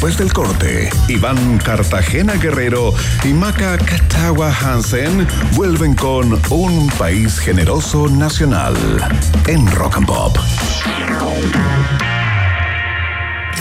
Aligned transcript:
Después 0.00 0.16
del 0.16 0.32
corte, 0.32 0.88
Iván 1.08 1.58
Cartagena 1.58 2.32
Guerrero 2.32 2.94
y 3.22 3.34
Maca 3.34 3.76
Catagua 3.76 4.50
Hansen 4.50 5.28
vuelven 5.52 5.94
con 5.94 6.40
Un 6.48 6.88
País 6.98 7.38
Generoso 7.38 8.08
Nacional 8.08 8.74
en 9.46 9.70
Rock 9.72 9.98
and 9.98 10.06
Pop. 10.06 10.38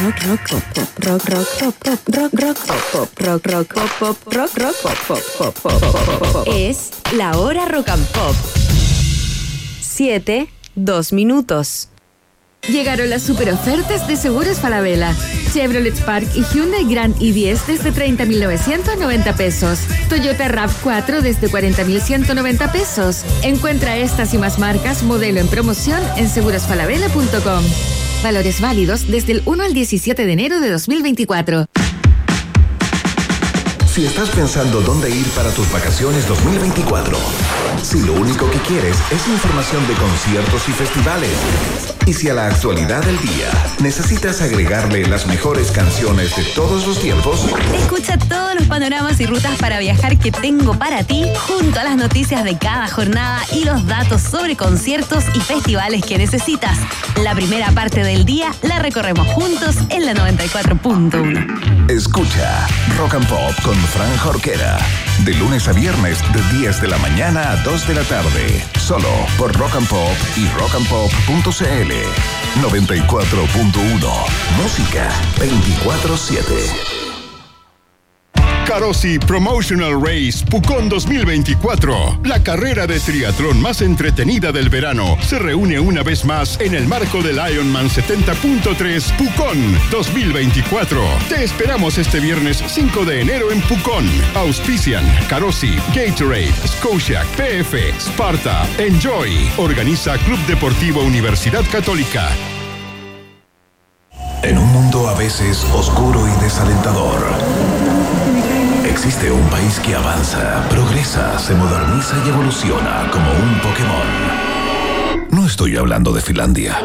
Rock, 0.01 0.15
rock, 0.27 0.41
rock, 1.03 1.25
rock, 1.27 1.45
pop, 1.59 1.99
rock, 2.07 2.33
rock, 2.33 2.57
pop, 2.93 3.09
rock, 3.19 3.45
rock, 3.45 4.75
pop, 4.81 5.19
pop, 5.37 5.55
pop, 5.61 6.31
pop. 6.31 6.47
Es 6.47 6.91
la 7.17 7.37
hora 7.37 7.65
rock 7.65 7.89
and 7.89 8.07
pop. 8.13 8.35
Siete, 9.81 10.47
dos 10.75 11.11
minutos. 11.11 11.89
Llegaron 12.69 13.09
las 13.09 13.23
super 13.23 13.51
ofertas 13.51 14.07
de 14.07 14.15
Seguros 14.15 14.59
Falabella. 14.59 15.13
Chevrolet 15.53 15.95
Spark 15.95 16.27
y 16.35 16.43
Hyundai 16.53 16.85
Grand 16.85 17.15
i10 17.17 17.65
desde 17.65 17.93
30.990 17.93 19.35
pesos. 19.35 19.79
Toyota 20.09 20.47
RAV4 20.47 21.21
desde 21.21 21.49
40.190 21.49 22.71
pesos. 22.71 23.23
Encuentra 23.43 23.97
estas 23.97 24.33
y 24.33 24.37
más 24.37 24.59
marcas 24.59 25.03
modelo 25.03 25.39
en 25.39 25.47
promoción 25.47 26.01
en 26.17 26.29
segurosfalabella.com. 26.29 27.63
Valores 28.23 28.61
válidos 28.61 29.07
desde 29.07 29.33
el 29.33 29.41
1 29.45 29.63
al 29.63 29.73
17 29.73 30.25
de 30.25 30.33
enero 30.33 30.59
de 30.59 30.69
2024. 30.71 31.65
Si 33.99 34.05
estás 34.05 34.29
pensando 34.29 34.81
dónde 34.81 35.09
ir 35.09 35.27
para 35.31 35.49
tus 35.51 35.69
vacaciones 35.71 36.27
2024, 36.27 37.17
si 37.81 37.99
lo 38.01 38.13
único 38.13 38.49
que 38.49 38.59
quieres 38.59 38.97
es 39.11 39.27
información 39.27 39.85
de 39.87 39.93
conciertos 39.95 40.69
y 40.69 40.71
festivales, 40.71 41.31
y 42.09 42.13
si 42.13 42.27
a 42.27 42.33
la 42.33 42.47
actualidad 42.47 43.03
del 43.03 43.21
día 43.21 43.51
necesitas 43.81 44.41
agregarle 44.41 45.05
las 45.05 45.27
mejores 45.27 45.69
canciones 45.69 46.35
de 46.35 46.43
todos 46.55 46.87
los 46.87 46.99
tiempos, 46.99 47.45
Escucha 47.75 48.17
todos 48.17 48.55
los 48.55 48.65
panoramas 48.65 49.19
y 49.19 49.27
rutas 49.27 49.59
para 49.59 49.77
viajar 49.77 50.17
que 50.17 50.31
tengo 50.31 50.73
para 50.73 51.03
ti, 51.03 51.25
junto 51.47 51.79
a 51.79 51.83
las 51.83 51.97
noticias 51.97 52.43
de 52.43 52.57
cada 52.57 52.87
jornada 52.87 53.39
y 53.53 53.63
los 53.63 53.85
datos 53.85 54.21
sobre 54.21 54.55
conciertos 54.55 55.23
y 55.35 55.39
festivales 55.39 56.03
que 56.03 56.17
necesitas. 56.17 56.79
La 57.23 57.35
primera 57.35 57.71
parte 57.73 58.03
del 58.03 58.25
día 58.25 58.51
la 58.63 58.79
recorremos 58.79 59.27
juntos 59.27 59.75
en 59.89 60.07
la 60.07 60.13
94.1. 60.13 61.91
escucha 61.91 62.67
Rock 62.97 63.15
and 63.15 63.27
Pop 63.27 63.61
con 63.63 63.75
Fran 63.75 64.17
Jorquera, 64.17 64.79
de 65.25 65.33
lunes 65.35 65.67
a 65.67 65.73
viernes 65.73 66.17
de 66.33 66.57
10 66.57 66.81
de 66.81 66.87
la 66.87 66.97
mañana 66.97 67.51
a 67.51 67.55
2 67.57 67.87
de 67.87 67.93
la 67.93 68.03
tarde, 68.03 68.65
solo 68.79 69.09
por 69.37 69.55
Rock 69.55 69.75
and 69.75 69.87
Pop 69.87 70.15
y 70.37 70.47
rockandpop.cl 70.57 71.98
94.1, 72.61 74.61
música 74.61 75.09
24/7. 75.37 76.98
Carosi 78.69 79.17
Promotional 79.17 79.99
Race 79.99 80.45
Pucón 80.45 80.89
2024. 80.89 82.19
La 82.25 82.43
carrera 82.43 82.85
de 82.85 82.99
triatlón 82.99 83.59
más 83.59 83.81
entretenida 83.81 84.51
del 84.51 84.69
verano 84.69 85.17
se 85.21 85.39
reúne 85.39 85.79
una 85.79 86.03
vez 86.03 86.23
más 86.23 86.59
en 86.61 86.75
el 86.75 86.87
marco 86.87 87.23
del 87.23 87.39
Ironman 87.51 87.89
70.3 87.89 89.17
Pucón 89.17 89.57
2024. 89.89 91.01
Te 91.29 91.43
esperamos 91.43 91.97
este 91.97 92.19
viernes 92.19 92.63
5 92.67 93.05
de 93.05 93.21
enero 93.21 93.51
en 93.51 93.59
Pucón. 93.61 94.07
Auspician 94.35 95.03
Carosi, 95.27 95.75
Gatorade, 95.95 96.53
Scotia, 96.67 97.23
PF, 97.37 97.73
Sparta, 97.97 98.67
Enjoy. 98.77 99.49
Organiza 99.57 100.15
Club 100.19 100.39
Deportivo 100.45 101.01
Universidad 101.01 101.63
Católica. 101.71 102.29
En 104.41 104.57
un 104.57 104.71
mundo 104.71 105.09
a 105.09 105.15
veces 105.15 105.65
oscuro 105.73 106.25
y 106.25 106.41
desalentador, 106.41 107.19
existe 108.89 109.31
un 109.31 109.47
país 109.49 109.79
que 109.79 109.95
avanza, 109.95 110.67
progresa, 110.69 111.37
se 111.39 111.53
moderniza 111.53 112.15
y 112.25 112.29
evoluciona 112.29 113.09
como 113.11 113.31
un 113.31 113.59
Pokémon. 113.61 115.29
No 115.31 115.45
estoy 115.45 115.77
hablando 115.77 116.11
de 116.11 116.21
Finlandia. 116.21 116.79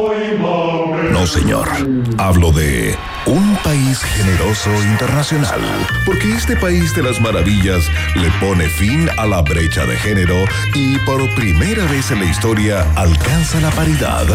No, 1.10 1.26
señor. 1.26 1.68
Hablo 2.18 2.52
de 2.52 2.96
un 3.26 3.56
país 3.62 4.02
generoso 4.02 4.70
internacional. 4.82 5.60
Porque 6.04 6.32
este 6.32 6.56
país 6.56 6.94
de 6.94 7.02
las 7.02 7.20
maravillas 7.20 7.90
le 8.14 8.30
pone 8.40 8.68
fin 8.68 9.08
a 9.16 9.26
la 9.26 9.42
brecha 9.42 9.86
de 9.86 9.96
género 9.96 10.44
y 10.74 10.98
por 11.00 11.34
primera 11.34 11.84
vez 11.86 12.10
en 12.10 12.20
la 12.20 12.26
historia 12.26 12.86
alcanza 12.96 13.60
la 13.60 13.70
paridad 13.70 14.26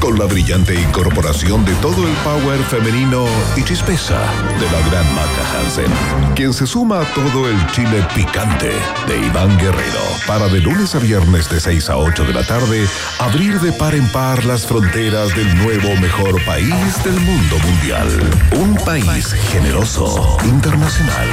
con 0.00 0.18
la 0.18 0.26
brillante 0.26 0.74
incorporación 0.74 1.64
de 1.64 1.74
todo 1.76 2.06
el 2.06 2.14
power 2.16 2.58
femenino 2.64 3.24
y 3.56 3.62
chispeza 3.62 4.18
de 4.58 4.70
la 4.70 4.88
gran 4.90 5.14
Maca 5.14 5.58
Hansen, 5.58 5.90
quien 6.34 6.52
se 6.52 6.66
suma 6.66 7.00
a 7.00 7.14
todo 7.14 7.48
el 7.48 7.66
chile 7.68 8.06
picante 8.14 8.72
de 9.08 9.26
Iván 9.26 9.56
Guerrero 9.58 10.00
para 10.26 10.48
de 10.48 10.60
lunes 10.60 10.94
a 10.94 10.98
viernes 10.98 11.48
de 11.48 11.60
6 11.60 11.90
a 11.90 11.96
8 11.96 12.24
de 12.24 12.32
la 12.34 12.44
tarde 12.44 12.86
abrir 13.18 13.60
de 13.60 13.72
par 13.72 13.94
en 13.94 14.06
par 14.12 14.44
las 14.44 14.66
fronteras 14.66 15.34
del 15.34 15.56
nuevo 15.56 15.88
mejor 16.00 16.42
país 16.44 17.02
del 17.04 17.18
mundo 17.20 17.58
mundial. 17.58 18.33
Un 18.52 18.74
país 18.84 19.32
generoso, 19.50 20.36
internacional. 20.44 21.28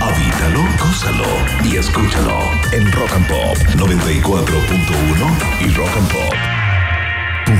Habítalo, 0.00 0.62
gózalo 0.78 1.26
y 1.64 1.76
escúchalo 1.76 2.38
en 2.72 2.90
Rock 2.92 3.12
and 3.14 3.26
Pop 3.28 3.56
94.1 3.76 5.66
y 5.66 5.74
Rock 5.74 5.96
and 5.96 6.08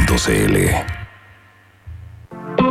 Pop.cl. 0.07 1.00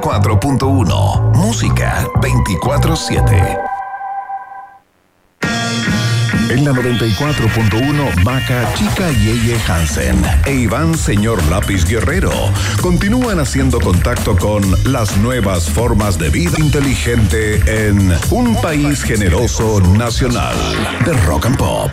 94.1 0.00 1.32
Música 1.34 2.06
24/7 2.20 3.58
En 6.50 6.64
la 6.64 6.72
94.1, 6.72 8.24
Maca, 8.24 8.72
Chica 8.74 9.10
Yeye 9.10 9.58
Hansen 9.68 10.22
e 10.46 10.54
Iván 10.54 10.96
Señor 10.96 11.42
Lápiz 11.50 11.84
Guerrero 11.84 12.32
continúan 12.80 13.38
haciendo 13.38 13.80
contacto 13.80 14.36
con 14.36 14.62
las 14.90 15.16
nuevas 15.18 15.68
formas 15.68 16.18
de 16.18 16.30
vida 16.30 16.58
inteligente 16.58 17.60
en 17.66 18.12
un 18.30 18.56
país 18.62 19.02
generoso 19.02 19.80
nacional 19.80 20.56
de 21.04 21.12
rock 21.26 21.46
and 21.46 21.58
pop. 21.58 21.92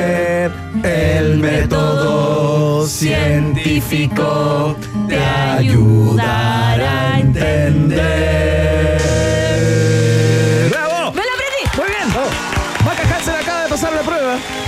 El 1.31 1.39
método 1.39 2.85
científico 2.85 4.75
te 5.07 5.17
ayudará 5.17 7.13
a 7.13 7.19
entender. 7.21 9.01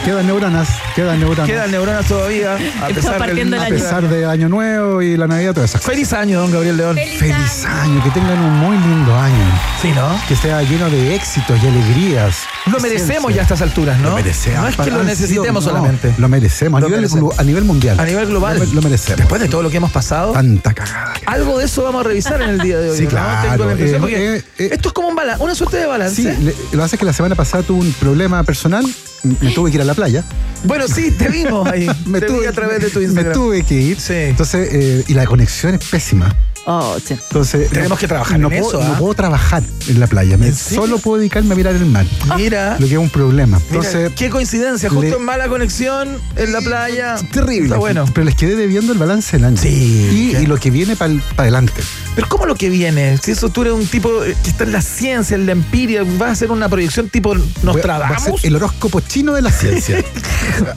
Quedan 0.06 0.28
neuronas, 0.28 0.68
quedan 0.98 1.18
neuronas. 1.20 1.48
Quedan 1.48 1.72
neuronas 1.72 2.06
todavía. 2.06 2.58
A 2.82 2.88
pesar 2.88 3.18
partiendo 3.18 3.56
del 3.58 3.66
a 3.66 3.70
pesar 3.70 4.10
de 4.10 4.26
Año 4.26 4.50
Nuevo 4.50 5.02
y 5.02 5.16
la 5.16 5.28
Navidad, 5.28 5.54
todas 5.54 5.70
esas 5.70 5.80
cosas. 5.82 5.94
Feliz 5.96 6.12
año, 6.12 6.42
don 6.42 6.52
Gabriel 6.52 6.76
León. 6.76 6.98
Feliz 6.98 7.64
año, 7.66 8.04
que 8.04 8.10
tengan 8.10 8.38
un 8.38 8.52
muy 8.60 8.78
lindo 8.78 9.16
año. 9.18 9.60
Sí, 9.82 9.92
¿no? 9.96 10.10
Que 10.28 10.36
sea 10.36 10.62
lleno 10.64 10.90
de 10.90 11.16
éxitos 11.16 11.58
y 11.64 11.68
alegrías. 11.68 12.36
Lo 12.66 12.80
merecemos 12.82 13.34
ya 13.34 13.42
a 13.42 13.44
estas 13.44 13.62
alturas, 13.62 13.98
¿no? 14.00 14.10
Lo 14.10 14.16
merecemos. 14.16 14.62
No 14.62 14.68
es 14.68 14.76
que 14.76 14.92
lo 14.92 15.04
necesitemos 15.06 15.64
no, 15.64 15.70
solamente. 15.70 16.14
Lo 16.18 16.28
merecemos, 16.28 16.82
Lo 16.82 16.88
a, 16.88 16.90
nivel, 16.90 17.02
merecemos. 17.02 17.40
a 17.40 17.44
nivel 17.44 17.64
mundial. 17.64 17.98
A 18.00 18.04
nivel 18.06 18.26
global. 18.28 18.60
Lo, 18.60 18.66
lo 18.66 18.82
merecemos. 18.82 19.18
Después 19.20 19.42
de 19.42 19.48
todo 19.48 19.64
lo 19.64 19.70
que 19.70 19.78
hemos 19.78 19.92
pasado, 19.92 20.34
Tanta 20.34 20.74
cagada. 20.74 21.14
que- 21.14 21.26
algo 21.28 21.58
de 21.60 21.66
eso 21.66 21.82
vamos 21.84 22.02
a 22.02 22.10
revisar 22.10 22.42
en 22.42 22.50
el 22.50 22.60
día 22.60 22.78
de 22.78 22.90
hoy. 22.90 22.98
Sí, 22.98 23.04
¿no? 23.06 23.10
claro. 23.10 23.50
Tengo 23.52 23.66
la 23.66 23.72
impresión, 23.72 24.04
Eh, 24.10 24.36
eh, 24.36 24.44
eh. 24.58 24.70
esto 24.74 24.90
es 24.90 24.94
como 24.94 25.08
un 25.08 25.14
una 25.40 25.56
suerte 25.56 25.78
de 25.78 25.86
balance. 25.86 26.16
Sí, 26.18 26.24
le- 26.24 26.52
lo 26.52 26.72
que 26.72 26.78
pasa 26.78 26.96
es 26.98 27.00
que 27.00 27.06
la 27.06 27.14
semana 27.14 27.36
pasada 27.36 27.64
tuve 27.64 27.80
un 27.80 27.94
problema 27.94 28.44
personal. 28.44 28.86
Me 29.24 29.52
tuve 29.52 29.72
que 29.72 29.78
ir 29.78 29.82
a 29.82 29.86
la 29.86 29.94
playa. 29.94 30.24
Bueno, 30.66 30.88
sí, 30.88 31.12
te 31.12 31.30
vimos 31.30 31.68
ahí. 31.68 31.88
Me 32.06 32.20
te 32.20 32.28
vi 32.28 32.34
tuve, 32.34 32.48
a 32.48 32.52
través 32.52 32.82
de 32.82 32.90
tu 32.90 33.00
me 33.00 33.06
Instagram. 33.06 33.34
tuve 33.34 33.64
que 33.64 33.76
ir. 33.76 34.00
Sí. 34.00 34.14
Entonces, 34.14 34.70
eh, 34.72 35.04
y 35.08 35.14
la 35.14 35.26
conexión 35.26 35.76
es 35.76 35.86
pésima. 35.86 36.34
Oh, 36.66 36.96
sí. 37.06 37.14
Entonces, 37.14 37.70
Tenemos 37.70 38.00
que 38.00 38.08
trabajar 38.08 38.40
no 38.40 38.50
en 38.50 38.62
puedo, 38.62 38.80
eso, 38.80 38.88
No 38.88 38.94
¿ah? 38.96 38.98
puedo 38.98 39.14
trabajar 39.14 39.64
en 39.88 40.00
la 40.00 40.08
playa. 40.08 40.38
Solo 40.54 40.98
puedo 40.98 41.18
dedicarme 41.20 41.54
a 41.54 41.58
mirar 41.58 41.76
el 41.76 41.86
mar. 41.86 42.06
Mira, 42.38 42.78
Lo 42.80 42.88
que 42.88 42.94
es 42.94 43.00
un 43.00 43.10
problema. 43.10 43.60
mira, 43.70 43.84
Entonces, 43.84 44.12
qué 44.16 44.30
coincidencia, 44.30 44.90
justo 44.90 45.02
le- 45.04 45.16
en 45.18 45.26
mala 45.26 45.48
conexión 45.50 46.18
en 46.38 46.54
la 46.54 46.62
playa. 46.62 47.16
terrible. 47.34 47.66
Está 47.66 47.78
bueno. 47.80 48.06
Pero 48.14 48.24
les 48.26 48.36
quedé 48.36 48.56
debiendo 48.56 48.94
el 48.94 48.98
balance 49.00 49.36
del 49.36 49.46
año. 49.46 49.58
Sí, 49.58 50.38
Y, 50.42 50.46
lo 50.46 50.58
que 50.58 50.72
viene 50.72 50.96
para 50.96 51.14
adelante. 51.38 51.82
Pero 52.16 52.30
¿cómo 52.30 52.46
lo 52.46 52.56
que 52.56 52.70
viene? 52.70 53.18
Si 53.18 53.32
eso 53.32 53.50
tú 53.50 53.64
eres 53.64 53.74
un 53.74 53.86
tipo 53.88 54.10
que 54.22 54.32
está 54.50 54.64
en 54.64 54.72
la 54.72 54.82
ciencia, 54.82 55.36
en 55.36 55.46
la 55.46 55.52
empiria, 55.52 56.04
vas 56.18 56.30
a 56.30 56.32
hacer 56.32 56.52
una 56.52 56.70
proyección 56.70 57.10
tipo 57.10 57.36
Nostradamus. 57.64 58.18
hacer 58.18 58.34
el 58.44 58.56
horóscopo 58.56 59.02
chino 59.02 59.34
de 59.34 59.42
la 59.42 59.52
ciencia. 59.52 60.04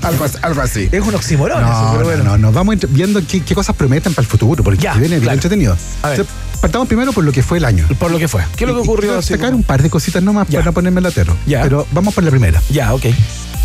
algo, 0.02 0.24
así- 0.24 0.38
algo 0.42 0.60
así. 0.62 0.88
Es 0.90 1.00
un 1.02 1.14
oxímoron 1.14 1.62
eso, 1.62 1.68
No, 1.70 1.90
pero 1.92 1.98
no, 2.00 2.04
bueno. 2.06 2.24
no, 2.24 2.38
nos 2.38 2.54
vamos 2.54 2.76
viendo 2.88 3.20
qué, 3.26 3.40
qué 3.42 3.54
cosas 3.54 3.76
prometen 3.76 4.14
para 4.14 4.24
el 4.24 4.28
futuro, 4.30 4.64
porque 4.64 4.82
Ya, 4.82 4.92
viene 4.94 5.08
bien 5.16 5.20
claro. 5.22 5.34
entretenido. 5.34 5.75
A 6.02 6.08
ver. 6.10 6.20
Entonces, 6.20 6.34
partamos 6.60 6.88
primero 6.88 7.12
por 7.12 7.24
lo 7.24 7.32
que 7.32 7.42
fue 7.42 7.58
el 7.58 7.64
año. 7.64 7.86
Por 7.98 8.10
lo 8.10 8.18
que 8.18 8.28
fue. 8.28 8.42
¿Qué 8.56 8.64
es 8.64 8.68
lo 8.70 8.74
que 8.76 8.80
ocurrió? 8.82 9.10
quiero 9.10 9.22
sacar 9.22 9.46
como- 9.46 9.58
un 9.58 9.62
par 9.62 9.82
de 9.82 9.90
cositas 9.90 10.22
nomás 10.22 10.48
Ya. 10.48 10.58
para 10.60 10.66
no 10.66 10.72
ponerme 10.74 11.00
latero. 11.00 11.36
Ya. 11.46 11.62
Pero 11.62 11.86
vamos 11.92 12.14
por 12.14 12.24
la 12.24 12.30
primera. 12.30 12.60
Ya, 12.70 12.94
ok. 12.94 13.06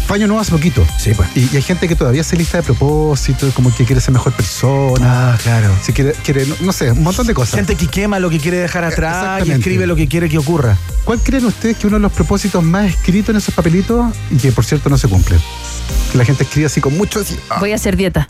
Fue 0.08 0.18
año 0.18 0.28
nuevo 0.28 0.42
hace 0.42 0.52
poquito. 0.52 0.86
Sí, 1.00 1.14
pues. 1.16 1.30
Y, 1.36 1.42
y 1.54 1.56
hay 1.56 1.62
gente 1.62 1.88
que 1.88 1.96
todavía 1.96 2.22
hace 2.22 2.36
lista 2.36 2.58
de 2.58 2.64
propósitos, 2.64 3.54
como 3.54 3.74
que 3.74 3.86
quiere 3.86 4.02
ser 4.02 4.12
mejor 4.12 4.34
persona. 4.34 5.34
Ah, 5.34 5.38
claro. 5.42 5.70
Si 5.82 5.94
quiere, 5.94 6.12
quiere, 6.24 6.46
no, 6.48 6.56
no 6.62 6.74
sé, 6.74 6.92
un 6.92 7.04
montón 7.04 7.28
de 7.28 7.34
cosas. 7.34 7.56
Gente 7.56 7.76
que 7.76 7.88
quema 7.88 8.20
lo 8.20 8.30
que 8.30 8.40
quiere 8.40 8.58
dejar 8.58 8.84
atrás 8.84 9.48
y 9.48 9.52
escribe 9.52 9.88
lo 9.88 9.96
que 9.96 10.08
quiere 10.08 10.28
que 10.28 10.38
ocurra. 10.38 10.76
¿Cuál 11.06 11.20
creen 11.20 11.46
ustedes 11.46 11.78
que 11.78 11.88
uno 11.88 11.96
de 11.98 12.02
los 12.02 12.12
propósitos 12.12 12.62
más 12.64 12.90
escritos 12.90 13.30
en 13.30 13.38
esos 13.38 13.54
papelitos 13.54 14.14
y 14.32 14.36
que 14.38 14.52
por 14.52 14.66
cierto 14.66 14.90
no 14.90 14.98
se 14.98 15.08
cumple? 15.08 15.38
Que 16.12 16.18
la 16.18 16.26
gente 16.26 16.44
escribe 16.44 16.66
así 16.66 16.82
con 16.82 16.98
mucho 16.98 17.20
así. 17.22 17.38
"Ah, 17.50 17.60
Voy 17.60 17.72
a 17.72 17.76
hacer 17.76 17.96
dieta. 17.96 18.28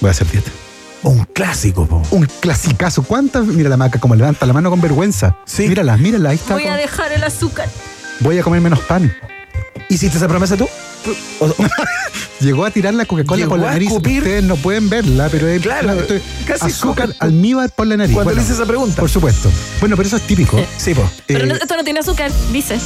voy 0.00 0.08
a 0.08 0.10
hacer 0.12 0.30
dieta. 0.30 0.50
Un 1.06 1.24
clásico, 1.32 1.86
po. 1.86 2.02
Un 2.10 2.26
clasicazo. 2.40 3.02
¿Cuántas? 3.04 3.46
Mira 3.46 3.68
la 3.68 3.76
maca 3.76 4.00
como 4.00 4.14
levanta 4.16 4.44
la 4.44 4.52
mano 4.52 4.70
con 4.70 4.80
vergüenza. 4.80 5.36
Sí. 5.44 5.68
Mírala, 5.68 5.96
mírala, 5.96 6.30
ahí 6.30 6.36
está. 6.36 6.54
Voy 6.54 6.66
a 6.66 6.74
dejar 6.76 7.12
el 7.12 7.22
azúcar. 7.22 7.68
Voy 8.20 8.38
a 8.38 8.42
comer 8.42 8.60
menos 8.60 8.80
pan. 8.80 9.14
¿Hiciste 9.88 10.16
esa 10.16 10.26
promesa 10.26 10.56
tú? 10.56 10.68
Llegó 12.40 12.64
a 12.64 12.70
tirar 12.70 12.92
la 12.94 13.04
Coca-Cola 13.06 13.46
por 13.46 13.58
la 13.60 13.70
nariz. 13.70 13.88
escupir. 13.88 14.18
Ustedes 14.18 14.42
no 14.44 14.56
pueden 14.56 14.90
verla, 14.90 15.28
pero 15.30 15.46
es 15.46 15.62
Claro, 15.62 15.92
esto 15.92 16.14
es 16.14 16.22
casi 16.46 16.66
azúcar 16.66 17.14
almíbar 17.20 17.70
por 17.70 17.86
la 17.86 17.96
nariz. 17.96 18.12
Cuando 18.14 18.30
Bueno, 18.32 18.40
le 18.40 18.44
hice 18.44 18.54
esa 18.54 18.66
pregunta. 18.66 19.00
Por 19.00 19.08
supuesto. 19.08 19.48
Bueno, 19.80 19.96
pero 19.96 20.08
eso 20.08 20.16
es 20.16 20.22
típico. 20.26 20.58
Sí, 20.76 20.92
po. 20.94 21.08
Pero 21.26 21.44
Eh, 21.44 21.46
no- 21.46 21.54
esto 21.54 21.76
no 21.76 21.84
tiene 21.84 22.00
azúcar, 22.00 22.30
dice. 22.52 22.78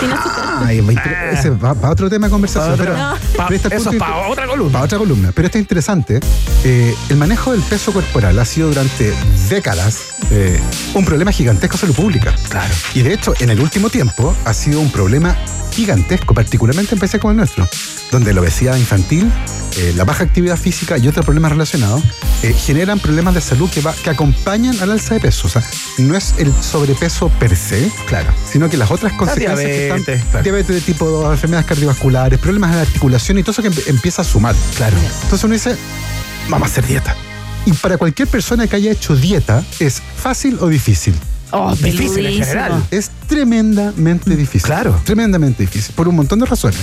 Sin 0.00 0.10
azúcar. 0.12 0.44
Ay, 0.66 0.82
me 0.82 0.92
inter- 0.94 1.16
ese 1.32 1.50
va 1.50 1.74
para 1.74 1.92
otro 1.92 2.08
tema 2.10 2.26
de 2.26 2.30
conversación. 2.30 2.76
Pa' 2.76 2.82
pero- 2.84 2.92
otra- 2.94 3.16
pero 3.32 3.36
pa- 3.48 3.54
este 3.54 3.68
eso 3.68 3.76
punto 3.76 3.90
es 3.90 3.94
inter- 3.94 3.98
para 3.98 4.28
otra 4.28 4.46
columna. 4.46 4.72
Para 4.72 4.84
otra 4.84 4.98
columna. 4.98 5.32
Pero 5.34 5.46
esto 5.46 5.58
es 5.58 5.62
interesante. 5.62 6.20
Eh, 6.64 6.94
el 7.08 7.16
manejo 7.16 7.52
del 7.52 7.62
peso 7.62 7.92
corporal 7.92 8.38
ha 8.38 8.44
sido 8.44 8.68
durante 8.68 9.12
décadas 9.48 9.98
eh, 10.30 10.60
un 10.94 11.04
problema 11.04 11.32
gigantesco 11.32 11.76
de 11.76 11.80
salud 11.82 11.94
pública. 11.94 12.34
Claro. 12.48 12.72
Y 12.94 13.02
de 13.02 13.12
hecho, 13.14 13.34
en 13.40 13.50
el 13.50 13.60
último 13.60 13.90
tiempo 13.90 14.34
ha 14.44 14.54
sido 14.54 14.80
un 14.80 14.90
problema 14.90 15.36
gigantesco, 15.72 16.34
particularmente 16.34 16.94
en 16.94 17.00
países 17.00 17.20
como 17.20 17.32
el 17.32 17.36
nuestro, 17.36 17.68
donde 18.12 18.32
la 18.32 18.40
obesidad 18.40 18.76
infantil, 18.76 19.30
eh, 19.76 19.92
la 19.96 20.04
baja 20.04 20.22
actividad 20.22 20.56
física 20.56 20.98
y 20.98 21.08
otros 21.08 21.24
problemas 21.24 21.50
relacionados 21.50 22.00
eh, 22.44 22.52
generan 22.52 23.00
problemas 23.00 23.34
de 23.34 23.40
salud 23.40 23.68
que, 23.68 23.80
va- 23.80 23.92
que 23.94 24.08
acompañan 24.10 24.78
al 24.80 24.92
alza 24.92 25.14
de 25.14 25.20
peso. 25.20 25.48
O 25.48 25.50
sea, 25.50 25.64
no 25.98 26.16
es 26.16 26.34
el 26.38 26.52
sobrepeso 26.62 27.28
per 27.40 27.56
se, 27.56 27.90
Claro. 28.06 28.30
sino 28.50 28.70
que 28.70 28.76
las 28.76 28.90
otras 28.92 29.12
consecuencias 29.14 29.58
que 29.58 29.83
están, 29.84 30.04
diabetes, 30.04 30.24
claro. 30.30 30.42
diabetes 30.44 30.74
de 30.76 30.80
tipo 30.82 31.06
2, 31.08 31.32
enfermedades 31.32 31.66
cardiovasculares, 31.66 32.38
problemas 32.38 32.70
de 32.70 32.76
la 32.76 32.82
articulación 32.82 33.38
y 33.38 33.42
todo 33.42 33.52
eso 33.52 33.62
que 33.62 33.68
em- 33.68 33.74
empieza 33.94 34.22
a 34.22 34.24
sumar. 34.24 34.54
Claro. 34.76 34.96
Entonces 35.22 35.44
uno 35.44 35.54
dice, 35.54 35.76
vamos 36.48 36.68
a 36.68 36.70
hacer 36.72 36.86
dieta. 36.86 37.14
Y 37.66 37.72
para 37.72 37.96
cualquier 37.96 38.28
persona 38.28 38.66
que 38.66 38.76
haya 38.76 38.92
hecho 38.92 39.16
dieta, 39.16 39.64
¿es 39.80 40.02
fácil 40.16 40.58
o 40.60 40.68
difícil? 40.68 41.14
Oh, 41.50 41.74
Difícil 41.76 42.26
en 42.26 42.44
general. 42.44 42.84
Es 42.90 43.10
tremendamente 43.28 44.34
difícil. 44.36 44.62
Claro. 44.62 45.00
Tremendamente 45.04 45.62
difícil, 45.62 45.94
por 45.94 46.08
un 46.08 46.16
montón 46.16 46.40
de 46.40 46.46
razones. 46.46 46.80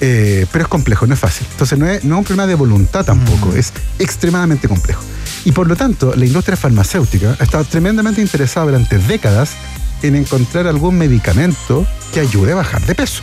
Eh, 0.00 0.46
pero 0.52 0.64
es 0.64 0.68
complejo, 0.68 1.06
no 1.06 1.14
es 1.14 1.20
fácil. 1.20 1.46
Entonces 1.52 1.78
no 1.78 1.86
es, 1.86 2.04
no 2.04 2.14
es 2.14 2.18
un 2.18 2.24
problema 2.24 2.46
de 2.46 2.54
voluntad 2.54 3.04
tampoco, 3.04 3.52
es 3.54 3.72
extremadamente 3.98 4.68
complejo. 4.68 5.02
Y 5.44 5.52
por 5.52 5.66
lo 5.66 5.76
tanto, 5.76 6.14
la 6.16 6.24
industria 6.24 6.56
farmacéutica 6.56 7.36
ha 7.38 7.42
estado 7.44 7.64
tremendamente 7.64 8.20
interesada 8.20 8.66
durante 8.66 8.98
décadas 8.98 9.50
en 10.02 10.16
encontrar 10.16 10.66
algún 10.66 10.96
medicamento 10.98 11.86
que 12.12 12.20
ayude 12.20 12.52
a 12.52 12.56
bajar 12.56 12.84
de 12.86 12.94
peso. 12.94 13.22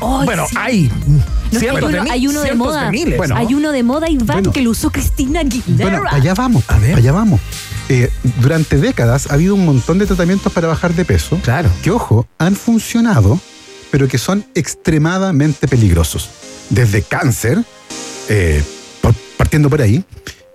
Bueno, 0.00 0.46
sí. 0.48 0.56
hay 0.58 0.92
No, 1.06 1.22
hay 1.60 1.60
de 1.60 1.70
uno, 1.86 2.02
hay 2.10 2.26
uno 2.26 2.40
de 2.42 2.54
moda. 2.54 2.90
miles, 2.90 3.16
Bueno. 3.16 3.34
¿no? 3.36 3.40
Hay 3.40 3.54
uno 3.54 3.72
de 3.72 3.82
moda, 3.82 4.10
Iván, 4.10 4.26
Bueno. 4.26 4.52
que 4.52 4.60
lo 4.60 4.70
usó 4.70 4.90
Cristina 4.90 5.40
Aguilera. 5.40 5.98
Bueno, 6.00 6.02
allá 6.10 6.34
vamos, 6.34 6.64
A 6.68 6.78
ver. 6.78 6.96
allá 6.96 7.12
vamos. 7.12 7.40
Eh, 7.88 8.10
durante 8.40 8.76
décadas 8.78 9.28
ha 9.30 9.34
habido 9.34 9.54
un 9.54 9.64
montón 9.64 9.98
de 9.98 10.06
tratamientos 10.06 10.52
para 10.52 10.68
bajar 10.68 10.94
de 10.94 11.04
peso. 11.04 11.38
Claro. 11.42 11.70
Que, 11.82 11.90
ojo, 11.90 12.26
han 12.38 12.54
funcionado, 12.56 13.38
pero 13.90 14.08
que 14.08 14.18
son 14.18 14.44
extremadamente 14.54 15.68
peligrosos. 15.68 16.28
Desde 16.70 17.02
cáncer, 17.02 17.62
eh, 18.28 18.62
partiendo 19.36 19.70
por 19.70 19.80
ahí. 19.80 20.04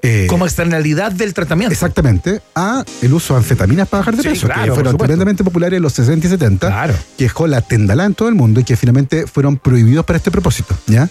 Eh, 0.02 0.28
Como 0.30 0.46
externalidad 0.46 1.12
del 1.12 1.34
tratamiento. 1.34 1.74
Exactamente, 1.74 2.42
a 2.56 2.84
el 3.02 3.14
uso 3.14 3.34
de 3.34 3.40
anfetaminas 3.40 3.88
para 3.88 4.00
bajar 4.02 4.16
de 4.16 4.24
Sí, 4.24 4.30
peso, 4.30 4.48
claro, 4.48 4.64
que 4.66 4.72
fueron 4.74 4.98
tremendamente 4.98 5.44
populares 5.44 5.78
en 5.78 5.84
los 5.84 5.94
60 5.94 6.28
y 6.28 6.30
70, 6.30 6.68
Claro. 6.68 6.94
que 7.18 7.26
dejó 7.26 7.48
la 7.48 7.62
tendalá 7.62 8.06
en 8.06 8.14
todo 8.14 8.30
el 8.30 8.36
mundo 8.36 8.60
y 8.60 8.64
que 8.64 8.76
finalmente 8.78 9.28
fueron 9.28 9.58
prohibidos 9.58 10.06
para 10.06 10.18
este 10.18 10.32
propósito, 10.32 10.76
¿ya? 10.88 11.10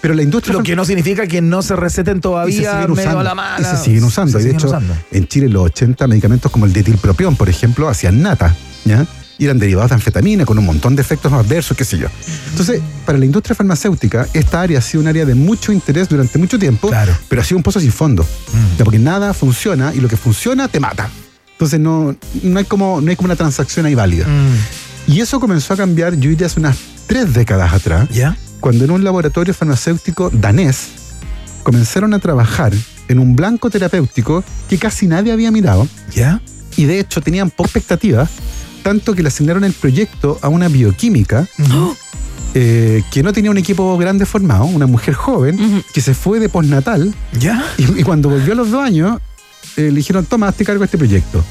Pero 0.00 0.12
la 0.14 0.22
industria... 0.22 0.52
Lo 0.54 0.62
que 0.62 0.74
no 0.76 0.84
significa 0.84 1.26
que 1.26 1.40
no 1.40 1.62
se 1.62 1.76
receten 1.76 2.16
se 2.16 2.20
todavía 2.20 2.54
siguen 2.72 2.92
medio 2.92 2.92
usando, 2.92 3.20
a 3.20 3.24
la 3.24 3.34
mala. 3.34 3.72
y 3.72 3.76
se 3.76 3.82
siguen 3.84 4.04
usando. 4.04 4.32
Se 4.38 4.44
y 4.44 4.48
de 4.48 4.54
hecho, 4.56 4.66
usando. 4.66 4.94
en 5.12 5.28
Chile 5.28 5.46
en 5.46 5.52
los 5.54 5.62
80 5.66 6.06
medicamentos 6.08 6.50
como 6.52 6.66
el 6.66 6.72
detilpropión, 6.72 7.36
por 7.36 7.48
ejemplo, 7.48 7.88
hacían 7.88 8.20
nata, 8.20 8.54
¿ya? 8.84 9.06
Y 9.38 9.44
eran 9.46 9.58
derivados 9.58 9.90
de 9.90 9.94
anfetamina 9.96 10.44
con 10.44 10.58
un 10.58 10.64
montón 10.64 10.94
de 10.94 11.02
efectos 11.02 11.32
adversos, 11.32 11.76
qué 11.76 11.84
sé 11.84 11.98
yo. 11.98 12.06
Entonces, 12.50 12.80
para 13.04 13.18
la 13.18 13.24
industria 13.24 13.54
farmacéutica, 13.56 14.28
esta 14.32 14.60
área 14.60 14.78
ha 14.78 14.82
sido 14.82 15.00
un 15.02 15.08
área 15.08 15.24
de 15.24 15.34
mucho 15.34 15.72
interés 15.72 16.08
durante 16.08 16.38
mucho 16.38 16.58
tiempo, 16.58 16.88
Claro. 16.88 17.16
pero 17.28 17.42
ha 17.42 17.44
sido 17.44 17.56
un 17.56 17.62
pozo 17.64 17.80
sin 17.80 17.90
fondo. 17.92 18.24
Ya, 18.78 18.84
Porque 18.84 18.98
nada 19.00 19.34
funciona 19.34 19.92
y 19.92 20.00
lo 20.00 20.08
que 20.08 20.16
funciona 20.16 20.68
te 20.68 20.78
mata. 20.78 21.10
Entonces 21.52 21.80
no, 21.80 22.14
no, 22.42 22.58
hay 22.58 22.64
como, 22.64 23.00
no 23.00 23.10
hay 23.10 23.16
como 23.16 23.26
una 23.26 23.36
transacción 23.36 23.86
ahí 23.86 23.94
válida. 23.94 24.26
Mm. 24.28 25.12
Y 25.12 25.20
eso 25.20 25.40
comenzó 25.40 25.74
a 25.74 25.76
cambiar, 25.76 26.14
yo 26.16 26.30
diría, 26.30 26.46
hace 26.46 26.60
unas 26.60 26.76
tres 27.06 27.34
décadas 27.34 27.72
atrás, 27.72 28.08
¿Ya? 28.10 28.36
cuando 28.60 28.84
en 28.84 28.90
un 28.92 29.04
laboratorio 29.04 29.52
farmacéutico 29.52 30.30
danés 30.30 30.88
comenzaron 31.62 32.14
a 32.14 32.18
trabajar 32.18 32.72
en 33.08 33.18
un 33.18 33.36
blanco 33.36 33.68
terapéutico 33.70 34.42
que 34.68 34.78
casi 34.78 35.06
nadie 35.06 35.32
había 35.32 35.50
mirado 35.50 35.86
¿Ya? 36.14 36.40
y 36.76 36.84
de 36.86 36.98
hecho 37.00 37.20
tenían 37.20 37.50
poca 37.50 37.68
expectativa, 37.70 38.28
tanto 38.84 39.14
que 39.14 39.22
le 39.22 39.28
asignaron 39.28 39.64
el 39.64 39.72
proyecto 39.72 40.38
a 40.42 40.48
una 40.48 40.68
bioquímica 40.68 41.48
eh, 42.54 43.02
que 43.10 43.22
no 43.24 43.32
tenía 43.32 43.50
un 43.50 43.58
equipo 43.58 43.96
grande 43.98 44.26
formado, 44.26 44.64
una 44.66 44.86
mujer 44.86 45.14
joven, 45.14 45.82
que 45.92 46.00
se 46.00 46.14
fue 46.14 46.38
de 46.38 46.48
postnatal 46.48 47.12
¿Ya? 47.40 47.64
y, 47.76 48.00
y 48.00 48.02
cuando 48.04 48.28
volvió 48.28 48.52
a 48.52 48.56
los 48.56 48.70
dos 48.70 48.82
años, 48.84 49.18
eh, 49.76 49.82
le 49.90 49.96
dijeron, 49.96 50.24
toma, 50.24 50.46
hazte 50.48 50.64
cargo 50.64 50.80
de 50.80 50.84
este 50.84 50.98
proyecto. 50.98 51.44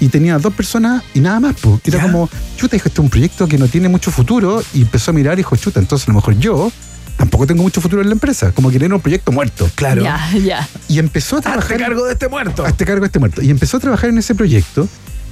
Y 0.00 0.08
tenía 0.08 0.38
dos 0.38 0.54
personas 0.54 1.02
y 1.12 1.18
nada 1.20 1.40
más, 1.40 1.56
pues. 1.60 1.80
Era 1.84 1.98
Ya. 1.98 2.02
como, 2.04 2.30
chuta, 2.56 2.76
dijo, 2.76 2.86
este 2.88 3.00
es 3.00 3.04
un 3.04 3.10
proyecto 3.10 3.48
que 3.48 3.58
no 3.58 3.66
tiene 3.66 3.88
mucho 3.88 4.12
futuro. 4.12 4.62
Y 4.72 4.82
empezó 4.82 5.10
a 5.10 5.14
mirar 5.14 5.34
y 5.34 5.38
dijo, 5.38 5.56
chuta, 5.56 5.80
entonces 5.80 6.06
a 6.08 6.12
lo 6.12 6.18
mejor 6.18 6.38
yo 6.38 6.70
tampoco 7.16 7.48
tengo 7.48 7.64
mucho 7.64 7.80
futuro 7.80 8.00
en 8.00 8.08
la 8.08 8.12
empresa. 8.14 8.52
Como 8.52 8.70
que 8.70 8.76
era 8.76 8.94
un 8.94 9.00
proyecto 9.00 9.32
muerto. 9.32 9.68
Claro. 9.74 10.04
Ya, 10.04 10.30
ya. 10.40 10.68
Y 10.86 11.00
empezó 11.00 11.34
a 11.34 11.38
Hazte 11.40 11.50
trabajar. 11.50 11.78
cargo 11.78 12.04
de 12.06 12.12
este 12.12 12.28
muerto. 12.28 12.64
Hazte 12.64 12.84
cargo 12.84 13.00
de 13.00 13.06
este 13.06 13.18
muerto. 13.18 13.42
Y 13.42 13.50
empezó 13.50 13.78
a 13.78 13.80
trabajar 13.80 14.10
en 14.10 14.18
ese 14.18 14.36
proyecto. 14.36 14.88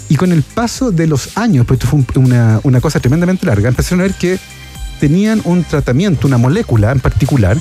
Y 0.08 0.16
con 0.16 0.30
el 0.32 0.42
paso 0.42 0.92
de 0.92 1.06
los 1.06 1.36
años, 1.36 1.66
pues 1.66 1.80
esto 1.80 1.90
fue 1.90 2.00
un- 2.00 2.24
una, 2.26 2.60
una 2.62 2.80
cosa 2.80 3.00
tremendamente 3.00 3.44
larga, 3.46 3.68
empezaron 3.68 4.00
a 4.00 4.02
ver 4.04 4.14
que 4.14 4.38
tenían 5.00 5.40
un 5.44 5.64
tratamiento, 5.64 6.26
una 6.26 6.38
molécula 6.38 6.92
en 6.92 7.00
particular, 7.00 7.58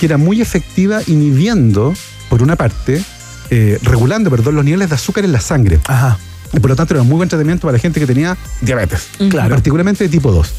que 0.00 0.06
era 0.06 0.16
muy 0.16 0.40
efectiva 0.40 1.00
inhibiendo, 1.06 1.94
por 2.28 2.42
una 2.42 2.56
parte, 2.56 3.02
eh, 3.50 3.78
regulando, 3.82 4.30
perdón, 4.30 4.54
los 4.56 4.64
niveles 4.64 4.88
de 4.88 4.94
azúcar 4.94 5.24
en 5.24 5.32
la 5.32 5.40
sangre. 5.40 5.78
Ajá. 5.86 6.18
Y 6.52 6.60
por 6.60 6.70
lo 6.70 6.76
tanto 6.76 6.94
era 6.94 7.02
un 7.02 7.08
muy 7.08 7.16
buen 7.18 7.28
tratamiento 7.28 7.62
para 7.66 7.72
la 7.74 7.78
gente 7.78 8.00
que 8.00 8.06
tenía 8.06 8.36
diabetes. 8.62 9.08
Claro. 9.28 9.50
Particularmente 9.50 10.04
de 10.04 10.10
tipo 10.10 10.32
2. 10.32 10.52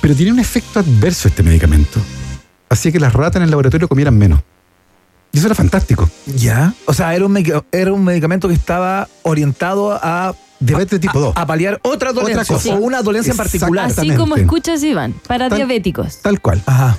Pero 0.00 0.14
tenía 0.14 0.32
un 0.32 0.38
efecto 0.40 0.80
adverso 0.80 1.28
este 1.28 1.42
medicamento. 1.42 2.00
Hacía 2.68 2.90
que 2.92 3.00
las 3.00 3.12
ratas 3.12 3.36
en 3.36 3.42
el 3.44 3.50
laboratorio 3.50 3.86
comieran 3.88 4.16
menos. 4.18 4.40
Y 5.32 5.38
eso 5.38 5.46
era 5.46 5.54
fantástico. 5.54 6.08
Ya. 6.36 6.74
O 6.86 6.92
sea, 6.94 7.14
era 7.14 7.26
un, 7.26 7.62
era 7.72 7.92
un 7.92 8.04
medicamento 8.04 8.48
que 8.48 8.54
estaba 8.54 9.08
orientado 9.22 9.92
a. 10.02 10.34
Diabetes 10.60 11.00
tipo 11.00 11.18
2. 11.20 11.32
A 11.36 11.46
paliar 11.46 11.78
otra 11.82 12.12
dolencia. 12.12 12.44
cosa. 12.44 12.74
O 12.74 12.78
una 12.78 13.02
dolencia 13.02 13.30
en 13.32 13.36
particular. 13.36 13.86
Así 13.86 14.10
como 14.12 14.36
escuchas, 14.36 14.82
Iván, 14.82 15.14
para 15.26 15.48
Tal- 15.48 15.58
diabéticos. 15.58 16.18
Tal 16.22 16.40
cual. 16.40 16.62
Ajá. 16.66 16.96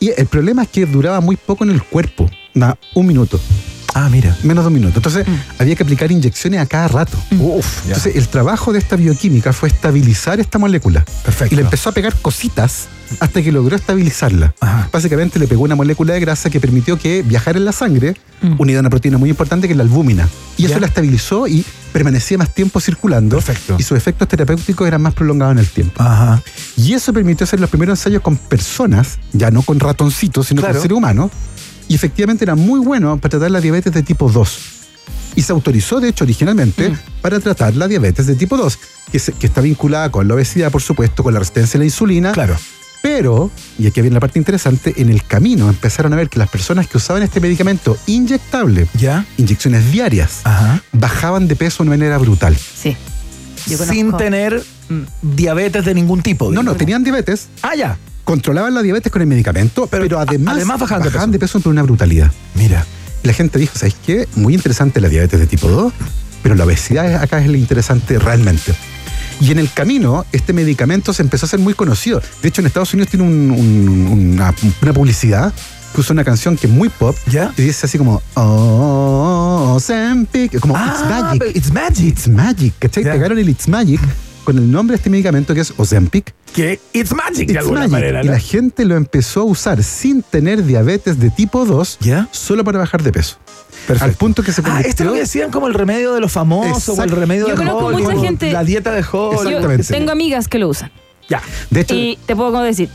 Y 0.00 0.10
el 0.16 0.26
problema 0.26 0.62
es 0.62 0.68
que 0.68 0.86
duraba 0.86 1.20
muy 1.20 1.36
poco 1.36 1.64
en 1.64 1.70
el 1.70 1.82
cuerpo. 1.82 2.28
Na- 2.54 2.76
un 2.94 3.06
minuto. 3.06 3.40
Ah, 3.94 4.08
mira. 4.10 4.36
Menos 4.42 4.64
de 4.64 4.68
un 4.68 4.74
minuto. 4.74 4.98
Entonces 4.98 5.26
había 5.58 5.74
que 5.74 5.82
aplicar 5.82 6.10
inyecciones 6.12 6.60
a 6.60 6.66
cada 6.66 6.88
rato. 6.88 7.16
Uf. 7.38 7.82
ya. 7.84 7.88
Entonces 7.94 8.16
el 8.16 8.28
trabajo 8.28 8.72
de 8.72 8.78
esta 8.78 8.96
bioquímica 8.96 9.52
fue 9.52 9.68
estabilizar 9.68 10.38
esta 10.40 10.58
molécula. 10.58 11.04
Perfecto. 11.24 11.54
Y 11.54 11.56
le 11.56 11.62
empezó 11.62 11.90
a 11.90 11.92
pegar 11.92 12.14
cositas 12.16 12.88
hasta 13.20 13.42
que 13.42 13.50
logró 13.50 13.74
estabilizarla. 13.74 14.54
Ajá. 14.60 14.88
Básicamente 14.92 15.38
le 15.38 15.48
pegó 15.48 15.62
una 15.62 15.74
molécula 15.74 16.12
de 16.14 16.20
grasa 16.20 16.50
que 16.50 16.60
permitió 16.60 16.98
que 16.98 17.22
viajara 17.22 17.58
en 17.58 17.64
la 17.64 17.72
sangre, 17.72 18.14
unida 18.58 18.76
a 18.78 18.80
una 18.80 18.90
proteína 18.90 19.18
muy 19.18 19.30
importante 19.30 19.66
que 19.66 19.72
es 19.72 19.76
la 19.76 19.82
albúmina. 19.82 20.28
Y 20.58 20.66
eso 20.66 20.78
la 20.78 20.86
estabilizó 20.86 21.48
y 21.48 21.64
permanecía 21.92 22.36
más 22.38 22.54
tiempo 22.54 22.80
circulando. 22.80 23.36
Perfecto. 23.36 23.76
Y 23.78 23.82
sus 23.82 23.96
efectos 23.96 24.28
terapéuticos 24.28 24.86
eran 24.86 25.00
más 25.02 25.14
prolongados 25.14 25.52
en 25.52 25.58
el 25.58 25.66
tiempo. 25.68 26.02
Ajá. 26.02 26.42
Y 26.76 26.92
eso 26.92 27.12
permitió 27.12 27.44
hacer 27.44 27.58
los 27.60 27.70
primeros 27.70 27.98
ensayos 27.98 28.22
con 28.22 28.36
personas, 28.36 29.18
ya 29.32 29.50
no 29.50 29.62
con 29.62 29.80
ratoncitos, 29.80 30.46
sino 30.46 30.60
Claro. 30.60 30.74
con 30.74 30.82
seres 30.82 30.96
humanos. 30.96 31.30
Y 31.88 31.94
efectivamente 31.94 32.44
era 32.44 32.54
muy 32.54 32.80
bueno 32.80 33.16
para 33.18 33.30
tratar 33.30 33.50
la 33.50 33.60
diabetes 33.60 33.92
de 33.92 34.02
tipo 34.02 34.30
2. 34.30 34.58
Y 35.36 35.42
se 35.42 35.52
autorizó, 35.52 36.00
de 36.00 36.08
hecho, 36.08 36.24
originalmente 36.24 36.92
para 37.22 37.40
tratar 37.40 37.74
la 37.76 37.88
diabetes 37.88 38.26
de 38.26 38.34
tipo 38.34 38.56
2, 38.56 38.78
que, 39.12 39.18
se- 39.18 39.32
que 39.32 39.46
está 39.46 39.60
vinculada 39.60 40.10
con 40.10 40.26
la 40.28 40.34
obesidad, 40.34 40.70
por 40.70 40.82
supuesto, 40.82 41.22
con 41.22 41.32
la 41.32 41.38
resistencia 41.40 41.78
a 41.78 41.80
la 41.80 41.84
insulina. 41.84 42.32
Claro. 42.32 42.56
Pero, 43.00 43.50
y 43.78 43.86
aquí 43.86 44.00
viene 44.00 44.14
la 44.14 44.20
parte 44.20 44.40
interesante, 44.40 44.92
en 45.00 45.08
el 45.08 45.22
camino 45.22 45.68
empezaron 45.68 46.12
a 46.12 46.16
ver 46.16 46.28
que 46.28 46.38
las 46.38 46.48
personas 46.50 46.88
que 46.88 46.96
usaban 46.96 47.22
este 47.22 47.40
medicamento 47.40 47.96
inyectable, 48.06 48.88
Ya. 48.98 49.24
inyecciones 49.36 49.90
diarias, 49.92 50.40
Ajá. 50.44 50.82
bajaban 50.92 51.46
de 51.46 51.54
peso 51.54 51.84
de 51.84 51.88
una 51.90 51.96
manera 51.96 52.18
brutal. 52.18 52.56
Sí. 52.56 52.96
Yo 53.68 53.78
Sin 53.78 54.16
tener 54.16 54.62
mm, 54.88 55.02
diabetes 55.36 55.84
de 55.84 55.94
ningún 55.94 56.22
tipo. 56.22 56.50
No, 56.50 56.62
no, 56.64 56.74
tenían 56.74 57.04
diabetes, 57.04 57.46
Ah, 57.62 57.74
ya. 57.76 57.96
Controlaban 58.28 58.74
la 58.74 58.82
diabetes 58.82 59.10
con 59.10 59.22
el 59.22 59.26
medicamento, 59.26 59.86
Pero 59.86 60.02
pero, 60.02 60.20
además, 60.20 60.56
además 60.56 60.78
bajaban 60.80 61.30
de 61.30 61.38
de 61.38 61.38
peso 61.38 61.60
por 61.60 61.72
una 61.72 61.82
brutalidad. 61.82 62.30
Mira. 62.56 62.84
La 63.22 63.32
gente 63.32 63.58
dijo, 63.58 63.72
¿sabes 63.74 63.96
qué? 64.04 64.28
Muy 64.36 64.52
interesante 64.52 65.00
la 65.00 65.08
diabetes 65.08 65.40
de 65.40 65.46
tipo 65.46 65.66
2, 65.66 65.92
pero 66.42 66.54
la 66.54 66.64
obesidad 66.64 67.10
es- 67.10 67.18
acá 67.22 67.40
es 67.40 67.46
lo 67.48 67.56
interesante 67.56 68.18
realmente. 68.18 68.74
Y 69.40 69.50
en 69.50 69.58
el 69.58 69.72
camino, 69.72 70.26
este 70.32 70.52
medicamento 70.52 71.14
se 71.14 71.22
empezó 71.22 71.46
a 71.46 71.48
hacer 71.48 71.58
muy 71.58 71.72
conocido. 71.72 72.20
De 72.42 72.48
hecho, 72.50 72.60
en 72.60 72.66
Estados 72.66 72.92
Unidos 72.92 73.08
tiene 73.10 73.24
un- 73.24 73.50
un- 73.50 74.06
una, 74.34 74.54
una 74.82 74.92
publicidad 74.92 75.50
que 75.94 76.00
usa 76.02 76.12
una 76.12 76.22
canción 76.22 76.54
que 76.58 76.66
es 76.66 76.72
muy 76.72 76.90
pop, 76.90 77.16
¿Ya? 77.30 77.54
y 77.56 77.62
dice 77.62 77.86
así 77.86 77.96
como, 77.96 78.20
oh, 78.34 79.72
Ozempic", 79.76 80.60
como 80.60 80.74
It's 80.76 81.00
Ah, 81.02 81.06
Magic. 81.22 81.38
pero 81.40 81.50
It's 81.58 81.72
Magic. 81.72 82.06
It's 82.06 82.28
Magic, 82.28 82.74
¿cachai? 82.78 83.04
Ya. 83.04 83.12
Pegaron 83.12 83.38
el 83.38 83.48
It's 83.48 83.68
Magic 83.68 84.00
con 84.48 84.56
el 84.56 84.70
nombre 84.72 84.94
de 84.94 84.96
este 84.96 85.10
medicamento 85.10 85.52
que 85.52 85.60
es 85.60 85.74
Ozempic. 85.76 86.32
Que 86.54 86.80
It's 86.94 87.14
Magic 87.14 87.50
de 87.52 87.58
alguna 87.58 87.80
Magic. 87.80 87.92
manera. 87.92 88.24
Y 88.24 88.28
la 88.28 88.38
gente 88.40 88.86
lo 88.86 88.96
empezó 88.96 89.42
a 89.42 89.44
usar 89.44 89.82
sin 89.82 90.22
tener 90.22 90.64
diabetes 90.64 91.20
de 91.20 91.28
tipo 91.28 91.66
2, 91.66 91.98
¿Ya? 92.00 92.28
solo 92.32 92.64
para 92.64 92.78
bajar 92.78 93.02
de 93.02 93.12
peso. 93.12 93.36
Perfecto. 93.86 94.04
Al 94.06 94.12
punto 94.14 94.42
que 94.42 94.52
se 94.52 94.62
Ah, 94.64 94.64
esto 94.64 94.72
convirtió... 94.72 95.04
es 95.04 95.06
lo 95.06 95.12
que 95.12 95.18
decían 95.20 95.50
como 95.50 95.66
el 95.66 95.74
remedio 95.74 96.14
de 96.14 96.22
los 96.22 96.32
famosos 96.32 96.98
o 96.98 97.02
el 97.02 97.10
remedio 97.10 97.46
Yo 97.46 97.56
de 97.56 97.56
conozco 97.58 97.90
mucha 97.90 98.18
gente- 98.18 98.50
La 98.50 98.64
dieta 98.64 98.90
de 98.92 99.00
Hollywood. 99.02 99.42
Yo 99.42 99.48
Exactamente. 99.50 99.92
tengo 99.92 100.12
amigas 100.12 100.48
que 100.48 100.58
lo 100.58 100.68
usan. 100.70 100.90
Ya. 101.28 101.42
De 101.68 101.80
hecho, 101.80 101.94
Y 101.94 102.18
te 102.24 102.34
puedo 102.34 102.58
decir, 102.62 102.88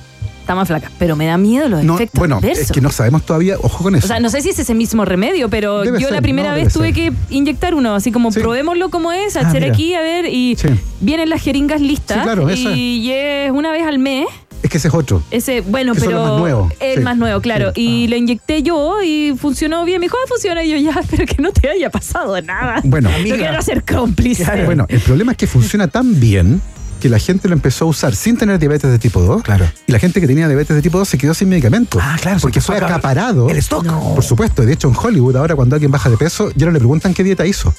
está 0.43 0.55
más 0.55 0.67
flaca, 0.67 0.91
pero 1.00 1.15
me 1.15 1.25
da 1.25 1.38
miedo 1.38 1.67
los 1.69 1.83
no, 1.83 1.95
efectos 1.95 2.19
bueno, 2.19 2.38
adversos. 2.38 2.65
es 2.65 2.71
que 2.71 2.81
no 2.81 2.91
sabemos 2.91 3.25
todavía, 3.25 3.55
ojo 3.62 3.83
con 3.83 3.95
eso. 3.95 4.05
O 4.05 4.07
sea, 4.07 4.19
no 4.19 4.29
sé 4.29 4.41
si 4.41 4.50
es 4.50 4.59
ese 4.59 4.73
mismo 4.75 5.05
remedio, 5.05 5.50
pero 5.50 5.81
Debe 5.81 6.00
yo 6.00 6.07
ser, 6.07 6.15
la 6.15 6.21
primera 6.21 6.50
no, 6.51 6.55
vez 6.55 6.73
tuve 6.73 6.93
ser. 6.93 6.95
que 6.95 7.13
inyectar 7.29 7.73
uno, 7.73 7.95
así 7.95 8.12
como 8.12 8.31
Sí. 8.31 8.39
probémoslo 8.39 8.89
como 8.89 9.12
es, 9.12 9.35
Ah, 9.38 9.41
hacer 9.47 9.62
mira. 9.62 9.73
aquí, 9.73 9.93
a 9.95 10.01
ver, 10.01 10.25
y 10.25 10.55
Sí. 10.57 10.67
vienen 11.00 11.29
las 11.29 11.41
jeringas 11.41 11.81
listas. 11.81 12.17
Sí, 12.17 12.23
claro, 12.23 12.47
y 12.51 13.09
es 13.12 13.51
una 13.51 13.71
vez 13.71 13.83
al 13.88 14.00
mes. 14.00 14.27
es 14.62 14.69
que 14.69 14.77
ese 14.77 14.88
es 14.88 14.93
otro. 14.93 15.21
Ese, 15.29 15.59
bueno, 15.59 15.91
es 15.91 16.00
pero 16.00 16.12
lo 16.12 16.23
más 16.25 16.39
nuevo, 16.39 16.69
el 16.79 16.97
sí. 17.00 17.03
más 17.03 17.17
nuevo, 17.17 17.41
claro. 17.41 17.73
Sí. 17.75 17.81
Y 17.81 18.07
lo 18.07 18.15
inyecté 18.15 18.63
yo 18.63 19.01
y 19.03 19.33
funcionó 19.38 19.83
bien. 19.83 20.00
Me 20.00 20.05
dijo, 20.05 20.15
ah, 20.23 20.25
funciona. 20.29 20.63
Y 20.63 20.69
yo, 20.71 20.77
ya, 20.77 21.01
pero 21.09 21.25
que 21.25 21.41
no 21.41 21.51
te 21.51 21.69
haya 21.69 21.89
pasado 21.89 22.39
nada. 22.41 22.79
Bueno, 22.85 23.09
no 23.09 23.35
quiero 23.35 23.62
ser 23.62 23.83
cómplice. 23.83 24.45
bueno, 24.65 24.85
el 24.88 25.01
problema 25.01 25.33
es 25.33 25.38
que 25.38 25.47
funciona 25.47 25.88
tan 25.89 26.17
bien 26.19 26.62
que 27.03 27.10
la 27.10 27.19
gente 27.19 27.50
lo 27.50 27.53
empezó 27.53 27.83
a 27.83 27.89
usar 27.89 28.15
sin 28.15 28.38
tener 28.38 28.57
diabetes 28.60 28.89
de 28.89 28.98
tipo 28.98 29.19
2. 29.22 29.43
Claro. 29.43 29.69
Y 29.88 29.91
la 29.91 30.00
gente 30.00 30.22
que 30.22 30.25
tenía 30.27 30.48
diabetes 30.48 30.74
de 30.74 30.81
tipo 30.81 30.98
2 30.98 31.05
se 31.10 31.17
quedó 31.17 31.33
sin 31.33 31.50
medicamento. 31.50 32.00
Ah, 32.01 32.15
claro, 32.22 32.39
Porque 32.41 32.62
fue 32.62 32.77
acaparado. 32.77 33.50
el 33.50 33.57
stock. 33.57 33.83
No. 33.83 34.15
Por 34.15 34.24
supuesto. 34.24 34.63
De 34.65 34.72
hecho, 34.72 34.88
en 34.88 34.95
Hollywood, 34.95 35.36
ahora 35.36 35.53
cuando 35.57 35.75
alguien 35.75 35.91
baja 35.91 36.10
de 36.10 36.15
peso, 36.15 36.50
ya 36.55 36.65
no 36.65 36.72
le 36.72 36.79
preguntan 36.79 37.13
qué 37.13 37.25
dieta 37.25 37.45
hizo. 37.45 37.75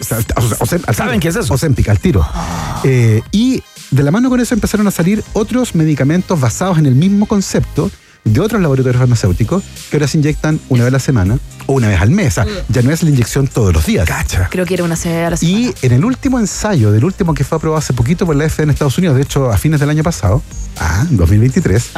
O 0.00 0.04
sea, 0.04 0.18
o 0.36 0.42
sea, 0.42 0.58
Ozem- 0.58 0.84
al 0.86 0.94
¿Saben 0.94 1.18
qué 1.18 1.26
es 1.26 1.34
eso? 1.34 1.52
Ozempic, 1.54 1.88
al 1.88 1.98
tiro. 1.98 2.24
Eh, 2.84 3.20
y 3.32 3.64
de 3.90 4.02
la 4.04 4.12
mano 4.12 4.28
con 4.30 4.38
eso 4.38 4.54
empezaron 4.54 4.86
a 4.86 4.92
salir 4.92 5.24
otros 5.32 5.74
medicamentos 5.74 6.40
basados 6.40 6.78
en 6.78 6.86
el 6.86 6.94
mismo 6.94 7.26
concepto 7.26 7.90
de 8.24 8.40
otros 8.40 8.60
laboratorios 8.60 8.98
farmacéuticos 9.00 9.62
que 9.90 9.96
ahora 9.96 10.06
se 10.08 10.18
inyectan 10.18 10.60
una 10.68 10.84
vez 10.84 10.88
a 10.88 10.92
la 10.92 10.98
semana 10.98 11.38
o 11.66 11.74
una 11.74 11.88
vez 11.88 12.00
al 12.00 12.10
mes. 12.10 12.28
O 12.38 12.44
sea, 12.44 12.46
ya 12.68 12.82
no 12.82 12.90
es 12.90 13.02
la 13.02 13.10
inyección 13.10 13.46
todos 13.48 13.72
los 13.72 13.86
días. 13.86 14.06
Cacha. 14.06 14.48
Creo 14.50 14.66
que 14.66 14.74
era 14.74 14.84
una 14.84 14.94
a 14.94 15.30
la 15.30 15.36
semana. 15.36 15.58
Y 15.58 15.74
en 15.82 15.92
el 15.92 16.04
último 16.04 16.38
ensayo, 16.38 16.92
del 16.92 17.04
último 17.04 17.32
que 17.34 17.44
fue 17.44 17.56
aprobado 17.56 17.78
hace 17.78 17.92
poquito 17.92 18.26
por 18.26 18.36
la 18.36 18.48
FDA 18.48 18.64
en 18.64 18.70
Estados 18.70 18.98
Unidos, 18.98 19.16
de 19.16 19.22
hecho 19.22 19.50
a 19.50 19.56
fines 19.56 19.80
del 19.80 19.88
año 19.90 20.02
pasado, 20.02 20.42
ah, 20.78 21.06
2023, 21.10 21.90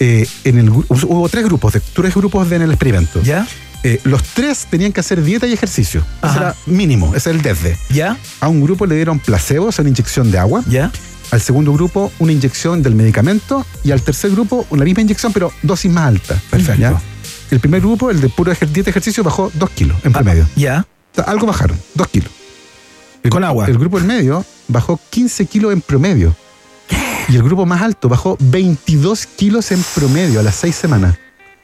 eh, 0.00 0.26
en 0.44 0.58
el, 0.58 0.70
gru- 0.70 0.86
hubo 0.88 1.28
tres 1.28 1.44
grupos, 1.44 1.72
de, 1.74 1.80
tres 1.80 2.14
grupos 2.14 2.48
de- 2.48 2.56
en 2.56 2.62
el 2.62 2.70
experimento. 2.70 3.20
¿Ya? 3.22 3.46
Eh, 3.82 4.00
los 4.04 4.22
tres 4.22 4.66
tenían 4.68 4.92
que 4.92 5.00
hacer 5.00 5.22
dieta 5.22 5.46
y 5.46 5.52
ejercicio. 5.52 6.02
Ese 6.24 6.36
era 6.38 6.54
mínimo, 6.66 7.14
ese 7.14 7.30
es 7.30 7.36
el 7.36 7.42
desde. 7.42 7.78
¿Ya? 7.90 8.16
A 8.40 8.48
un 8.48 8.60
grupo 8.60 8.84
le 8.86 8.96
dieron 8.96 9.20
placebo, 9.20 9.66
o 9.66 9.72
sea, 9.72 9.82
una 9.82 9.90
inyección 9.90 10.30
de 10.32 10.38
agua. 10.38 10.64
¿Ya? 10.68 10.90
Al 11.32 11.40
segundo 11.40 11.72
grupo, 11.72 12.12
una 12.18 12.32
inyección 12.32 12.82
del 12.82 12.94
medicamento. 12.94 13.66
Y 13.84 13.90
al 13.90 14.02
tercer 14.02 14.30
grupo, 14.30 14.66
la 14.70 14.84
misma 14.84 15.02
inyección, 15.02 15.32
pero 15.32 15.52
dosis 15.62 15.90
más 15.90 16.06
alta. 16.06 16.40
Perfecto. 16.50 16.80
¿Ya? 16.80 17.00
El 17.50 17.60
primer 17.60 17.80
grupo, 17.80 18.10
el 18.10 18.20
de 18.20 18.28
puro 18.28 18.52
ejer- 18.52 18.68
dieta 18.68 18.90
ejercicio, 18.90 19.22
bajó 19.24 19.50
dos 19.54 19.70
kilos 19.70 19.96
en 20.04 20.12
promedio. 20.12 20.48
¿Ya? 20.56 20.86
Algo 21.26 21.46
bajaron, 21.46 21.78
dos 21.94 22.08
kilos. 22.08 22.30
El 23.22 23.30
Con 23.30 23.42
agua. 23.44 23.66
El 23.66 23.78
grupo 23.78 23.98
del 23.98 24.06
medio 24.06 24.44
bajó 24.68 25.00
15 25.10 25.46
kilos 25.46 25.72
en 25.72 25.80
promedio. 25.80 26.34
Y 27.28 27.34
el 27.34 27.42
grupo 27.42 27.66
más 27.66 27.82
alto 27.82 28.08
bajó 28.08 28.36
22 28.40 29.26
kilos 29.26 29.72
en 29.72 29.82
promedio 29.94 30.38
a 30.38 30.42
las 30.44 30.54
seis 30.54 30.76
semanas. 30.76 31.16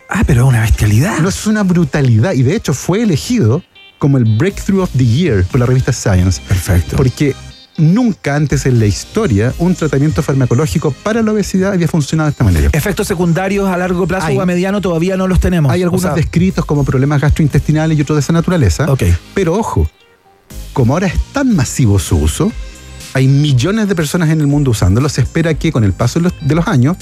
Ah, 0.08 0.24
pero 0.26 0.46
una 0.46 0.60
bestialidad. 0.62 1.18
No 1.20 1.28
es 1.28 1.46
una 1.46 1.62
brutalidad. 1.62 2.32
Y 2.32 2.42
de 2.42 2.56
hecho 2.56 2.74
fue 2.74 3.02
elegido 3.02 3.62
como 3.98 4.18
el 4.18 4.24
Breakthrough 4.24 4.80
of 4.82 4.90
the 4.96 5.06
Year 5.06 5.44
por 5.44 5.60
la 5.60 5.66
revista 5.66 5.92
Science. 5.92 6.40
Perfecto. 6.48 6.96
Porque 6.96 7.36
nunca 7.76 8.36
antes 8.36 8.66
en 8.66 8.78
la 8.78 8.86
historia 8.86 9.54
un 9.58 9.74
tratamiento 9.74 10.22
farmacológico 10.22 10.90
para 10.90 11.22
la 11.22 11.32
obesidad 11.32 11.72
había 11.72 11.88
funcionado 11.88 12.28
de 12.28 12.32
esta 12.32 12.44
manera. 12.44 12.70
Efectos 12.72 13.06
secundarios 13.06 13.68
a 13.68 13.76
largo 13.76 14.06
plazo 14.06 14.26
Hay. 14.26 14.36
o 14.36 14.40
a 14.40 14.46
mediano 14.46 14.80
todavía 14.80 15.16
no 15.16 15.26
los 15.28 15.40
tenemos. 15.40 15.72
Hay 15.72 15.82
algunos 15.82 16.04
O 16.04 16.08
sea, 16.08 16.14
descritos 16.14 16.64
como 16.64 16.84
problemas 16.84 17.20
gastrointestinales 17.20 17.98
y 17.98 18.02
otros 18.02 18.16
de 18.16 18.20
esa 18.20 18.32
naturaleza. 18.32 18.90
Ok. 18.90 19.04
Pero 19.34 19.54
ojo, 19.54 19.88
como 20.72 20.94
ahora 20.94 21.06
es 21.06 21.18
tan 21.32 21.54
masivo 21.54 21.98
su 21.98 22.16
uso, 22.18 22.52
hay 23.14 23.28
millones 23.28 23.88
de 23.88 23.94
personas 23.94 24.30
en 24.30 24.40
el 24.40 24.46
mundo 24.46 24.70
usándolo, 24.70 25.08
se 25.08 25.22
espera 25.22 25.54
que 25.54 25.72
con 25.72 25.84
el 25.84 25.92
paso 25.92 26.20
de 26.20 26.54
los, 26.54 26.68
años 26.68 26.96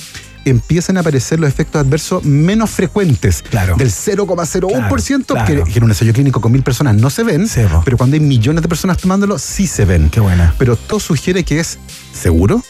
empiecen 0.45 0.97
a 0.97 1.01
aparecer 1.01 1.39
los 1.39 1.49
efectos 1.49 1.81
adversos 1.81 2.25
menos 2.25 2.71
frecuentes. 2.71 3.43
Claro. 3.49 3.77
Del 3.77 3.91
0,01%, 3.91 5.27
Claro, 5.27 5.47
que, 5.47 5.55
claro. 5.55 5.65
que 5.65 5.79
en 5.79 5.85
un 5.85 5.91
ensayo 5.91 6.13
clínico 6.13 6.41
con 6.41 6.53
mil 6.53 6.63
personas 6.63 6.97
no 6.97 7.11
se 7.11 7.23
ven, 7.23 7.49
pero 7.85 7.97
cuando 7.97 8.15
hay 8.15 8.21
millones 8.21 8.63
de 8.63 8.69
personas 8.69 8.97
tomándolo, 8.97 9.39
sí 9.39 9.67
se 9.67 9.85
ven. 9.85 10.09
Qué 10.11 10.21
buena. 10.21 10.55
Pero 10.59 10.77
todo 10.77 10.99
sugiere 10.99 11.45
que 11.45 11.61
es 11.61 11.79
seguro, 12.13 12.63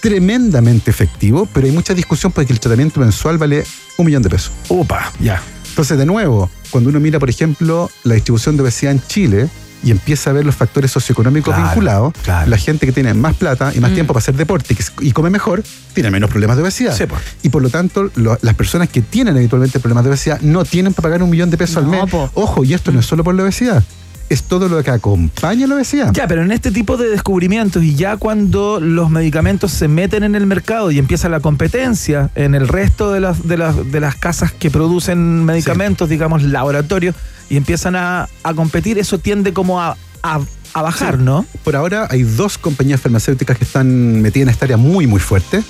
tremendamente 0.00 0.90
efectivo, 0.90 1.48
pero 1.52 1.66
hay 1.66 1.72
mucha 1.72 1.94
discusión 1.94 2.32
porque 2.32 2.52
el 2.52 2.60
tratamiento 2.60 3.00
mensual 3.00 3.38
vale 3.38 3.64
un 3.96 4.06
millón 4.06 4.22
de 4.22 4.30
pesos. 4.30 4.52
Upa, 4.68 5.12
ya. 5.20 5.42
Entonces, 5.70 5.98
de 5.98 6.06
nuevo, 6.06 6.48
cuando 6.70 6.90
uno 6.90 7.00
mira, 7.00 7.18
por 7.18 7.28
ejemplo, 7.28 7.90
la 8.04 8.14
distribución 8.14 8.56
de 8.56 8.62
obesidad 8.62 8.92
en 8.92 9.02
Chile 9.06 9.48
y 9.84 9.90
empieza 9.90 10.30
a 10.30 10.32
ver 10.32 10.44
los 10.46 10.54
factores 10.54 10.90
socioeconómicos 10.90 11.54
Claro, 11.54 11.68
vinculados, 11.68 12.12
claro. 12.22 12.50
la 12.50 12.56
gente 12.56 12.86
que 12.86 12.92
tiene 12.92 13.14
más 13.14 13.34
plata 13.34 13.72
y 13.74 13.80
más 13.80 13.92
tiempo 13.92 14.12
para 14.14 14.22
hacer 14.22 14.34
deporte 14.34 14.76
y, 15.00 15.12
come 15.12 15.30
mejor, 15.30 15.62
tiene 15.94 16.10
menos 16.10 16.30
problemas 16.30 16.56
de 16.56 16.62
obesidad. 16.62 16.96
Sí. 16.96 17.04
Y 17.42 17.50
por 17.50 17.62
lo 17.62 17.68
tanto, 17.70 18.10
lo- 18.16 18.38
las 18.42 18.54
personas 18.54 18.88
que 18.88 19.02
tienen 19.02 19.36
habitualmente 19.36 19.78
problemas 19.78 20.04
de 20.04 20.10
obesidad 20.10 20.40
no 20.40 20.64
tienen 20.64 20.92
para 20.94 21.04
pagar 21.08 21.22
un 21.22 21.30
millón 21.30 21.50
de 21.50 21.56
pesos 21.58 21.76
al 21.78 21.86
mes. 21.86 22.10
po. 22.10 22.30
Ojo, 22.34 22.64
y 22.64 22.74
esto 22.74 22.90
no 22.92 23.00
es 23.00 23.06
solo 23.06 23.22
por 23.22 23.34
la 23.34 23.42
obesidad, 23.42 23.84
es 24.28 24.42
todo 24.42 24.68
lo 24.68 24.82
que 24.82 24.90
acompaña 24.90 25.66
la 25.68 25.76
obesidad. 25.76 26.10
Ya, 26.12 26.26
pero 26.26 26.42
en 26.42 26.50
este 26.50 26.72
tipo 26.72 26.96
de 26.96 27.08
descubrimientos 27.08 27.84
y 27.84 27.94
ya 27.94 28.16
cuando 28.16 28.80
los 28.80 29.08
medicamentos 29.10 29.70
se 29.70 29.86
meten 29.86 30.24
en 30.24 30.34
el 30.34 30.46
mercado 30.46 30.90
y 30.90 30.98
empieza 30.98 31.28
la 31.28 31.38
competencia 31.40 32.30
en 32.34 32.54
el 32.56 32.66
resto 32.66 33.12
de 33.12 33.20
las, 33.20 33.46
de 33.46 33.56
las, 33.56 33.92
de 33.92 34.00
las 34.00 34.16
casas 34.16 34.50
que 34.52 34.70
producen 34.70 35.44
medicamentos, 35.44 36.08
digamos, 36.08 36.42
laboratorios, 36.42 37.14
y 37.48 37.56
empiezan 37.56 37.96
a, 37.96 38.28
a 38.42 38.54
competir, 38.54 38.98
eso 38.98 39.18
tiende 39.18 39.52
como 39.52 39.80
a, 39.80 39.96
a- 40.22 40.40
a 40.74 40.82
bajar, 40.82 41.16
Sí. 41.16 41.22
¿no? 41.22 41.46
Por 41.64 41.74
ahora 41.76 42.06
hay 42.10 42.22
dos 42.22 42.58
compañías 42.58 43.00
farmacéuticas 43.00 43.56
que 43.56 43.64
están 43.64 44.20
metidas 44.20 44.44
en 44.48 44.50
esta 44.50 44.66
área 44.66 44.76
muy, 44.76 45.06
muy 45.06 45.20
fuerte. 45.20 45.62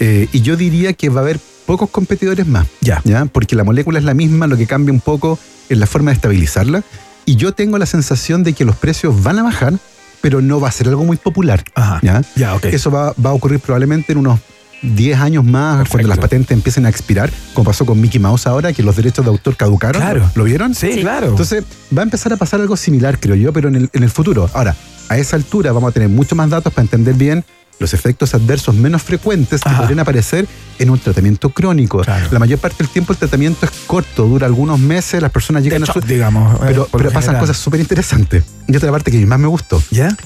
Eh, 0.00 0.28
y 0.32 0.40
yo 0.42 0.56
diría 0.56 0.92
que 0.92 1.08
va 1.08 1.20
a 1.20 1.24
haber 1.24 1.38
pocos 1.66 1.88
competidores 1.88 2.46
más. 2.46 2.66
Ya. 2.80 3.00
¿ya? 3.04 3.24
Porque 3.26 3.56
la 3.56 3.64
molécula 3.64 3.98
es 3.98 4.04
la 4.04 4.12
misma, 4.12 4.46
lo 4.46 4.56
que 4.56 4.66
cambia 4.66 4.92
un 4.92 5.00
poco 5.00 5.38
es 5.70 5.78
la 5.78 5.86
forma 5.86 6.10
de 6.10 6.16
estabilizarla. 6.16 6.82
Y 7.24 7.36
yo 7.36 7.52
tengo 7.52 7.78
la 7.78 7.86
sensación 7.86 8.42
de 8.44 8.52
que 8.52 8.64
los 8.66 8.76
precios 8.76 9.22
van 9.22 9.38
a 9.38 9.42
bajar, 9.44 9.72
pero 10.20 10.42
no 10.42 10.60
va 10.60 10.68
a 10.68 10.72
ser 10.72 10.88
algo 10.88 11.04
muy 11.04 11.16
popular. 11.16 11.64
Ajá. 11.74 12.00
¿ya? 12.02 12.22
Ya, 12.36 12.54
ok. 12.54 12.66
Eso 12.66 12.90
va, 12.90 13.14
va 13.24 13.30
a 13.30 13.32
ocurrir 13.32 13.60
probablemente 13.60 14.12
en 14.12 14.18
unos 14.18 14.40
10 14.84 15.18
años 15.20 15.44
más, 15.44 15.76
Perfecto. 15.78 15.92
cuando 15.92 16.08
las 16.08 16.18
patentes 16.18 16.50
empiecen 16.52 16.86
a 16.86 16.88
expirar, 16.88 17.30
como 17.54 17.64
pasó 17.66 17.86
con 17.86 18.00
Mickey 18.00 18.20
Mouse 18.20 18.46
ahora, 18.46 18.72
que 18.72 18.82
los 18.82 18.94
derechos 18.96 19.24
de 19.24 19.30
autor 19.30 19.56
caducaron. 19.56 20.00
Claro. 20.02 20.30
¿Lo 20.34 20.44
vieron? 20.44 20.74
Sí, 20.74 21.00
claro. 21.00 21.28
Entonces 21.28 21.64
va 21.96 22.02
a 22.02 22.04
empezar 22.04 22.32
a 22.32 22.36
pasar 22.36 22.60
algo 22.60 22.76
similar, 22.76 23.18
creo 23.18 23.34
yo, 23.36 23.52
pero 23.52 23.68
en 23.68 23.76
el, 23.76 23.90
en 23.92 24.02
el 24.02 24.10
futuro. 24.10 24.48
Ahora, 24.54 24.76
a 25.08 25.18
esa 25.18 25.36
altura 25.36 25.72
vamos 25.72 25.90
a 25.90 25.92
tener 25.92 26.08
mucho 26.08 26.34
más 26.34 26.50
datos 26.50 26.72
para 26.72 26.82
entender 26.82 27.14
bien 27.14 27.44
los 27.80 27.92
efectos 27.92 28.34
adversos 28.34 28.72
menos 28.74 29.02
frecuentes 29.02 29.60
que 29.60 29.68
Ajá. 29.68 29.80
podrían 29.80 29.98
aparecer 29.98 30.46
en 30.78 30.90
un 30.90 30.98
tratamiento 30.98 31.50
crónico. 31.50 31.98
Claro. 32.02 32.28
La 32.30 32.38
mayor 32.38 32.60
parte 32.60 32.76
del 32.78 32.88
tiempo 32.88 33.12
el 33.12 33.18
tratamiento 33.18 33.66
es 33.66 33.72
corto, 33.88 34.26
dura 34.26 34.46
algunos 34.46 34.78
meses, 34.78 35.20
las 35.20 35.32
personas 35.32 35.62
De 35.64 35.70
llegan 35.70 35.82
a 35.82 35.84
hecho, 35.86 36.00
su... 36.00 36.06
digamos. 36.06 36.54
eh, 36.54 36.58
Pero, 36.66 36.88
lo 36.92 37.10
pasan 37.10 37.36
cosas 37.38 37.56
súper 37.56 37.80
interesantes. 37.80 38.44
Y 38.68 38.76
otra 38.76 38.92
parte 38.92 39.10
que 39.10 39.26
más 39.26 39.40
me 39.40 39.48
gustó. 39.48 39.82
¿Ya? 39.90 40.16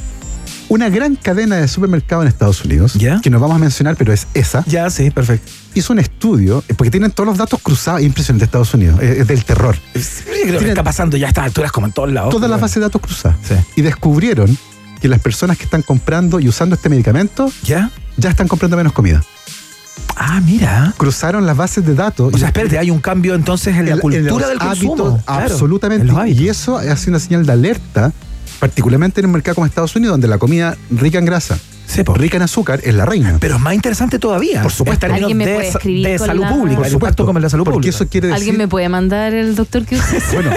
Una 0.68 0.90
gran 0.90 1.16
cadena 1.16 1.56
de 1.56 1.66
supermercados 1.66 2.24
en 2.24 2.28
Estados 2.28 2.62
Unidos, 2.64 2.94
¿Ya? 2.94 3.20
que 3.22 3.30
no 3.30 3.40
vamos 3.40 3.56
a 3.56 3.58
mencionar, 3.58 3.96
pero 3.96 4.12
es 4.12 4.26
esa, 4.34 4.62
Ya, 4.66 4.90
sí, 4.90 5.10
perfecto. 5.10 5.50
hizo 5.74 5.92
un 5.94 5.98
estudio, 5.98 6.62
eh, 6.68 6.74
porque 6.74 6.90
tienen 6.90 7.10
todos 7.10 7.26
los 7.26 7.38
datos 7.38 7.60
cruzados, 7.62 8.02
impresionante 8.02 8.40
de 8.42 8.44
Estados 8.46 8.74
Unidos, 8.74 9.00
es 9.00 9.26
del 9.26 9.44
terror. 9.44 9.76
Sí, 9.94 10.24
creo 10.44 10.60
que 10.60 10.68
está 10.68 10.82
pasando 10.84 11.16
ya 11.16 11.26
a 11.26 11.28
estas 11.30 11.44
alturas 11.46 11.72
como 11.72 11.86
en 11.86 11.92
todos 11.92 12.12
lados. 12.12 12.30
todas 12.30 12.50
las 12.50 12.60
bases 12.60 12.74
de 12.76 12.80
datos 12.82 13.00
cruzadas. 13.00 13.36
Sí. 13.46 13.54
Y 13.76 13.82
descubrieron 13.82 14.58
que 15.00 15.08
las 15.08 15.20
personas 15.20 15.56
que 15.56 15.64
están 15.64 15.80
comprando 15.82 16.38
y 16.40 16.48
usando 16.48 16.74
este 16.74 16.88
medicamento 16.88 17.50
¿Ya? 17.62 17.90
ya 18.18 18.28
están 18.30 18.46
comprando 18.48 18.76
menos 18.76 18.92
comida. 18.92 19.22
Ah, 20.16 20.40
mira. 20.44 20.92
Cruzaron 20.96 21.46
las 21.46 21.56
bases 21.56 21.86
de 21.86 21.94
datos. 21.94 22.34
O 22.34 22.38
sea, 22.38 22.48
espérate, 22.48 22.78
hay 22.78 22.90
un 22.90 22.98
cambio 23.00 23.34
entonces 23.34 23.76
en 23.76 23.86
la 23.86 23.92
en 23.92 24.00
cultura 24.00 24.28
los 24.28 24.48
del 24.48 24.58
hábitos, 24.60 24.88
consumo. 24.88 25.22
Claro, 25.24 25.42
absolutamente. 25.44 26.02
en 26.02 26.08
los 26.08 26.16
hábitos. 26.18 26.40
y 26.42 26.48
eso 26.48 26.76
hace 26.78 27.10
una 27.10 27.20
señal 27.20 27.46
de 27.46 27.52
alerta, 27.52 28.12
particularmente 28.58 29.20
en 29.20 29.26
un 29.26 29.32
mercado 29.32 29.56
como 29.56 29.66
Estados 29.66 29.94
Unidos, 29.96 30.14
donde 30.14 30.28
la 30.28 30.38
comida 30.38 30.76
rica 30.90 31.18
en 31.18 31.24
grasa, 31.24 31.58
Sí, 31.86 32.02
po. 32.04 32.14
rica 32.14 32.36
en 32.36 32.42
azúcar, 32.42 32.80
es 32.84 32.94
la 32.94 33.06
reina. 33.06 33.36
Pero 33.40 33.56
es 33.56 33.60
más 33.60 33.72
interesante 33.74 34.18
todavía. 34.18 34.62
Por 34.62 34.72
supuesto. 34.72 35.06
En 35.06 35.12
términos 35.12 35.22
¿Alguien 35.30 35.38
me 35.38 35.46
de, 35.46 35.54
puede 35.54 35.68
escribir 35.68 36.06
de 36.08 36.16
con 36.18 36.26
salud 36.26 36.42
la- 36.42 36.48
pública. 36.50 36.76
Por 36.78 36.86
el 36.86 36.92
impacto 36.92 37.26
como 37.26 37.38
en 37.38 37.42
la 37.44 37.48
salud 37.50 37.64
porque 37.64 37.74
pública. 37.76 37.96
eso 37.96 38.06
quiere 38.08 38.26
decir... 38.28 38.36
¿Alguien 38.36 38.56
me 38.58 38.68
puede 38.68 38.88
mandar 38.88 39.32
el 39.34 39.54
doctor 39.54 39.84
que 39.86 39.96
usa? 39.96 40.06
Bueno, 40.34 40.50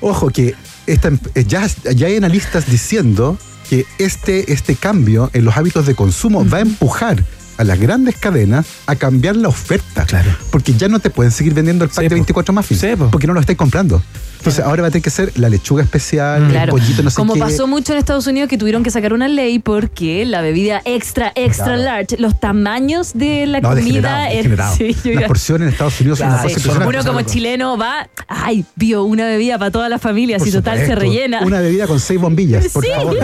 ojo 0.00 0.28
que 0.30 0.54
esta, 0.86 1.08
em- 1.08 1.18
eh, 1.34 1.44
ya, 1.44 1.66
ya 1.94 2.06
hay 2.06 2.16
analistas 2.16 2.66
diciendo 2.70 3.36
que 3.68 3.84
este, 3.98 4.52
este 4.52 4.76
cambio 4.76 5.30
en 5.32 5.44
los 5.44 5.56
hábitos 5.56 5.86
de 5.86 5.94
consumo 5.94 6.48
va 6.48 6.58
a 6.58 6.60
empujar 6.60 7.24
a 7.58 7.64
las 7.64 7.78
grandes 7.78 8.16
cadenas 8.16 8.66
a 8.86 8.96
cambiar 8.96 9.36
la 9.36 9.48
oferta. 9.48 10.04
Claro. 10.06 10.30
Porque 10.50 10.74
ya 10.74 10.88
no 10.88 10.98
te 11.00 11.10
pueden 11.10 11.32
seguir 11.32 11.54
vendiendo 11.54 11.84
el 11.84 11.90
pack 11.90 12.04
de 12.04 12.08
po. 12.10 12.14
24 12.14 12.54
muffins. 12.54 12.80
Sí, 12.80 12.88
po. 12.96 13.08
porque 13.10 13.26
no 13.26 13.32
lo 13.34 13.40
estáis 13.40 13.58
comprando. 13.58 14.02
Entonces 14.38 14.64
ahora 14.64 14.82
va 14.82 14.88
a 14.88 14.90
tener 14.92 15.02
que 15.02 15.10
ser 15.10 15.32
la 15.38 15.48
lechuga 15.48 15.82
especial, 15.82 16.44
el 16.44 16.50
Claro. 16.50 16.70
pollito 16.72 17.02
no 17.02 17.10
sé 17.10 17.16
Como 17.16 17.34
qué. 17.34 17.40
pasó 17.40 17.66
mucho 17.66 17.92
en 17.92 17.98
Estados 17.98 18.28
Unidos 18.28 18.48
que 18.48 18.56
tuvieron 18.56 18.84
que 18.84 18.90
sacar 18.92 19.12
una 19.12 19.26
ley 19.26 19.58
porque 19.58 20.24
la 20.24 20.40
bebida 20.40 20.82
extra, 20.84 21.32
extra 21.34 21.64
Claro. 21.74 21.82
large, 21.82 22.16
los 22.18 22.38
tamaños 22.38 23.12
de 23.14 23.46
la 23.46 23.60
No, 23.60 23.70
comida 23.70 24.26
degenerado, 24.28 24.76
degenerado. 24.76 24.76
Sí, 25.02 25.14
Las 25.14 25.24
porciones 25.24 25.66
en 25.66 25.72
Estados 25.72 26.00
Unidos 26.00 26.18
son 26.20 26.28
una 26.28 26.36
Claro, 26.42 26.54
cosa. 26.54 26.70
Uno 26.86 26.98
como 27.04 27.18
loco. 27.20 27.30
chileno 27.32 27.76
va, 27.76 28.08
ay, 28.28 28.64
vio 28.76 29.02
una 29.04 29.24
bebida 29.24 29.58
para 29.58 29.72
toda 29.72 29.88
la 29.88 29.98
familia, 29.98 30.38
si 30.38 30.52
total 30.52 30.78
se 30.78 30.94
rellena. 30.94 31.40
Una 31.42 31.60
bebida 31.60 31.88
con 31.88 31.98
seis 31.98 32.20
bombillas, 32.20 32.68
por 32.68 32.84
Sí. 32.84 32.90
favor. 32.94 33.16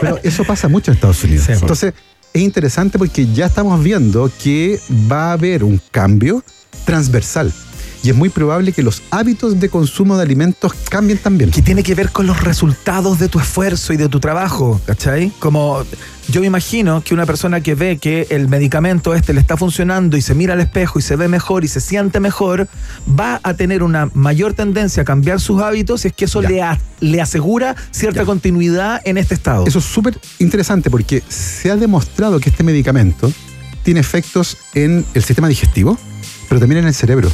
Pero 0.00 0.18
eso 0.22 0.44
pasa 0.44 0.68
mucho 0.68 0.92
en 0.92 0.94
Estados 0.94 1.22
Unidos. 1.24 1.46
Entonces, 1.50 1.92
es 2.34 2.42
interesante 2.42 2.98
porque 2.98 3.32
ya 3.32 3.46
estamos 3.46 3.82
viendo 3.82 4.30
que 4.42 4.80
va 5.10 5.30
a 5.30 5.32
haber 5.34 5.62
un 5.62 5.80
cambio 5.92 6.42
transversal. 6.84 7.52
Y 8.02 8.10
es 8.10 8.16
muy 8.16 8.28
probable 8.28 8.72
que 8.72 8.82
los 8.82 9.02
hábitos 9.10 9.60
de 9.60 9.68
consumo 9.68 10.16
de 10.16 10.24
alimentos 10.24 10.74
cambien 10.90 11.16
también. 11.16 11.52
que 11.52 11.62
tiene 11.62 11.84
que 11.84 11.94
ver 11.94 12.10
con 12.10 12.26
los 12.26 12.42
resultados 12.42 13.20
de 13.20 13.28
tu 13.28 13.38
esfuerzo 13.38 13.92
y 13.92 13.96
de 13.96 14.08
tu 14.08 14.18
trabajo, 14.18 14.80
¿cachai? 14.84 15.30
Como 15.38 15.84
yo 16.28 16.40
me 16.40 16.46
imagino 16.46 17.02
que 17.02 17.12
una 17.14 17.26
persona 17.26 17.60
que 17.60 17.74
ve 17.74 17.98
que 17.98 18.26
el 18.30 18.48
medicamento 18.48 19.14
este 19.14 19.32
le 19.34 19.40
está 19.40 19.56
funcionando 19.56 20.16
y 20.16 20.22
se 20.22 20.34
mira 20.34 20.54
al 20.54 20.60
espejo 20.60 20.98
y 20.98 21.02
se 21.02 21.16
ve 21.16 21.28
mejor 21.28 21.64
y 21.64 21.68
se 21.68 21.80
siente 21.80 22.18
mejor, 22.20 22.66
va 23.08 23.40
a 23.42 23.54
tener 23.54 23.82
una 23.82 24.10
mayor 24.14 24.54
tendencia 24.54 25.02
a 25.02 25.04
cambiar 25.04 25.38
sus 25.40 25.60
hábitos 25.62 26.00
si 26.02 26.08
es 26.08 26.14
que 26.14 26.24
eso 26.24 26.40
le, 26.42 26.62
a- 26.62 26.78
le 27.00 27.20
asegura 27.20 27.76
cierta 27.90 28.20
Ya. 28.20 28.26
continuidad 28.26 29.00
en 29.04 29.18
este 29.18 29.34
estado. 29.34 29.66
Eso 29.66 29.78
es 29.80 29.84
súper 29.84 30.18
interesante 30.38 30.90
porque 30.90 31.22
se 31.28 31.70
ha 31.70 31.76
demostrado 31.76 32.40
que 32.40 32.48
este 32.50 32.64
medicamento 32.64 33.30
tiene 33.82 34.00
efectos 34.00 34.56
en 34.74 35.04
el 35.14 35.22
sistema 35.24 35.46
digestivo, 35.48 35.98
pero 36.48 36.58
también 36.58 36.80
en 36.80 36.86
el 36.88 36.94
cerebro. 36.94 37.30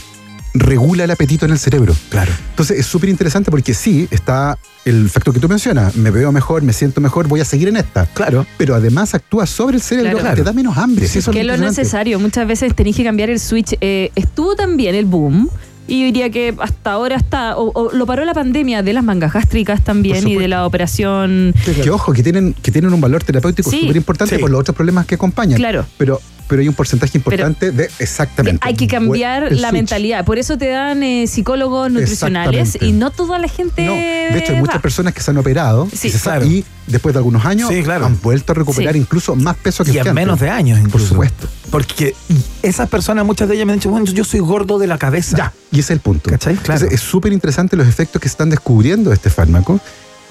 Regula 0.55 1.05
el 1.05 1.11
apetito 1.11 1.45
en 1.47 1.53
el 1.53 1.59
cerebro. 1.59 1.95
claro. 2.09 2.33
Entonces 2.51 2.79
es 2.81 2.87
súper 2.87 3.09
interesante 3.09 3.51
porque 3.51 3.73
sí, 3.75 4.09
está 4.11 4.59
el 4.85 5.09
factor 5.09 5.33
que 5.33 5.41
tú 5.41 5.49
mencionas, 5.49 5.95
me 5.97 6.11
veo 6.11 6.33
mejor, 6.33 6.63
me 6.63 6.73
siento 6.73 7.01
mejor, 7.01 7.29
voy 7.29 7.41
a 7.41 7.45
seguir 7.45 7.69
en 7.69 7.77
esta. 7.77 8.07
Claro. 8.07 8.47
Pero 8.59 8.75
además 8.75 9.15
actúa 9.15 9.47
sobre 9.47 9.77
el 9.77 9.83
cerebro, 9.83 10.19
Claro. 10.19 10.37
te 10.37 10.43
da 10.43 10.53
menos 10.53 10.77
hambre. 10.77 11.07
Sí, 11.07 11.21
eso 11.21 11.31
que 11.31 11.41
es 11.41 11.47
lo 11.47 11.57
necesario. 11.57 12.19
Muchas 12.19 12.47
veces 12.49 12.75
tenéis 12.75 12.97
que 12.97 13.05
cambiar 13.05 13.31
el 13.31 13.39
switch. 13.39 13.77
Eh, 13.81 14.11
estuvo 14.17 14.57
también 14.57 14.95
el 14.95 15.05
boom. 15.07 15.49
Y 15.89 16.01
yo 16.01 16.07
diría 16.07 16.31
que 16.31 16.55
hasta 16.61 16.93
ahora 16.93 17.17
está, 17.17 17.57
o, 17.57 17.73
o 17.75 17.93
lo 17.93 18.07
paró 18.07 18.25
la 18.25 18.33
pandemia 18.35 18.83
de 18.83 18.93
las 18.93 19.03
mangas 19.03 19.33
gástricas 19.33 19.83
también 19.83 20.27
y 20.29 20.37
de 20.37 20.47
la 20.47 20.65
operación. 20.65 21.53
Que 21.65 21.91
ojo, 21.91 22.13
que 22.13 22.23
tienen, 22.23 22.55
que 22.55 22.71
tienen 22.71 22.93
un 22.93 23.01
valor 23.01 23.25
terapéutico 23.25 23.69
Sí. 23.71 23.81
súper 23.81 23.97
importante 23.97 24.37
Sí. 24.37 24.41
por 24.41 24.51
los 24.51 24.61
otros 24.61 24.77
problemas 24.77 25.07
que 25.07 25.17
acompañan. 25.17 25.57
Claro. 25.59 25.85
Pero, 25.99 26.21
pero 26.51 26.61
hay 26.63 26.69
un 26.69 26.75
porcentaje 26.75 27.17
importante 27.17 27.71
de 27.71 27.89
exactamente. 28.01 28.59
Hay 28.67 28.75
que 28.75 28.89
cambiar 28.89 29.45
la 29.53 29.69
switch. 29.69 29.73
mentalidad. 29.73 30.25
Por 30.25 30.37
eso 30.39 30.59
te 30.59 30.69
dan 30.69 31.03
eh, 31.05 31.27
psicólogos 31.29 31.91
nutricionales 31.93 32.77
y 32.81 32.91
no 32.93 33.11
toda 33.13 33.39
la 33.39 33.47
gente. 33.49 33.87
No, 33.87 33.93
de 33.95 34.37
hecho 34.39 34.53
hay 34.53 34.59
muchas 34.59 34.77
va. 34.77 34.83
personas 34.83 35.15
que 35.15 35.23
se 35.23 35.31
han 35.31 35.39
operado 35.39 35.89
Sí. 35.95 36.09
y, 36.09 36.11
se 36.11 36.19
Claro. 36.19 36.45
y 36.45 36.65
después 36.89 37.15
de 37.15 37.19
algunos 37.21 37.45
años 37.47 37.69
Sí, 37.71 37.83
claro. 37.85 38.05
han 38.07 38.21
vuelto 38.21 38.51
a 38.53 38.57
recuperar 38.57 38.95
Sí. 38.95 38.99
incluso 39.01 39.37
más 39.37 39.57
peso 39.57 39.85
que 39.85 39.91
Y 39.93 39.95
en 39.95 40.01
antes. 40.01 40.15
menos 40.15 40.41
de 40.41 40.51
años, 40.51 40.79
Por 40.81 40.89
incluso. 40.89 41.07
supuesto. 41.07 41.49
Porque 41.71 42.15
esas 42.63 42.89
personas, 42.89 43.25
muchas 43.25 43.49
de 43.49 43.55
ellas 43.55 43.67
me 43.67 43.73
han 43.75 43.79
dicho, 43.79 43.91
bueno, 43.91 44.05
yo 44.07 44.25
soy 44.25 44.41
gordo 44.41 44.79
de 44.81 44.89
la 44.89 44.99
cabeza. 44.99 45.37
Ya, 45.37 45.53
y 45.71 45.77
ese 45.79 45.81
es 45.81 45.91
el 45.93 46.01
punto. 46.01 46.29
¿Cachai? 46.31 46.57
Claro. 46.57 46.81
Entonces, 46.81 47.01
es 47.01 47.09
súper 47.09 47.33
interesante 47.33 47.77
los 47.77 47.87
efectos 47.87 48.21
que 48.21 48.29
se 48.29 48.33
están 48.33 48.51
descubriendo 48.51 49.11
de 49.11 49.15
este 49.17 49.31
fármaco, 49.31 49.81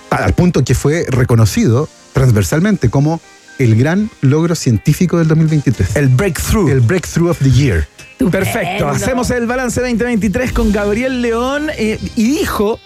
al 0.10 0.34
punto 0.34 0.64
que 0.66 0.76
fue 0.76 1.06
reconocido 1.10 1.88
transversalmente 2.12 2.90
como 2.90 3.22
el 3.60 3.76
gran 3.76 4.10
logro 4.22 4.56
científico 4.56 5.18
del 5.20 5.28
2023. 5.28 5.96
El 5.96 6.08
breakthrough. 6.10 6.70
El 6.70 6.80
breakthrough 6.82 7.30
of 7.30 7.38
the 7.40 7.52
year. 7.52 7.88
Perfecto. 8.32 8.88
Hacemos 8.90 9.30
el 9.30 9.46
balance 9.46 9.80
2023 9.80 10.52
con 10.52 10.72
Gabriel 10.72 11.22
León 11.22 11.68
eh, 11.78 12.00
y 12.16 12.24
dijo 12.24 12.80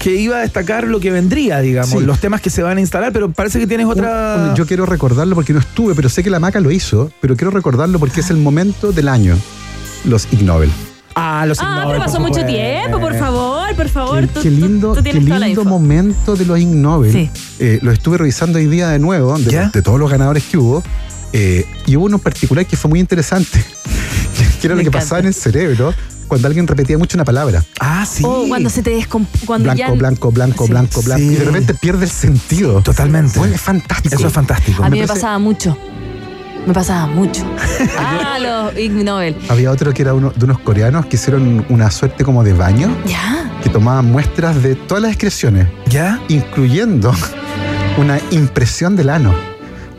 que 0.00 0.14
iba 0.14 0.36
a 0.36 0.40
destacar 0.40 0.84
lo 0.84 0.98
que 1.00 1.10
vendría, 1.10 1.60
digamos, 1.60 2.00
Sí. 2.00 2.06
los 2.06 2.18
temas 2.20 2.40
que 2.40 2.50
se 2.50 2.62
van 2.62 2.76
a 2.78 2.80
instalar, 2.80 3.12
pero 3.12 3.30
parece 3.30 3.58
que 3.58 3.66
tienes 3.66 3.86
otra. 3.86 4.36
Un- 4.38 4.48
un- 4.50 4.54
yo 4.56 4.66
quiero 4.66 4.86
recordarlo 4.86 5.34
porque 5.34 5.52
no 5.52 5.58
estuve, 5.58 5.94
pero 5.94 6.08
sé 6.08 6.22
que 6.22 6.30
la 6.30 6.40
maca 6.40 6.60
lo 6.60 6.70
hizo, 6.70 7.10
pero 7.20 7.36
quiero 7.36 7.50
recordarlo 7.50 7.98
porque 7.98 8.20
es 8.20 8.30
el 8.30 8.36
momento 8.38 8.92
del 8.92 9.08
año. 9.08 9.36
Los 10.04 10.26
Ig 10.32 10.42
Nobel. 10.44 10.70
Ah, 11.14 11.44
los 11.46 11.58
Ah, 11.60 11.62
Ig 11.62 11.68
pero 11.74 11.84
Nobel, 11.88 11.98
pasó 12.00 12.20
mucho 12.20 12.44
tiempo, 12.44 13.00
por 13.00 13.14
favor, 13.18 13.55
por 13.74 13.88
favor. 13.88 14.20
Qué, 14.20 14.26
tú, 14.28 14.40
qué 14.42 14.50
lindo, 14.50 14.94
tú 14.94 15.02
qué 15.02 15.12
lindo 15.14 15.64
momento 15.64 16.36
de 16.36 16.44
los 16.44 16.58
Ig 16.58 16.68
Nobel. 16.68 17.12
Sí. 17.12 17.30
Eh, 17.58 17.78
lo 17.82 17.90
estuve 17.92 18.18
revisando 18.18 18.58
hoy 18.58 18.66
día 18.66 18.88
de 18.90 18.98
nuevo, 18.98 19.36
de, 19.38 19.50
¿Ya? 19.50 19.68
de 19.68 19.82
todos 19.82 19.98
los 19.98 20.10
ganadores 20.10 20.44
que 20.44 20.58
hubo. 20.58 20.82
eh, 21.32 21.66
y 21.86 21.96
hubo 21.96 22.04
uno 22.06 22.16
en 22.16 22.22
particular 22.22 22.64
que 22.66 22.76
fue 22.76 22.88
muy 22.88 23.00
interesante, 23.00 23.62
que 24.60 24.66
era 24.66 24.74
Me 24.74 24.82
lo 24.82 24.90
que 24.90 24.96
encanta. 24.96 24.98
pasaba 25.00 25.20
en 25.20 25.26
el 25.26 25.34
cerebro 25.34 25.92
cuando 26.28 26.48
alguien 26.48 26.66
repetía 26.66 26.98
mucho 26.98 27.16
una 27.16 27.24
palabra. 27.24 27.62
Ah, 27.80 28.04
sí. 28.04 28.22
O 28.26 28.46
cuando 28.48 28.68
se 28.70 28.82
te 28.82 28.90
descompone. 28.90 29.62
Blanco, 29.64 29.78
ya. 29.78 29.90
blanco, 29.92 30.30
blanco, 30.32 30.64
Sí. 30.66 30.70
blanco, 30.70 31.02
blanco. 31.02 31.22
Sí. 31.22 31.30
Y 31.32 31.36
de 31.36 31.44
repente 31.44 31.74
pierde 31.74 32.04
el 32.04 32.10
sentido. 32.10 32.80
Totalmente. 32.82 33.38
Bueno, 33.38 33.54
es 33.54 33.60
fantástico. 33.60 34.14
Eso 34.16 34.26
es 34.26 34.32
fantástico. 34.32 34.82
A 34.82 34.90
mí 34.90 34.98
me 35.00 35.06
parece- 35.06 35.20
pasaba 35.22 35.38
mucho. 35.38 35.76
Me 36.66 36.72
pasaba 36.74 37.06
mucho. 37.06 37.44
ah, 37.98 38.38
los 38.40 38.76
Ig 38.78 38.92
Nobel. 38.92 39.36
Había 39.48 39.70
otro 39.70 39.92
que 39.94 40.02
era 40.02 40.14
uno 40.14 40.32
de 40.34 40.44
unos 40.44 40.58
coreanos 40.58 41.06
que 41.06 41.16
hicieron 41.16 41.64
una 41.68 41.90
suerte 41.90 42.24
como 42.24 42.42
de 42.42 42.52
baño, 42.52 42.88
Ya. 43.06 43.48
que 43.62 43.68
tomaban 43.68 44.10
muestras 44.10 44.62
de 44.62 44.74
todas 44.74 45.02
las 45.02 45.12
excreciones, 45.12 45.68
¿Ya? 45.88 46.20
incluyendo 46.28 47.12
una 47.98 48.18
impresión 48.30 48.96
del 48.96 49.10
ano, 49.10 49.32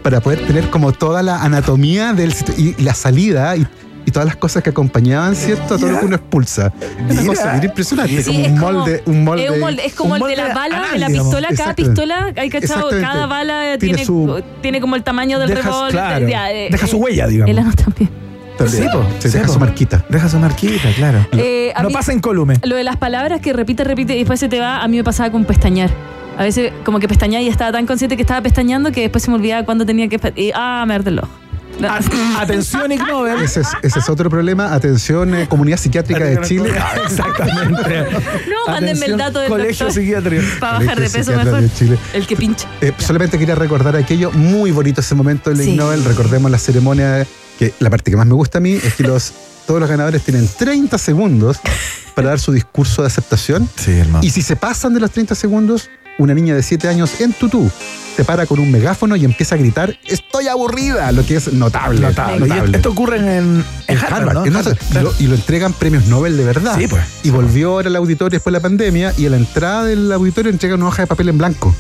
para 0.04 0.20
poder 0.22 0.46
tener 0.46 0.70
como 0.70 0.92
toda 0.92 1.24
la 1.24 1.42
anatomía 1.42 2.14
del 2.14 2.34
y 2.58 2.82
la 2.84 2.94
salida 2.94 3.56
y, 3.56 3.66
y 4.08 4.12
todas 4.12 4.26
las 4.26 4.38
cosas 4.38 4.64
que 4.64 4.70
acompañaban, 4.70 5.36
¿cierto? 5.36 5.76
A 5.76 5.78
todo 5.78 5.92
lo 5.92 6.00
que 6.00 6.06
uno 6.06 6.16
expulsa. 6.16 6.72
Una 7.10 7.26
cosa 7.26 7.52
bien 7.52 7.66
impresionante, 7.66 8.24
Sí, 8.24 8.32
como 8.32 8.40
es 8.46 8.52
un 8.52 8.60
molde, 8.60 9.04
un 9.06 9.24
molde. 9.26 9.44
Es, 9.46 9.52
un 9.52 9.60
molde, 9.60 9.86
es 9.86 9.94
como 9.94 10.10
un 10.12 10.16
el 10.16 10.22
de 10.22 10.28
molde 10.30 10.36
la 10.50 10.56
bala, 10.56 10.78
anal, 10.78 10.92
de 10.94 11.00
la 11.00 11.08
digamos. 11.10 11.36
pistola. 11.36 11.58
Cada 11.58 11.76
pistola, 11.76 12.34
hay 12.38 12.50
cachado, 12.50 12.90
cada 12.90 13.26
bala 13.28 13.78
Tiene 13.78 13.98
tiene, 13.98 14.06
su- 14.06 14.42
tiene 14.62 14.80
como 14.82 14.96
el 14.96 15.04
tamaño 15.04 15.38
del 15.40 15.50
revólver. 15.50 15.92
claro, 15.92 16.28
ya, 16.28 16.52
eh, 16.52 16.70
deja 16.72 16.88
su 16.88 16.96
eh, 16.96 17.00
huella, 17.02 17.28
digamos. 17.28 17.52
El 17.52 17.60
ano 17.60 17.72
también. 17.74 18.10
También. 18.58 18.84
Sí, 18.84 18.90
po. 18.92 19.04
Sí, 19.20 19.30
deja 19.30 19.46
po. 19.46 19.54
su 19.54 19.60
marquita. 19.60 20.06
Deja 20.10 20.30
su 20.30 20.40
marquita, 20.40 20.90
claro. 20.96 21.28
Eh, 21.34 21.74
no 21.82 21.90
mí- 21.90 21.94
pasa 21.94 22.14
en 22.14 22.22
colume. 22.22 22.56
Lo 22.64 22.76
de 22.78 22.84
las 22.86 22.96
palabras 22.98 23.42
que 23.42 23.52
repite, 23.54 23.84
repite 23.84 24.16
y 24.16 24.20
después 24.20 24.40
se 24.40 24.48
te 24.48 24.60
va, 24.60 24.82
a 24.82 24.88
mí 24.88 24.96
me 24.98 25.04
pasaba 25.04 25.30
con 25.32 25.44
pestañear. 25.46 25.92
A 26.38 26.44
veces 26.44 26.72
como 26.86 27.00
que 27.00 27.08
pestañaba 27.10 27.42
y 27.44 27.50
estaba 27.50 27.72
tan 27.74 27.86
consciente 27.86 28.16
que 28.16 28.22
estaba 28.22 28.42
pestañando 28.42 28.92
que 28.92 29.02
después 29.02 29.24
se 29.24 29.30
me 29.32 29.36
olvidaba 29.36 29.66
cuándo 29.66 29.86
tenía 29.86 30.08
que... 30.08 30.18
Y, 30.36 30.52
ah, 30.56 30.86
me 30.88 30.94
arde 30.96 31.10
el 31.10 31.20
ojo. 31.20 31.30
Atención, 32.40 32.92
Ig 32.92 33.02
Nobel. 33.08 33.42
Ese 33.42 33.62
es, 33.62 33.68
ese 33.82 34.00
es 34.00 34.10
otro 34.10 34.30
problema. 34.30 34.74
Atención, 34.74 35.34
eh, 35.36 35.48
Comunidad 35.48 35.78
Psiquiátrica 35.78 36.24
de 36.24 36.42
Chile. 36.42 36.72
Exactamente. 37.06 38.06
No, 38.50 38.72
mándenme 38.72 39.06
el 39.06 39.18
dato 39.18 39.40
del 39.40 39.50
Colegio 39.50 39.86
doctor. 39.86 40.02
psiquiátrico. 40.02 40.44
Para 40.60 40.80
bajar 40.80 41.00
de 41.00 41.10
peso 41.10 41.32
mejor. 41.36 41.62
de 41.62 41.74
Chile. 41.74 41.98
El 42.14 42.26
que 42.28 42.36
pincha. 42.36 42.68
Eh, 42.82 42.94
solamente 42.98 43.38
quería 43.38 43.56
recordar 43.56 43.96
aquello 43.96 44.32
muy 44.32 44.72
bonito 44.72 45.02
ese 45.02 45.16
momento 45.16 45.50
del 45.50 45.60
Sí. 45.60 45.72
Ig 45.72 45.78
Nobel. 45.78 46.04
Recordemos 46.04 46.50
la 46.52 46.58
ceremonia, 46.58 47.26
que 47.60 47.74
la 47.80 47.90
parte 47.90 48.10
que 48.12 48.18
más 48.18 48.26
me 48.28 48.34
gusta 48.34 48.58
a 48.58 48.62
mí 48.62 48.74
es 48.74 48.94
que 48.96 49.04
los, 49.04 49.32
todos 49.66 49.80
los 49.80 49.90
ganadores 49.90 50.24
tienen 50.24 50.48
30 50.48 50.98
segundos 50.98 51.60
para 52.16 52.30
dar 52.30 52.40
su 52.40 52.52
discurso 52.52 53.02
de 53.04 53.08
aceptación. 53.08 53.70
Sí, 53.76 53.92
hermano. 53.92 54.24
Y 54.26 54.30
si 54.32 54.42
se 54.42 54.56
pasan 54.56 54.94
de 54.94 55.00
los 55.00 55.12
30 55.12 55.36
segundos, 55.36 55.90
una 56.18 56.34
niña 56.34 56.56
de 56.56 56.64
7 56.64 56.88
años 56.88 57.22
en 57.22 57.34
tutú 57.34 57.70
se 58.18 58.26
para 58.26 58.48
con 58.48 58.58
un 58.58 58.72
megáfono 58.72 59.16
y 59.16 59.24
empieza 59.26 59.54
a 59.54 59.58
gritar, 59.60 59.96
estoy 60.04 60.48
aburrida, 60.48 61.12
lo 61.12 61.24
que 61.24 61.36
es 61.36 61.54
notable. 61.54 62.02
Notable. 62.02 62.48
Y 62.48 62.76
esto 62.76 62.90
ocurre 62.90 63.18
en, 63.18 63.28
en 63.28 63.66
En 63.88 63.98
Harvard, 64.00 64.14
Harvard, 64.14 64.34
¿no? 64.34 64.46
en 64.48 64.56
Harvard. 64.56 64.78
Y, 64.90 64.94
lo, 64.96 65.14
y 65.20 65.28
lo 65.28 65.36
entregan 65.36 65.72
premios 65.74 66.08
Nobel 66.08 66.36
de 66.36 66.44
verdad. 66.44 66.76
Sí, 66.80 66.88
pues. 66.88 67.04
Y 67.22 67.30
volvió 67.30 67.74
ahora 67.74 67.90
al 67.90 67.96
auditorio 67.96 68.38
después 68.38 68.52
de 68.52 68.58
la 68.58 68.62
pandemia 68.64 69.14
y 69.20 69.28
a 69.28 69.30
la 69.30 69.38
entrada 69.38 69.84
del 69.84 70.12
auditorio 70.12 70.52
entregan 70.52 70.80
una 70.80 70.88
hoja 70.90 71.04
de 71.04 71.08
papel 71.08 71.30
en 71.30 71.38
blanco. 71.38 71.76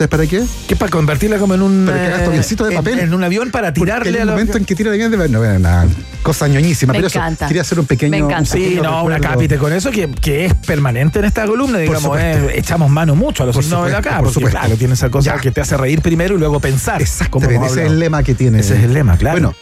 ¿Sabes 0.00 0.08
para 0.12 0.26
qué? 0.26 0.42
Que 0.66 0.72
es 0.72 0.80
para 0.80 0.90
convertirla 0.90 1.36
como 1.36 1.52
en 1.52 1.60
un. 1.60 1.84
Para 1.84 1.98
que 1.98 2.06
hagas 2.06 2.18
tu 2.20 2.24
eh, 2.24 2.28
avioncito 2.28 2.64
de 2.64 2.70
en- 2.70 2.76
papel. 2.78 2.98
En, 3.00 3.12
un 3.12 3.22
avión 3.22 3.50
para 3.50 3.74
tirarle 3.74 4.08
en 4.12 4.16
a 4.16 4.22
el 4.22 4.28
momento 4.30 4.56
en 4.56 4.64
que 4.64 4.74
tira 4.74 4.90
de 4.90 4.96
avión, 5.04 5.10
de- 5.20 5.28
no, 5.28 5.40
una 5.42 5.86
cosa 6.22 6.48
ñoñísima. 6.48 6.94
Me 6.94 7.00
pero 7.00 7.08
eso, 7.08 7.18
encanta. 7.18 7.46
quería 7.48 7.60
hacer 7.60 7.78
un 7.80 7.84
pequeño. 7.84 8.10
Me 8.10 8.16
encanta. 8.16 8.38
un 8.38 8.46
Sí, 8.46 8.78
no, 8.82 9.04
una 9.04 9.20
cápite 9.20 9.58
con 9.58 9.74
eso 9.74 9.90
que, 9.90 10.08
que 10.10 10.46
es 10.46 10.54
permanente 10.54 11.18
en 11.18 11.26
esta 11.26 11.44
columna, 11.44 11.76
digamos, 11.76 12.18
eh, 12.18 12.50
echamos 12.54 12.88
mano 12.90 13.14
mucho 13.14 13.42
a 13.42 13.46
los 13.46 13.56
Nobel 13.56 13.68
supuesto, 13.92 13.98
acá, 13.98 14.10
por 14.16 14.18
porque 14.28 14.34
supuesto. 14.36 14.58
claro, 14.58 14.76
tiene 14.76 14.94
esa 14.94 15.10
cosa 15.10 15.34
Ya. 15.34 15.38
que 15.42 15.50
te 15.50 15.60
hace 15.60 15.76
reír 15.76 16.00
primero 16.00 16.34
y 16.34 16.38
luego 16.38 16.60
pensar. 16.60 17.02
Exactamente, 17.02 17.66
ese 17.66 17.84
es 17.84 17.90
el 17.90 17.98
lema 17.98 18.22
que 18.22 18.34
tiene. 18.34 18.60
Ese 18.60 18.78
es 18.78 18.84
el 18.84 18.94
lema, 18.94 19.18
claro. 19.18 19.34
Bueno, 19.34 19.54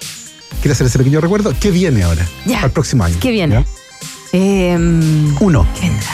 quiero 0.62 0.72
hacer 0.72 0.86
ese 0.86 0.98
pequeño 0.98 1.20
recuerdo. 1.20 1.52
¿Qué 1.58 1.72
viene 1.72 2.04
ahora? 2.04 2.24
Ya. 2.46 2.60
El 2.62 2.70
próximo 2.70 3.02
año. 3.02 3.16
¿Qué 3.18 3.32
viene? 3.32 3.64
Eh, 4.32 4.76
Uno, 5.40 5.66
¿Qué 5.74 5.88
vendrá? 5.88 6.12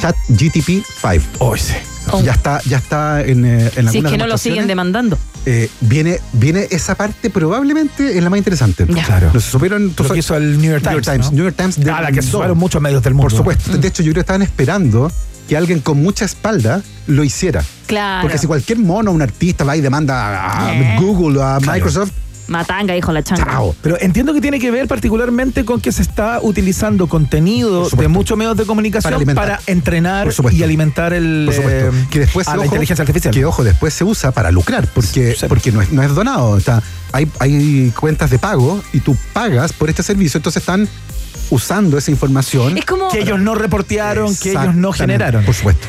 Chat 0.00 0.16
GTP 0.28 0.82
5. 1.02 1.24
Oh, 1.40 1.54
sí. 1.58 1.74
Oh. 2.12 2.22
Ya 2.22 2.32
está, 2.32 2.60
ya 2.64 2.78
está 2.78 3.22
en, 3.22 3.44
eh, 3.44 3.70
en 3.76 3.88
Si 3.90 3.98
es 3.98 4.04
que 4.04 4.18
no 4.18 4.26
lo 4.26 4.38
siguen 4.38 4.66
demandando. 4.66 5.18
Eh, 5.44 5.68
viene, 5.80 6.20
viene 6.32 6.66
esa 6.70 6.94
parte 6.94 7.30
probablemente 7.30 8.16
es 8.16 8.22
la 8.22 8.30
más 8.30 8.38
interesante. 8.38 8.86
Ya. 8.88 9.04
Claro. 9.04 9.30
No 9.32 9.40
se 9.40 9.50
supieron. 9.50 9.92
Lo 9.96 10.08
que 10.12 10.18
hizo 10.18 10.36
el 10.36 10.58
New 10.60 10.70
York 10.72 10.84
New 10.84 10.92
York 10.92 11.04
Times. 11.04 11.06
Times. 11.06 11.26
¿no? 11.26 11.32
New 11.32 11.44
York 11.44 11.56
Times 11.56 11.78
a 11.88 12.00
la 12.02 12.12
que 12.12 12.22
sumaron 12.22 12.58
muchos 12.58 12.80
medios 12.82 13.02
del 13.02 13.14
mundo. 13.14 13.28
Por 13.28 13.36
supuesto. 13.36 13.72
Mm. 13.72 13.80
De 13.80 13.88
hecho, 13.88 14.02
yo 14.02 14.12
creo 14.12 14.14
que 14.14 14.20
estaban 14.20 14.42
esperando 14.42 15.10
que 15.48 15.56
alguien 15.56 15.80
con 15.80 16.02
mucha 16.02 16.24
espalda 16.24 16.82
lo 17.06 17.22
hiciera. 17.22 17.62
Claro. 17.86 18.22
Porque 18.22 18.38
si 18.38 18.46
cualquier 18.48 18.78
mono, 18.80 19.12
un 19.12 19.22
artista 19.22 19.62
va 19.64 19.76
y 19.76 19.80
demanda 19.80 20.66
a 20.66 20.74
Eh. 20.74 20.96
Google, 21.00 21.40
a 21.42 21.60
Microsoft, 21.60 22.10
Matanga, 22.48 22.96
hijo 22.96 23.12
la 23.12 23.22
changa. 23.22 23.44
chao. 23.44 23.74
Pero 23.82 23.96
entiendo 24.00 24.32
que 24.34 24.40
tiene 24.40 24.58
que 24.58 24.70
ver 24.70 24.86
particularmente 24.88 25.64
con 25.64 25.80
que 25.80 25.92
se 25.92 26.02
está 26.02 26.40
utilizando 26.42 27.08
contenido 27.08 27.88
de 27.88 28.08
muchos 28.08 28.36
medios 28.36 28.56
de 28.56 28.64
comunicación 28.64 29.24
Para 29.34 29.60
entrenar 29.66 30.28
y 30.52 30.62
alimentar 30.62 31.12
el, 31.12 31.50
eh, 31.52 31.90
que 32.10 32.20
después, 32.20 32.46
a 32.48 32.56
la 32.56 32.64
inteligencia 32.64 33.02
artificial. 33.02 33.34
Que 33.34 33.44
ojo, 33.44 33.64
después 33.64 33.92
se 33.94 34.04
usa 34.04 34.32
para 34.32 34.50
lucrar, 34.50 34.86
porque, 34.94 35.34
Sí. 35.38 35.46
porque 35.48 35.72
no, 35.72 35.82
es, 35.82 35.92
no 35.92 36.02
es 36.02 36.14
donado. 36.14 36.50
O 36.50 36.60
sea, 36.60 36.82
hay, 37.12 37.28
hay 37.38 37.92
cuentas 37.98 38.30
de 38.30 38.38
pago 38.38 38.82
y 38.92 39.00
tú 39.00 39.16
pagas 39.32 39.72
por 39.72 39.88
este 39.90 40.02
servicio, 40.02 40.38
entonces 40.38 40.62
están 40.62 40.88
usando 41.50 41.98
esa 41.98 42.10
información. 42.10 42.76
Es 42.78 42.84
como. 42.84 43.08
que 43.08 43.20
ellos 43.20 43.38
no 43.38 43.54
reportearon, 43.54 44.34
que 44.36 44.50
ellos 44.50 44.74
no 44.74 44.92
generaron. 44.92 45.44
Por 45.44 45.54
supuesto. 45.54 45.86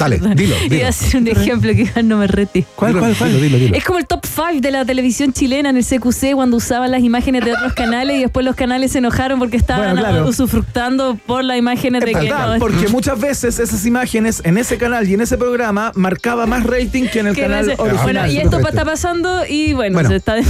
Dale, 0.00 0.18
dilo. 0.34 0.56
Iba 0.56 0.68
dilo. 0.68 0.86
a 0.86 0.88
hacer 0.88 1.20
un 1.20 1.28
ejemplo 1.28 1.72
que 1.74 1.82
igual 1.82 2.08
no 2.08 2.16
me 2.16 2.26
rete. 2.26 2.66
¿Cuál, 2.74 2.98
cuál, 2.98 3.14
cuál? 3.16 3.30
Dilo, 3.30 3.42
dilo, 3.44 3.58
dilo. 3.58 3.76
Es 3.76 3.84
como 3.84 3.98
el 3.98 4.06
top 4.06 4.24
5 4.26 4.60
de 4.60 4.70
la 4.72 4.84
televisión 4.84 5.32
chilena 5.32 5.70
en 5.70 5.76
el 5.76 5.84
CQC 5.84 6.32
cuando 6.34 6.56
usaban 6.56 6.90
las 6.90 7.02
imágenes 7.02 7.44
de 7.44 7.52
otros 7.52 7.74
canales 7.74 8.16
y 8.16 8.20
después 8.20 8.44
los 8.44 8.56
canales 8.56 8.92
se 8.92 8.98
enojaron 8.98 9.38
porque 9.38 9.56
estaban 9.56 9.92
Bueno, 9.94 10.08
claro. 10.08 10.26
usufructando 10.28 11.16
por 11.26 11.44
las 11.44 11.56
imágenes 11.58 12.02
de 12.04 12.10
Es 12.12 12.16
que 12.16 12.24
verdad, 12.24 12.54
no, 12.54 12.58
porque 12.58 12.88
muchas 12.88 13.20
veces 13.20 13.58
esas 13.58 13.86
imágenes 13.86 14.40
en 14.44 14.58
ese 14.58 14.78
canal 14.78 15.08
y 15.08 15.14
en 15.14 15.20
ese 15.20 15.36
programa 15.38 15.92
marcaba 15.94 16.46
más 16.46 16.64
rating 16.64 17.06
que 17.08 17.20
en 17.20 17.28
el 17.28 17.34
que 17.34 17.42
no 17.42 17.48
canal 17.48 17.64
sé. 17.66 17.74
original. 17.78 18.02
Bueno, 18.04 18.26
y 18.26 18.38
esto 18.38 18.58
está 18.58 18.84
pasando 18.84 19.44
y 19.48 19.72
bueno, 19.74 19.94
Bueno. 19.94 20.08
se 20.08 20.16
está 20.16 20.34
de- 20.34 20.44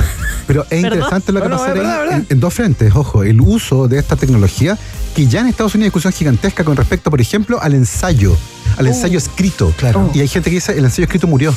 Pero 0.46 0.64
es 0.70 0.80
interesante 0.84 1.32
lo 1.32 1.42
que 1.42 1.48
No, 1.48 1.56
no, 1.56 1.60
pasa. 1.74 2.16
En, 2.16 2.26
en 2.28 2.40
dos 2.40 2.54
frentes. 2.54 2.94
Ojo, 2.94 3.24
el 3.24 3.40
uso 3.40 3.88
de 3.88 3.98
esta 3.98 4.16
tecnología 4.16 4.78
que 5.14 5.26
ya 5.26 5.40
en 5.40 5.46
Estados 5.48 5.74
Unidos 5.74 5.86
hay 5.86 5.88
discusión 5.88 6.12
gigantesca 6.12 6.64
con 6.64 6.76
respecto, 6.76 7.10
por 7.10 7.20
ejemplo, 7.20 7.60
al 7.60 7.74
ensayo, 7.74 8.36
al 8.76 8.86
ensayo 8.86 9.18
escrito. 9.18 9.72
Claro. 9.76 10.10
Y 10.14 10.20
hay 10.20 10.28
gente 10.28 10.50
que 10.50 10.56
dice 10.56 10.72
el 10.76 10.84
ensayo 10.84 11.04
escrito 11.04 11.26
murió. 11.26 11.54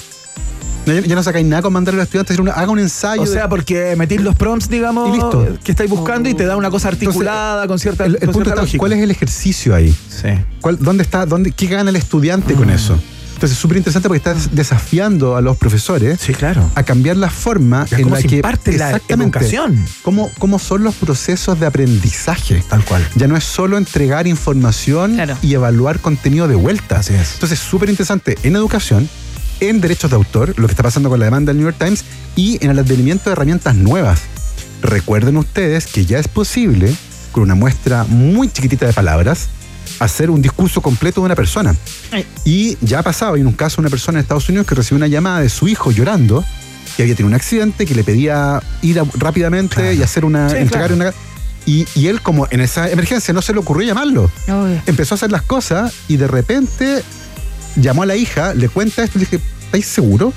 No, 0.86 0.94
ya, 1.00 1.16
no 1.16 1.24
sacáis 1.24 1.46
nada 1.46 1.62
con 1.62 1.72
mandarle 1.72 2.00
a 2.00 2.04
los 2.04 2.08
estudiantes 2.08 2.38
una- 2.40 2.52
haga 2.52 2.70
un 2.70 2.80
ensayo. 2.80 3.22
O 3.22 3.26
sea, 3.26 3.48
porque 3.48 3.96
metís 3.96 4.20
los 4.22 4.36
prompts, 4.36 4.68
digamos, 4.68 5.08
Y 5.08 5.12
listo. 5.14 5.48
que 5.64 5.72
estáis 5.72 5.90
buscando 5.90 6.28
y 6.28 6.34
te 6.34 6.44
da 6.46 6.58
una 6.58 6.70
cosa 6.70 6.90
articulada 6.90 7.68
con 7.68 7.80
cierta, 7.80 8.06
el, 8.06 8.16
el 8.16 8.20
con 8.20 8.26
punto 8.34 8.38
cierta 8.40 8.52
está, 8.52 8.62
lógica. 8.64 8.80
¿cuál 8.80 8.92
es 8.94 9.00
el 9.02 9.10
ejercicio 9.12 9.74
ahí? 9.76 9.96
Sí. 10.10 10.28
¿Cuál- 10.60 10.80
¿Dónde 10.82 11.04
está? 11.04 11.26
Dónde, 11.26 11.52
¿Qué 11.52 11.68
gana 11.68 11.90
el 11.90 11.96
estudiante 11.96 12.54
con 12.54 12.70
eso? 12.70 13.00
Entonces 13.44 13.58
es 13.58 13.62
súper 13.62 13.76
interesante 13.76 14.08
porque 14.08 14.20
estás 14.20 14.56
desafiando 14.56 15.36
a 15.36 15.42
los 15.42 15.58
profesores 15.58 16.18
Sí, 16.22 16.34
claro. 16.34 16.72
a 16.76 16.84
cambiar 16.84 17.18
la 17.18 17.30
forma 17.30 17.86
Ya 17.92 17.98
en 17.98 18.04
cómo 18.04 18.16
la 18.16 18.22
se 18.22 18.28
que 18.30 18.36
imparte 18.38 18.78
la 18.78 19.02
educación. 19.10 19.84
Cómo, 20.02 20.32
cómo 20.40 20.60
son 20.60 20.86
los 20.86 20.96
procesos 20.96 21.60
de 21.60 21.66
aprendizaje. 21.66 22.64
Tal 22.70 22.86
cual. 22.86 23.06
Ya 23.16 23.28
no 23.28 23.36
es 23.36 23.44
solo 23.44 23.78
entregar 23.78 24.28
información 24.28 25.16
Claro. 25.16 25.38
y 25.42 25.56
evaluar 25.56 26.00
contenido 26.00 26.48
de 26.48 26.56
vuelta. 26.56 27.00
Así 27.00 27.16
es. 27.16 27.34
Entonces, 27.34 27.60
súper 27.60 27.90
interesante 27.90 28.38
en 28.44 28.56
educación, 28.56 29.10
en 29.60 29.82
derechos 29.82 30.10
de 30.12 30.16
autor, 30.16 30.58
lo 30.58 30.66
que 30.68 30.72
está 30.72 30.84
pasando 30.84 31.10
con 31.10 31.20
la 31.20 31.26
demanda 31.26 31.50
del 31.52 31.58
New 31.62 31.68
York 31.70 31.76
Times 31.78 32.06
y 32.38 32.64
en 32.64 32.72
el 32.72 32.80
advenimiento 32.80 33.26
de 33.30 33.34
herramientas 33.34 33.76
nuevas. 33.76 34.22
Recuerden 34.82 35.36
ustedes 35.36 35.88
que 35.88 36.06
ya 36.06 36.18
es 36.18 36.30
posible, 36.30 36.96
con 37.34 37.44
una 37.44 37.56
muestra 37.56 38.06
muy 38.06 38.48
chiquitita 38.50 38.86
de 38.86 38.94
palabras, 38.94 39.50
hacer 40.00 40.30
un 40.30 40.42
discurso 40.42 40.82
completo 40.82 41.22
de 41.22 41.26
una 41.26 41.36
persona. 41.36 41.76
Y 42.46 42.78
ya 42.82 43.00
ha 43.00 43.04
pasado, 43.04 43.36
hay 43.36 43.42
un 43.44 43.54
caso 43.54 43.78
de 43.78 43.82
una 43.82 43.90
persona 43.90 44.20
en 44.20 44.24
Estados 44.24 44.48
Unidos 44.50 44.68
que 44.68 44.76
recibió 44.76 44.98
una 44.98 45.08
llamada 45.08 45.40
de 45.42 45.50
su 45.50 45.68
hijo 45.68 45.92
llorando, 45.92 46.44
que 46.98 47.04
había 47.04 47.16
tenido 47.16 47.30
un 47.30 47.34
accidente, 47.36 47.86
que 47.86 47.96
le 47.96 48.04
pedía 48.04 48.62
ir 48.82 49.00
a- 49.00 49.06
rápidamente 49.16 49.76
Claro. 49.76 49.94
y 49.94 50.04
hacer 50.04 50.26
una, 50.26 50.50
Sí, 50.50 50.58
entregar 50.58 50.90
claro. 50.90 50.96
una... 51.10 51.14
Y, 51.66 51.86
y 51.96 52.08
él, 52.08 52.22
como 52.22 52.46
en 52.52 52.60
esa 52.60 52.90
emergencia, 52.90 53.34
no 53.34 53.42
se 53.42 53.54
le 53.54 53.60
ocurrió 53.60 53.88
llamarlo. 53.88 54.30
Obvio. 54.50 54.82
Empezó 54.86 55.14
a 55.14 55.16
hacer 55.16 55.32
las 55.32 55.44
cosas 55.44 55.94
y 56.10 56.18
de 56.18 56.28
repente 56.28 57.02
llamó 57.78 58.04
a 58.04 58.06
la 58.06 58.16
hija, 58.18 58.54
le 58.54 58.68
cuenta 58.68 59.02
esto 59.04 59.18
y 59.18 59.22
le 59.22 59.28
dije, 59.32 59.44
¿estáis 59.66 59.86
seguro? 59.86 60.34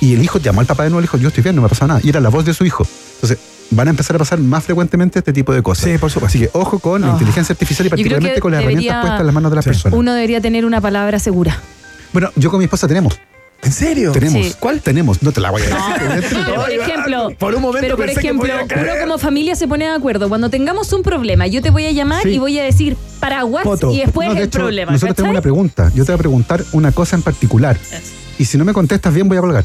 Y 0.00 0.14
el 0.14 0.22
hijo 0.22 0.38
llamó 0.38 0.60
al 0.60 0.66
papá 0.66 0.84
de 0.84 0.90
nuevo 0.90 1.00
y 1.00 1.02
le 1.02 1.06
dijo, 1.06 1.16
yo 1.18 1.28
estoy 1.28 1.42
bien, 1.42 1.56
no 1.56 1.62
me 1.62 1.66
ha 1.66 1.68
pasado 1.68 1.88
nada. 1.88 2.00
Y 2.04 2.08
era 2.08 2.20
la 2.20 2.28
voz 2.28 2.44
de 2.44 2.54
su 2.54 2.64
hijo. 2.64 2.86
Entonces, 3.16 3.38
van 3.70 3.86
a 3.88 3.90
empezar 3.90 4.16
a 4.16 4.18
pasar 4.18 4.38
más 4.38 4.64
frecuentemente 4.64 5.18
este 5.20 5.32
tipo 5.32 5.52
de 5.52 5.62
cosas. 5.62 5.84
Sí, 5.84 5.98
por 5.98 6.10
supuesto. 6.10 6.38
Así 6.38 6.46
que 6.46 6.50
ojo 6.58 6.78
con 6.78 7.02
la 7.02 7.08
Ah. 7.08 7.12
inteligencia 7.12 7.52
artificial 7.52 7.86
y 7.86 7.90
particularmente 7.90 8.34
que 8.36 8.40
con 8.40 8.52
las 8.52 8.60
debería- 8.60 8.78
herramientas 8.92 9.00
puestas 9.02 9.20
en 9.20 9.26
las 9.26 9.34
manos 9.34 9.50
de 9.52 9.56
las 9.56 9.64
Sí. 9.64 9.70
personas. 9.70 9.98
Uno 9.98 10.12
debería 10.14 10.40
tener 10.40 10.64
una 10.64 10.80
palabra 10.80 11.18
segura. 11.18 11.58
Bueno, 12.12 12.30
yo 12.36 12.50
con 12.50 12.58
mi 12.58 12.64
esposa 12.64 12.88
tenemos. 12.88 13.18
¿En 13.62 13.72
serio? 13.72 14.10
Tenemos. 14.12 14.46
Sí. 14.46 14.54
¿Cuál? 14.58 14.80
Tenemos. 14.80 15.22
No 15.22 15.32
te 15.32 15.40
la 15.42 15.50
voy 15.50 15.60
a 15.60 15.64
decir. 15.66 16.38
Pero 16.46 16.54
por 16.62 16.70
ejemplo, 16.70 17.30
Por 17.38 17.54
un 17.54 17.60
momento 17.60 17.80
pero 17.82 17.96
por 17.98 18.06
pensé 18.06 18.20
que 18.22 18.28
ejemplo, 18.28 18.48
podía 18.48 18.66
caer. 18.66 18.86
uno 18.90 19.00
como 19.02 19.18
familia 19.18 19.54
se 19.54 19.68
pone 19.68 19.84
de 19.84 19.90
acuerdo. 19.94 20.30
Cuando 20.30 20.48
tengamos 20.48 20.90
un 20.94 21.02
problema, 21.02 21.46
yo 21.46 21.60
te 21.60 21.68
voy 21.68 21.84
a 21.84 21.92
llamar 21.92 22.22
Sí. 22.22 22.30
y 22.30 22.38
voy 22.38 22.58
a 22.58 22.62
decir 22.64 22.96
paraguas 23.20 23.64
Poto. 23.64 23.90
y 23.92 23.98
después 23.98 24.28
No, 24.28 24.34
de 24.34 24.40
el 24.40 24.46
hecho, 24.46 24.60
problema. 24.60 24.92
nosotros 24.92 25.14
tenemos 25.14 25.34
una 25.34 25.42
pregunta. 25.42 25.92
Yo 25.94 26.06
te 26.06 26.12
voy 26.12 26.14
a 26.14 26.18
preguntar 26.18 26.64
una 26.72 26.90
cosa 26.92 27.16
en 27.16 27.22
particular. 27.22 27.76
Y 28.38 28.46
si 28.46 28.56
no 28.56 28.64
me 28.64 28.72
contestas 28.72 29.12
bien, 29.12 29.28
voy 29.28 29.36
a 29.36 29.42
colgar. 29.42 29.64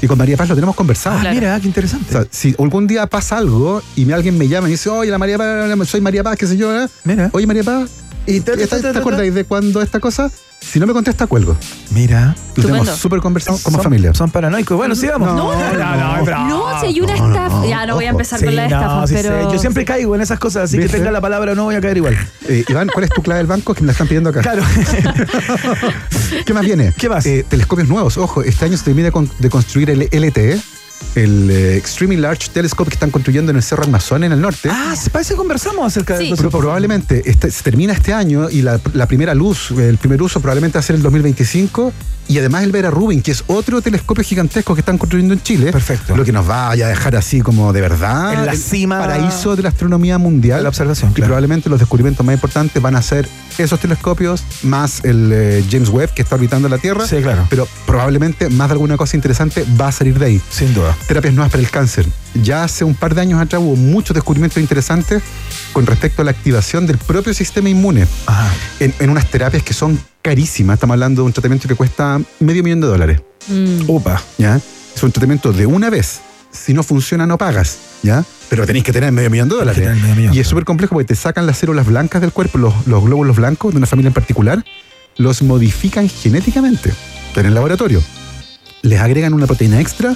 Y 0.00 0.06
con 0.06 0.16
María 0.18 0.36
Paz 0.36 0.48
lo 0.48 0.54
tenemos 0.54 0.76
conversado. 0.76 1.16
Ah, 1.18 1.20
Claro. 1.22 1.34
mira, 1.34 1.60
qué 1.60 1.66
interesante. 1.66 2.06
O 2.16 2.22
sea, 2.22 2.26
si 2.30 2.54
algún 2.58 2.86
día 2.86 3.06
pasa 3.06 3.38
algo 3.38 3.82
y 3.96 4.10
alguien 4.12 4.38
me 4.38 4.46
llama 4.48 4.68
y 4.68 4.72
dice, 4.72 4.88
oye, 4.90 5.10
la 5.10 5.18
María 5.18 5.36
Paz, 5.38 5.88
soy 5.88 6.00
María 6.00 6.22
Paz, 6.22 6.36
qué 6.36 6.46
sé 6.46 6.56
yo, 6.56 6.74
¿eh? 6.80 6.86
mira. 7.04 7.30
oye, 7.32 7.46
María 7.46 7.64
Paz, 7.64 7.90
Y 8.26 8.40
¿te, 8.40 8.56
ta, 8.66 8.76
te 8.76 8.92
ta, 8.92 8.98
acuerdas 9.00 9.34
de 9.34 9.44
cuándo 9.44 9.82
esta 9.82 9.98
cosa? 10.00 10.30
Si 10.60 10.78
no 10.78 10.86
me 10.86 10.92
contesta, 10.92 11.26
cuelgo. 11.26 11.56
Mira. 11.92 12.34
Lo 12.56 12.62
tenemos 12.64 12.88
súper 12.90 13.20
conversado 13.20 13.58
como 13.62 13.78
Son- 13.78 13.84
familia. 13.84 14.12
Son 14.12 14.30
paranoicos. 14.30 14.76
Bueno, 14.76 14.94
sigamos. 14.94 15.28
No, 15.34 15.54
No, 15.54 15.72
no, 15.72 16.24
no, 16.24 16.48
No, 16.48 16.80
si 16.80 16.86
hay 16.86 17.00
una 17.00 17.14
estafa. 17.14 17.66
Ya 17.66 17.86
no 17.86 17.94
voy 17.94 18.04
a 18.04 18.10
empezar 18.10 18.38
Sí, 18.38 18.44
con 18.44 18.54
la 18.56 18.68
no, 18.68 18.76
estafa, 18.76 19.06
sí 19.06 19.14
pero. 19.14 19.46
sé. 19.48 19.52
Yo 19.54 19.58
siempre 19.58 19.84
caigo 19.86 20.14
en 20.14 20.20
esas 20.20 20.38
cosas, 20.38 20.64
así 20.64 20.78
que 20.78 20.88
tenga 20.88 21.10
la 21.10 21.20
palabra 21.22 21.52
o 21.52 21.54
no 21.54 21.64
voy 21.64 21.74
a 21.76 21.80
caer 21.80 21.96
igual. 21.96 22.18
Eh, 22.48 22.64
Iván, 22.68 22.88
¿cuál 22.92 23.04
es 23.04 23.10
tu 23.10 23.22
clave 23.22 23.38
del 23.38 23.46
banco? 23.46 23.72
Que 23.72 23.80
me 23.80 23.86
la 23.86 23.92
están 23.92 24.08
pidiendo 24.08 24.28
acá. 24.30 24.42
Claro. 24.42 24.62
¿Qué 26.44 26.52
más 26.54 26.64
viene? 26.64 26.92
¿Qué 26.96 27.08
más? 27.08 27.24
Eh, 27.26 27.44
telescopios 27.48 27.88
nuevos. 27.88 28.18
Ojo, 28.18 28.42
este 28.42 28.64
año 28.66 28.76
se 28.76 28.84
termina 28.84 29.10
de 29.38 29.50
construir 29.50 29.90
el 29.90 30.08
LTE, 30.12 30.60
el 31.24 31.50
eh, 31.50 31.76
Extremely 31.76 32.20
Large 32.20 32.48
Telescope 32.52 32.88
que 32.90 32.94
están 32.94 33.10
construyendo 33.10 33.50
en 33.50 33.56
el 33.56 33.62
Cerro 33.62 33.82
Armazón, 33.82 34.24
en 34.24 34.32
el 34.32 34.40
norte. 34.40 34.68
ah, 34.72 34.94
se 34.96 35.10
parece 35.10 35.34
que 35.34 35.38
conversamos 35.38 35.84
acerca 35.86 36.16
de 36.18 36.26
eso. 36.26 36.36
Pero 36.36 36.50
probablemente 36.50 37.22
este- 37.26 37.50
se 37.50 37.62
termina 37.62 37.92
este 37.92 38.12
año 38.12 38.48
y 38.50 38.62
la, 38.62 38.80
la 38.94 39.06
primera 39.06 39.34
luz, 39.34 39.70
el 39.72 39.98
primer 39.98 40.22
uso 40.22 40.40
probablemente 40.40 40.76
va 40.78 40.80
a 40.80 40.82
ser 40.82 40.96
el 40.96 41.02
2025. 41.02 41.92
Y 42.28 42.38
además 42.38 42.62
el 42.62 42.72
Vera 42.72 42.90
Rubin, 42.90 43.22
que 43.22 43.30
es 43.30 43.42
otro 43.46 43.80
telescopio 43.80 44.22
gigantesco 44.22 44.74
que 44.74 44.80
están 44.80 44.98
construyendo 44.98 45.32
en 45.34 45.42
Chile. 45.42 45.72
Perfecto. 45.72 46.14
Lo 46.14 46.24
que 46.24 46.32
nos 46.32 46.48
va 46.48 46.70
a 46.70 46.76
dejar 46.76 47.16
así 47.16 47.40
como 47.40 47.72
de 47.72 47.80
verdad. 47.80 48.34
En 48.34 48.44
la 48.46 48.52
el 48.52 48.58
cima- 48.58 48.98
Paraíso 48.98 49.56
de 49.56 49.62
la 49.62 49.70
astronomía 49.70 50.18
mundial. 50.18 50.62
La 50.62 50.68
observación, 50.68 51.10
Y 51.10 51.14
claro. 51.14 51.28
probablemente 51.28 51.70
los 51.70 51.78
descubrimientos 51.78 52.24
más 52.26 52.34
importantes 52.34 52.82
van 52.82 52.96
a 52.96 53.02
ser 53.02 53.26
esos 53.56 53.80
telescopios, 53.80 54.42
más 54.62 55.02
el 55.04 55.30
eh, 55.32 55.64
James 55.70 55.88
Webb 55.88 56.12
que 56.14 56.22
está 56.22 56.34
orbitando 56.34 56.68
la 56.68 56.78
Tierra. 56.78 57.06
Sí, 57.06 57.16
claro. 57.22 57.46
Pero 57.48 57.66
probablemente 57.86 58.48
más 58.50 58.68
de 58.68 58.72
alguna 58.72 58.96
cosa 58.98 59.16
interesante 59.16 59.64
va 59.80 59.88
a 59.88 59.92
salir 59.92 60.18
de 60.18 60.26
ahí 60.26 60.40
Sin 60.50 60.74
duda. 60.74 60.94
terapias 61.06 61.32
nuevas 61.34 61.50
para 61.50 61.62
el 61.62 61.70
cáncer. 61.70 62.06
Ya 62.42 62.62
hace 62.62 62.84
un 62.84 62.94
par 62.94 63.14
de 63.14 63.22
años 63.22 63.40
atrás 63.40 63.60
hubo 63.62 63.74
muchos 63.74 64.14
descubrimientos 64.14 64.60
interesantes 64.62 65.22
con 65.72 65.86
respecto 65.86 66.22
a 66.22 66.24
la 66.26 66.30
activación 66.32 66.86
del 66.86 66.98
propio 66.98 67.32
sistema 67.32 67.68
inmune 67.70 68.06
Ajá. 68.26 68.52
en, 68.80 68.94
en 69.00 69.10
unas 69.10 69.26
terapias 69.30 69.62
que 69.62 69.72
son 69.72 69.98
carísimas. 70.28 70.74
Estamos 70.74 70.92
hablando 70.92 71.22
de 71.22 71.26
un 71.26 71.32
tratamiento 71.32 71.66
que 71.66 71.74
cuesta 71.74 72.20
medio 72.38 72.62
millón 72.62 72.82
de 72.82 72.86
dólares. 72.86 73.22
Mm. 73.48 73.88
Upa. 73.88 74.22
¿ya? 74.36 74.60
Es 74.94 75.02
un 75.02 75.10
tratamiento 75.10 75.54
de 75.54 75.64
una 75.64 75.88
vez. 75.88 76.20
Si 76.50 76.74
no 76.74 76.82
funciona, 76.82 77.26
no 77.26 77.38
pagas. 77.38 77.78
¿ya? 78.02 78.22
Pero 78.50 78.66
tenéis 78.66 78.84
que 78.84 78.92
tener 78.92 79.10
medio 79.10 79.30
millón 79.30 79.48
de 79.48 79.56
dólares. 79.56 79.82
tener 79.82 79.96
medio 79.96 80.14
millón, 80.16 80.34
y 80.34 80.40
es 80.40 80.46
súper 80.46 80.66
complejo 80.66 80.94
porque 80.94 81.06
te 81.06 81.16
sacan 81.16 81.46
las 81.46 81.56
células 81.56 81.86
blancas 81.86 82.20
del 82.20 82.32
cuerpo, 82.32 82.58
los, 82.58 82.86
los 82.86 83.04
glóbulos 83.04 83.36
blancos 83.36 83.72
de 83.72 83.78
una 83.78 83.86
familia 83.86 84.08
en 84.08 84.12
particular, 84.12 84.62
los 85.16 85.40
modifican 85.40 86.10
genéticamente 86.10 86.92
en 87.34 87.46
el 87.46 87.54
laboratorio. 87.54 88.02
Les 88.82 89.00
agregan 89.00 89.32
una 89.32 89.46
proteína 89.46 89.80
extra, 89.80 90.14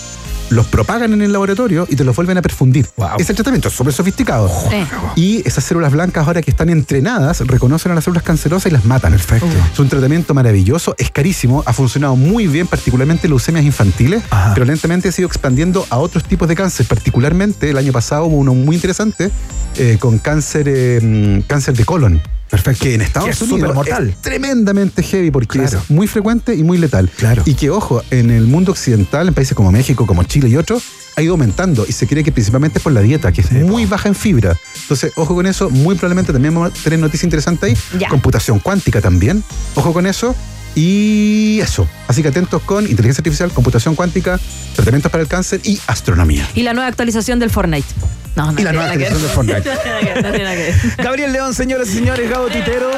los 0.53 0.67
propagan 0.67 1.12
en 1.12 1.23
el 1.23 1.33
laboratorio 1.33 1.87
y 1.88 1.97
te 1.97 2.05
los 2.05 2.15
vuelven 2.15 2.38
a 2.38 2.43
perfundir. 2.43 2.87
Wow. 2.97 3.11
Ese 3.19 3.35
tratamiento 3.35 3.69
es 3.69 3.75
súper 3.75 3.93
sofisticado. 3.93 4.51
Eh. 4.71 4.87
Y 5.17 5.47
esas 5.47 5.65
células 5.65 5.93
blancas, 5.93 6.27
ahora 6.27 6.43
que 6.43 6.51
están 6.51 6.69
entrenadas, 6.69 7.41
reconocen 7.41 7.93
a 7.93 7.95
las 7.95 8.05
células 8.05 8.23
cancerosas 8.23 8.71
y 8.71 8.75
las 8.75 8.85
matan. 8.85 9.12
Perfecto. 9.12 9.47
Es 9.73 9.79
un 9.79 9.88
tratamiento 9.88 10.35
maravilloso, 10.35 10.95
es 10.99 11.11
carísimo, 11.11 11.62
ha 11.67 11.73
funcionado 11.73 12.17
muy 12.17 12.47
bien, 12.47 12.67
particularmente 12.67 13.27
en 13.27 13.31
leucemias 13.31 13.65
infantiles, 13.65 14.23
Ajá. 14.31 14.53
pero 14.55 14.67
lentamente 14.67 15.09
ha 15.09 15.12
sido 15.12 15.27
expandiendo 15.27 15.87
a 15.91 15.99
otros 15.99 16.25
tipos 16.25 16.49
de 16.49 16.55
cáncer. 16.55 16.87
Particularmente, 16.87 17.71
el 17.71 17.79
año 17.79 17.93
pasado 17.93 18.27
hubo 18.27 18.37
uno 18.37 18.55
muy 18.55 18.77
interesante 18.77 19.31
eh, 19.77 19.97
con 19.99 20.19
cáncer, 20.19 20.67
eh, 20.69 21.01
mm, 21.03 21.47
cáncer 21.47 21.77
de 21.77 21.85
colon. 21.85 22.23
Perfecto. 22.53 22.85
Que 22.85 22.95
en 22.95 23.01
Estados 23.01 23.27
Que 23.29 23.33
es 23.33 23.41
Unidos 23.43 23.61
supermortal. 23.61 24.11
es 24.11 24.17
tremendamente 24.21 25.03
heavy 25.03 25.31
porque 25.31 25.59
Claro. 25.59 25.79
es 25.79 25.91
muy 25.91 26.07
frecuente 26.07 26.55
y 26.55 26.62
muy 26.62 26.77
letal. 26.77 27.09
Claro. 27.17 27.43
Y 27.47 27.55
que, 27.55 27.71
ojo, 27.71 28.03
en 28.11 28.31
el 28.31 28.45
mundo 28.47 28.73
occidental, 28.73 29.27
en 29.27 29.33
países 29.33 29.55
como 29.57 29.73
México, 29.73 30.05
como 30.07 30.23
Chile 30.25 30.51
y 30.51 30.57
otros, 30.57 30.83
ha 31.17 31.23
ido 31.23 31.33
aumentando 31.33 31.87
y 31.88 31.93
se 31.93 32.07
cree 32.07 32.23
que 32.23 32.31
principalmente 32.31 32.79
es 32.79 32.83
por 32.83 32.93
la 32.93 33.01
dieta, 33.01 33.33
que 33.33 33.41
es 33.41 33.51
muy 33.53 33.87
baja 33.87 34.09
en 34.11 34.15
fibra. 34.15 34.55
Entonces, 34.83 35.12
ojo 35.17 35.35
con 35.35 35.47
eso, 35.47 35.71
muy 35.71 35.95
probablemente 35.95 36.33
también 36.35 36.55
vamos 36.55 36.73
a 36.79 36.83
tener 36.85 36.99
noticia 36.99 37.25
interesante 37.27 37.67
ahí. 37.67 37.77
Ya. 37.99 38.09
Computación 38.11 38.59
cuántica 38.59 39.01
también, 39.01 39.43
ojo 39.75 39.95
con 39.95 40.07
eso. 40.07 40.37
Y 40.75 41.61
eso. 41.61 41.87
Así 42.09 42.23
que 42.23 42.29
atentos 42.29 42.63
con 42.63 42.85
inteligencia 42.87 43.21
artificial, 43.21 43.51
computación 43.53 43.95
cuántica, 43.95 44.39
tratamientos 44.75 45.11
para 45.11 45.23
el 45.23 45.29
cáncer 45.29 45.61
y 45.65 45.79
astronomía. 45.87 46.49
Y 46.55 46.63
la 46.63 46.73
nueva 46.75 46.89
actualización 46.89 47.39
del 47.39 47.51
Fortnite. 47.51 47.87
No, 48.37 48.51
no 48.51 48.61
Y 48.61 48.65
la 48.65 48.73
nueva 48.73 48.89
actualización 48.91 49.23
del 49.23 49.31
Fortnite. 49.31 49.63
No 50.23 50.31
no. 50.31 51.03
Gabriel 51.05 51.33
León, 51.33 51.55
señoras 51.55 51.89
y 51.89 51.95
señores, 51.95 52.29
Gabo 52.31 52.47
Titero. 52.47 52.91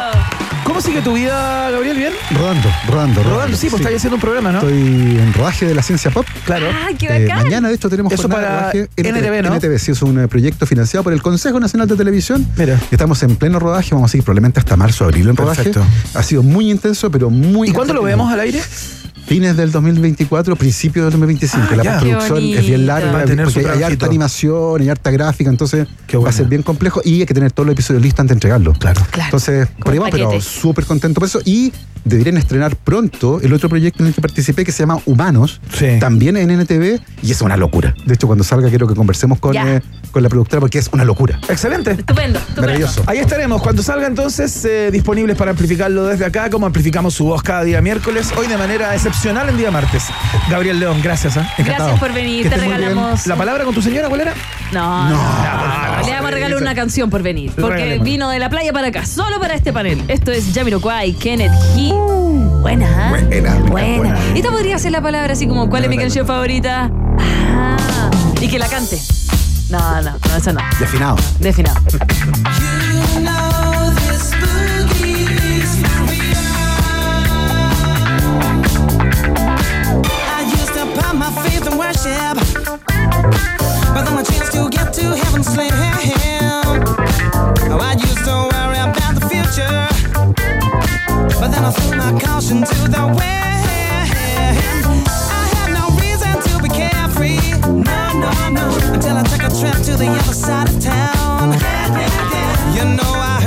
¿Cómo 0.64 0.80
sigue 0.80 1.02
tu 1.02 1.12
vida, 1.12 1.70
Gabriel? 1.70 1.96
¿Bien? 1.96 2.12
Rodando, 2.34 2.68
rodando, 2.88 3.22
Rodando, 3.22 3.56
sí, 3.56 3.68
pues 3.68 3.80
estáis 3.80 3.98
haciendo 3.98 4.16
un 4.16 4.20
programa, 4.20 4.50
¿no? 4.50 4.58
Estoy 4.60 4.72
en 4.80 5.32
rodaje 5.34 5.66
de 5.66 5.74
la 5.74 5.82
ciencia 5.82 6.10
pop. 6.10 6.26
Claro. 6.46 6.66
¡Ah, 6.72 6.88
qué 6.98 7.06
Eh, 7.06 7.26
bacán! 7.28 7.44
mañana, 7.44 7.68
de 7.68 7.74
hecho, 7.74 7.90
tenemos 7.90 8.12
Eso 8.12 8.22
jornada 8.22 8.42
de 8.42 8.48
para 8.48 8.62
rodaje 8.72 8.88
NTV, 8.96 9.42
¿no? 9.42 9.54
NTV, 9.56 9.78
sí, 9.78 9.92
es 9.92 10.02
un 10.02 10.18
eh, 10.20 10.26
proyecto 10.28 10.64
financiado 10.66 11.04
por 11.04 11.12
el 11.12 11.20
Consejo 11.22 11.60
Nacional 11.60 11.86
de 11.86 11.96
Televisión. 11.96 12.46
Mira. 12.56 12.80
Estamos 12.90 13.22
en 13.22 13.36
pleno 13.36 13.58
rodaje, 13.60 13.90
vamos 13.94 14.10
a 14.10 14.12
seguir 14.12 14.24
probablemente 14.24 14.58
hasta 14.58 14.76
marzo 14.76 15.04
o 15.04 15.08
abril 15.08 15.28
en 15.28 15.36
rodaje. 15.36 15.64
Perfecto. 15.64 15.86
Ha 16.18 16.22
sido 16.22 16.42
muy 16.42 16.70
intenso, 16.70 17.10
pero 17.10 17.28
muy. 17.28 17.63
¿Y 17.66 17.72
cuándo 17.72 17.94
lo 17.94 18.02
vemos 18.02 18.32
al 18.32 18.40
aire? 18.40 18.60
Fines 19.26 19.56
del 19.56 19.72
2024, 19.72 20.54
principios 20.56 21.06
del 21.06 21.12
2025. 21.12 21.66
Ah, 21.70 21.76
la 21.76 21.82
ya. 21.82 21.92
postproducción 21.92 22.38
Qué 22.40 22.58
es 22.58 22.66
bien 22.66 22.86
larga, 22.86 23.24
porque 23.44 23.66
hay 23.66 23.82
harta 23.82 24.06
animación, 24.06 24.82
hay 24.82 24.90
harta 24.90 25.10
gráfica, 25.10 25.48
entonces 25.48 25.88
Qué 26.06 26.18
va 26.18 26.28
a 26.28 26.32
ser 26.32 26.46
bien 26.46 26.62
complejo 26.62 27.00
y 27.04 27.20
hay 27.20 27.26
que 27.26 27.32
tener 27.32 27.50
todos 27.50 27.66
los 27.66 27.72
episodios 27.72 28.02
listos 28.02 28.20
antes 28.20 28.34
de 28.34 28.36
entregarlo. 28.36 28.74
Claro. 28.74 29.00
Claro. 29.10 29.28
Entonces, 29.28 29.68
por 29.78 29.92
ahí 29.92 29.98
vamos, 29.98 30.12
pero 30.12 30.40
súper 30.40 30.84
contento 30.84 31.20
por 31.20 31.28
eso. 31.28 31.40
Y 31.44 31.72
deberían 32.04 32.36
estrenar 32.36 32.76
pronto 32.76 33.40
el 33.40 33.52
otro 33.52 33.68
proyecto 33.68 34.02
en 34.02 34.08
el 34.08 34.14
que 34.14 34.20
participé 34.20 34.64
que 34.64 34.72
se 34.72 34.80
llama 34.82 34.98
Humanos, 35.06 35.60
Sí. 35.72 35.98
también 36.00 36.36
en 36.36 36.50
NTV, 36.50 37.00
y 37.22 37.30
es 37.32 37.40
una 37.40 37.56
locura. 37.56 37.94
De 38.06 38.14
hecho, 38.14 38.26
cuando 38.26 38.44
salga 38.44 38.68
quiero 38.68 38.86
que 38.86 38.94
conversemos 38.94 39.38
con, 39.38 39.56
eh, 39.56 39.82
con 40.10 40.22
la 40.22 40.28
productora 40.28 40.60
porque 40.60 40.78
es 40.78 40.88
una 40.92 41.04
locura. 41.04 41.38
Excelente. 41.48 41.92
Estupendo, 41.92 42.38
estupendo. 42.38 42.60
Maravilloso. 42.62 43.02
Ahí 43.06 43.18
estaremos. 43.18 43.62
Cuando 43.62 43.82
salga 43.82 44.06
entonces, 44.06 44.64
eh, 44.64 44.90
disponibles 44.92 45.36
para 45.36 45.52
amplificarlo 45.52 46.04
desde 46.06 46.24
acá, 46.26 46.50
como 46.50 46.66
amplificamos 46.66 47.14
su 47.14 47.24
voz 47.24 47.42
cada 47.42 47.64
día 47.64 47.80
miércoles, 47.80 48.32
hoy 48.36 48.46
de 48.46 48.56
manera 48.56 48.94
excepcional 48.94 49.48
en 49.48 49.56
día 49.56 49.70
martes. 49.70 50.04
Gabriel 50.50 50.78
León, 50.78 51.00
gracias. 51.02 51.36
Encantado. 51.36 51.64
Gracias 51.64 52.00
por 52.00 52.12
venir, 52.12 52.42
Que 52.44 52.50
te 52.50 52.56
regalamos. 52.56 53.26
¿La 53.26 53.36
palabra 53.36 53.64
con 53.64 53.74
tu 53.74 53.82
señora 53.82 54.08
cuál 54.08 54.20
era? 54.22 54.34
No, 54.72 55.08
no, 55.08 55.16
no, 55.16 56.06
Le 56.06 56.12
vamos 56.12 56.28
a 56.28 56.30
regalar 56.30 56.58
una 56.60 56.74
canción 56.74 57.08
por 57.08 57.22
venir. 57.22 57.52
Porque 57.52 57.76
Regalemos. 57.76 58.04
vino 58.04 58.28
de 58.30 58.38
la 58.38 58.50
playa 58.50 58.72
para 58.72 58.88
acá, 58.88 59.06
solo 59.06 59.38
para 59.40 59.54
este 59.54 59.72
panel. 59.72 60.02
Esto 60.08 60.32
es 60.32 60.46
Jamiroquai, 60.54 61.12
Kenneth 61.14 61.52
He. 61.76 61.93
Buena, 62.60 62.86
¿ah? 62.88 63.10
Buena, 63.10 63.54
buena. 63.70 63.96
buena. 63.98 64.18
Esta 64.34 64.50
podría 64.50 64.78
ser 64.78 64.92
la 64.92 65.00
palabra 65.00 65.32
así 65.32 65.46
como, 65.46 65.68
¿cuál 65.68 65.84
es 65.84 65.90
mi 65.90 65.98
canción 65.98 66.26
favorita? 66.26 66.90
Ah, 67.18 68.10
y 68.40 68.48
que 68.48 68.58
la 68.58 68.68
cante. 68.68 68.98
No, 69.70 70.02
no, 70.02 70.12
no, 70.12 70.36
eso 70.36 70.52
no. 70.52 70.60
Definado. 70.78 71.16
Definado. 71.40 71.80
but 91.44 91.50
then 91.50 91.62
I 91.62 91.70
threw 91.72 91.98
my 91.98 92.18
caution 92.20 92.64
to 92.64 92.78
the 92.88 93.04
wind. 93.06 93.20
I 95.30 95.44
had 95.52 95.68
no 95.76 95.92
reason 96.00 96.32
to 96.40 96.62
be 96.62 96.70
carefree, 96.70 97.36
no, 97.68 98.00
no, 98.24 98.32
no, 98.48 98.66
until 98.94 99.18
I 99.18 99.24
took 99.24 99.42
a 99.42 99.50
trip 99.60 99.76
to 99.84 99.94
the 99.94 100.08
other 100.08 100.32
side 100.32 100.70
of 100.70 100.80
town. 100.80 101.52
You 102.74 102.84
know 102.96 103.12
I 103.32 103.43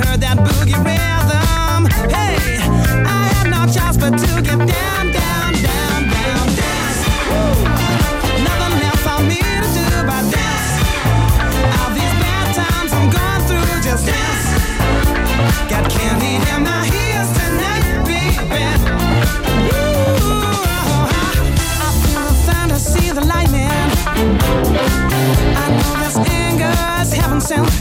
sound 27.48 27.77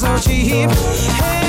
so 0.00 0.16
cheap. 0.16 0.70
Hey, 0.70 1.39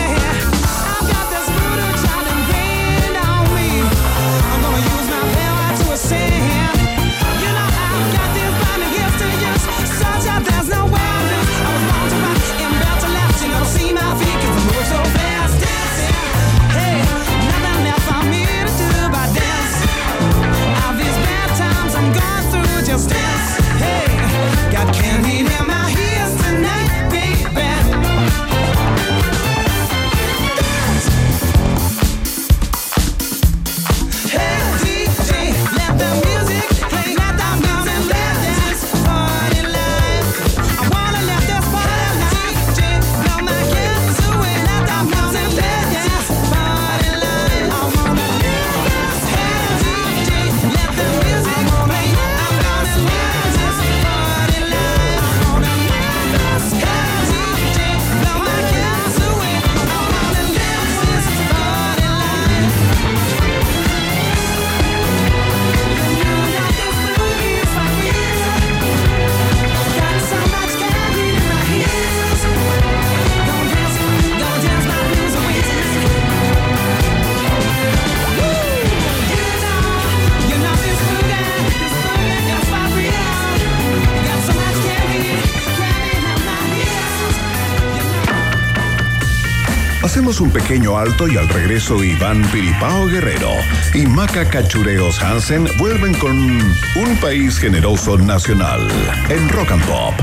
alto 91.01 91.27
y 91.27 91.35
al 91.35 91.49
regreso 91.49 92.03
Iván 92.03 92.43
Piripao 92.51 93.07
Guerrero 93.07 93.51
y 93.93 94.05
Maca 94.05 94.47
Cachureos 94.47 95.21
Hansen 95.21 95.67
vuelven 95.77 96.13
con 96.15 96.37
Un 96.39 97.17
País 97.19 97.57
Generoso 97.57 98.17
Nacional 98.19 98.87
en 99.29 99.49
Rock 99.49 99.71
and 99.71 99.83
Pop. 99.85 100.13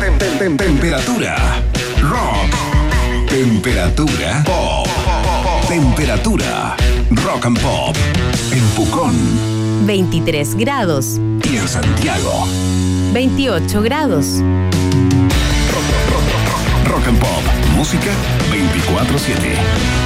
Tem- 0.00 0.18
tem- 0.18 0.38
tem- 0.38 0.56
Temperatura. 0.56 1.36
Rock. 2.02 3.28
Temperatura. 3.28 4.42
Pop. 4.44 4.88
Temperatura. 5.68 6.76
Rock 7.24 7.46
and 7.46 7.60
Pop. 7.60 7.96
En 8.50 8.62
Pucón 8.74 9.14
23 9.86 10.56
grados, 10.56 11.20
y 11.48 11.56
en 11.56 11.68
Santiago. 11.68 12.46
28 13.12 13.82
grados. 13.82 14.42
Rock 16.88 17.06
and 17.08 17.18
Pop. 17.18 17.42
Música 17.76 18.10
24-7. 18.50 20.05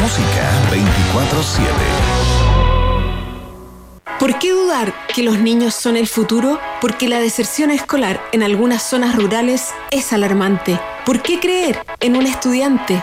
música 0.00 0.50
24-7. 0.70 1.66
¿Por 4.18 4.38
qué 4.38 4.52
dudar 4.52 4.94
que 5.14 5.22
los 5.22 5.38
niños 5.38 5.74
son 5.74 5.96
el 5.96 6.06
futuro? 6.06 6.58
Porque 6.80 7.08
la 7.08 7.20
deserción 7.20 7.70
escolar 7.70 8.20
en 8.32 8.42
algunas 8.42 8.82
zonas 8.82 9.14
rurales 9.14 9.74
es 9.90 10.12
alarmante. 10.12 10.80
¿Por 11.04 11.20
qué 11.20 11.38
creer 11.38 11.78
en 12.00 12.16
un 12.16 12.26
estudiante? 12.26 13.02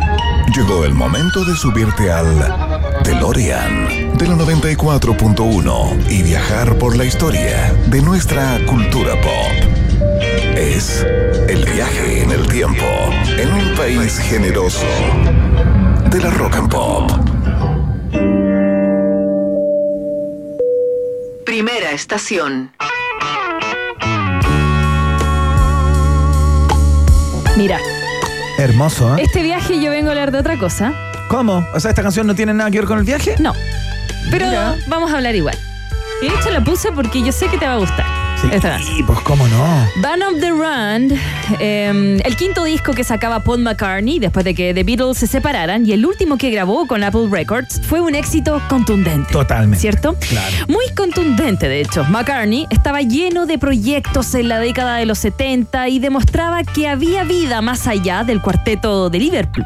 Llegó 0.56 0.86
el 0.86 0.96
momento 0.96 1.46
de 1.46 1.56
subirte 1.56 2.12
al 2.12 2.52
DeLorean 3.04 4.05
de 4.18 4.28
la 4.28 4.36
94.1 4.36 6.10
y 6.10 6.24
viajar 6.24 6.78
por 6.78 6.96
la 6.96 7.04
historia 7.04 7.74
de 7.88 8.02
nuestra 8.02 8.60
cultura 8.66 9.20
pop. 9.20 10.22
Es 10.56 11.06
el 11.50 11.66
viaje 11.66 12.24
en 12.24 12.32
el 12.32 12.48
tiempo 12.48 12.86
en 13.38 13.52
un 13.52 13.76
país 13.76 14.18
generoso 14.20 14.86
de 16.10 16.22
la 16.22 16.30
rock 16.30 16.56
and 16.56 16.72
pop. 16.72 17.12
Primera 21.46 21.92
estación. 21.92 22.72
Mira, 27.58 27.80
Hermoso, 28.58 29.18
¿eh? 29.18 29.24
este 29.24 29.44
viaje 29.44 29.82
yo 29.82 29.92
vengo 29.92 30.08
a 30.08 30.12
hablar 30.12 30.32
de 30.32 30.40
otra 30.40 30.58
cosa. 30.58 30.94
¿Cómo? 31.28 31.66
O 31.74 31.80
sea, 31.80 31.90
esta 31.90 32.04
canción 32.04 32.28
no 32.28 32.36
tiene 32.36 32.54
nada 32.54 32.72
que 32.72 32.80
ver 32.80 32.88
con 32.88 33.00
el 33.00 33.04
viaje. 33.04 33.36
No, 33.40 33.54
pero 34.32 34.48
Mira. 34.48 34.76
vamos 34.88 35.12
a 35.12 35.18
hablar 35.18 35.36
igual. 35.36 35.58
De 36.22 36.28
hecho 36.28 36.50
la 36.50 36.64
puse 36.64 36.92
porque 36.92 37.22
yo 37.22 37.32
sé 37.32 37.48
que 37.48 37.58
te 37.58 37.66
va 37.66 37.74
a 37.74 37.78
gustar. 37.78 38.15
Sí, 38.42 38.48
Esta 38.52 38.80
pues 39.08 39.20
cómo 39.22 39.48
no. 39.48 39.88
Band 40.02 40.24
of 40.24 40.40
the 40.40 40.50
Run, 40.50 41.20
eh, 41.60 42.20
el 42.24 42.36
quinto 42.36 42.64
disco 42.64 42.94
que 42.94 43.04
sacaba 43.04 43.40
Paul 43.40 43.60
McCartney 43.60 44.20
después 44.20 44.44
de 44.44 44.54
que 44.54 44.74
The 44.74 44.84
Beatles 44.84 45.18
se 45.18 45.28
separaran 45.28 45.86
y 45.86 45.94
el 45.94 46.06
último 46.06 46.38
que 46.38 46.50
grabó 46.50 46.86
con 46.88 47.04
Apple 47.04 47.28
Records 47.30 47.82
fue 47.88 48.02
un 48.02 48.14
éxito 48.16 48.62
contundente. 48.68 49.32
Totalmente. 49.32 49.80
¿Cierto? 49.80 50.16
Claro. 50.28 50.56
Muy 50.68 50.86
contundente, 50.96 51.70
de 51.70 51.82
hecho. 51.82 52.04
McCartney 52.06 52.68
estaba 52.70 53.02
lleno 53.02 53.46
de 53.46 53.58
proyectos 53.58 54.34
en 54.36 54.50
la 54.50 54.60
década 54.60 54.98
de 54.98 55.06
los 55.06 55.20
70 55.20 55.88
y 55.90 56.00
demostraba 56.00 56.64
que 56.64 56.88
había 56.88 57.24
vida 57.24 57.62
más 57.62 57.88
allá 57.88 58.24
del 58.24 58.42
cuarteto 58.42 59.10
de 59.10 59.20
Liverpool. 59.20 59.66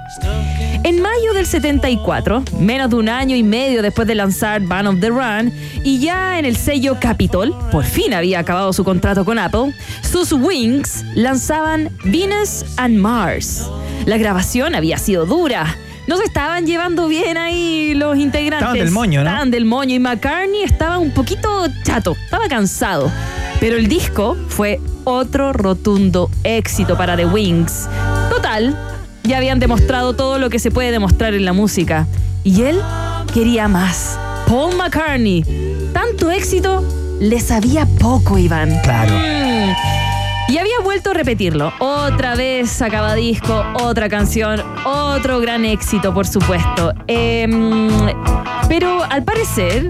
En 0.83 1.01
mayo 1.01 1.33
del 1.33 1.45
74, 1.45 2.43
menos 2.59 2.89
de 2.89 2.95
un 2.95 3.09
año 3.09 3.35
y 3.35 3.43
medio 3.43 3.81
después 3.81 4.07
de 4.07 4.15
lanzar 4.15 4.61
Band 4.61 4.87
of 4.87 4.99
the 4.99 5.09
Run, 5.09 5.51
y 5.83 5.99
ya 5.99 6.39
en 6.39 6.45
el 6.45 6.55
sello 6.55 6.97
Capitol, 6.99 7.53
por 7.71 7.83
fin 7.83 8.13
había 8.13 8.39
acabado 8.39 8.58
su 8.73 8.83
contrato 8.83 9.25
con 9.25 9.39
Apple, 9.39 9.73
sus 10.01 10.31
Wings 10.33 11.03
lanzaban 11.15 11.89
Venus 12.03 12.65
and 12.77 12.97
Mars. 12.97 13.65
La 14.05 14.17
grabación 14.17 14.75
había 14.75 14.97
sido 14.97 15.25
dura. 15.25 15.77
No 16.07 16.17
se 16.17 16.23
estaban 16.23 16.65
llevando 16.65 17.07
bien 17.07 17.37
ahí 17.37 17.93
los 17.93 18.17
integrantes. 18.17 18.67
Estaban 18.67 18.79
del 18.79 18.91
moño, 18.91 19.23
¿no? 19.23 19.29
Estaban 19.29 19.51
del 19.51 19.65
moño 19.65 19.95
y 19.95 19.99
McCartney 19.99 20.63
estaba 20.63 20.97
un 20.97 21.11
poquito 21.11 21.67
chato, 21.83 22.17
estaba 22.23 22.47
cansado. 22.47 23.11
Pero 23.59 23.77
el 23.77 23.87
disco 23.87 24.35
fue 24.47 24.79
otro 25.03 25.53
rotundo 25.53 26.29
éxito 26.43 26.97
para 26.97 27.15
The 27.15 27.25
Wings. 27.25 27.87
Total, 28.29 28.77
ya 29.23 29.37
habían 29.37 29.59
demostrado 29.59 30.13
todo 30.15 30.39
lo 30.39 30.49
que 30.49 30.59
se 30.59 30.71
puede 30.71 30.91
demostrar 30.91 31.33
en 31.33 31.45
la 31.45 31.53
música. 31.53 32.07
Y 32.43 32.63
él 32.63 32.81
quería 33.33 33.67
más. 33.67 34.17
Paul 34.47 34.75
McCartney. 34.75 35.43
Tanto 35.93 36.31
éxito, 36.31 36.83
le 37.19 37.39
sabía 37.39 37.85
poco, 37.99 38.37
Iván. 38.37 38.79
Claro. 38.83 39.13
Mm. 39.13 39.73
Y 40.49 40.57
había 40.57 40.79
vuelto 40.83 41.11
a 41.11 41.13
repetirlo. 41.13 41.71
Otra 41.77 42.33
vez 42.35 42.71
sacaba 42.71 43.13
disco, 43.13 43.63
otra 43.81 44.09
canción, 44.09 44.63
otro 44.83 45.39
gran 45.39 45.63
éxito, 45.63 46.11
por 46.11 46.25
supuesto. 46.25 46.91
Em, 47.05 47.87
pero 48.67 49.03
al 49.03 49.23
parecer 49.23 49.89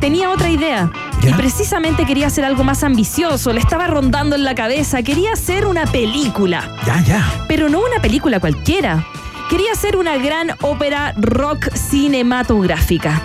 tenía 0.00 0.30
otra 0.30 0.50
idea. 0.50 0.90
¿Ya? 1.22 1.30
Y 1.30 1.32
precisamente 1.32 2.04
quería 2.04 2.26
hacer 2.26 2.44
algo 2.44 2.64
más 2.64 2.84
ambicioso. 2.84 3.52
Le 3.54 3.60
estaba 3.60 3.86
rondando 3.86 4.36
en 4.36 4.44
la 4.44 4.54
cabeza. 4.54 5.02
Quería 5.02 5.32
hacer 5.32 5.64
una 5.64 5.86
película. 5.86 6.68
Ya, 6.86 7.00
ya. 7.02 7.44
Pero 7.48 7.70
no 7.70 7.78
una 7.78 8.02
película 8.02 8.40
cualquiera. 8.40 9.06
Quería 9.48 9.72
hacer 9.72 9.96
una 9.96 10.18
gran 10.18 10.50
ópera 10.60 11.14
rock 11.16 11.72
cinematográfica. 11.72 13.22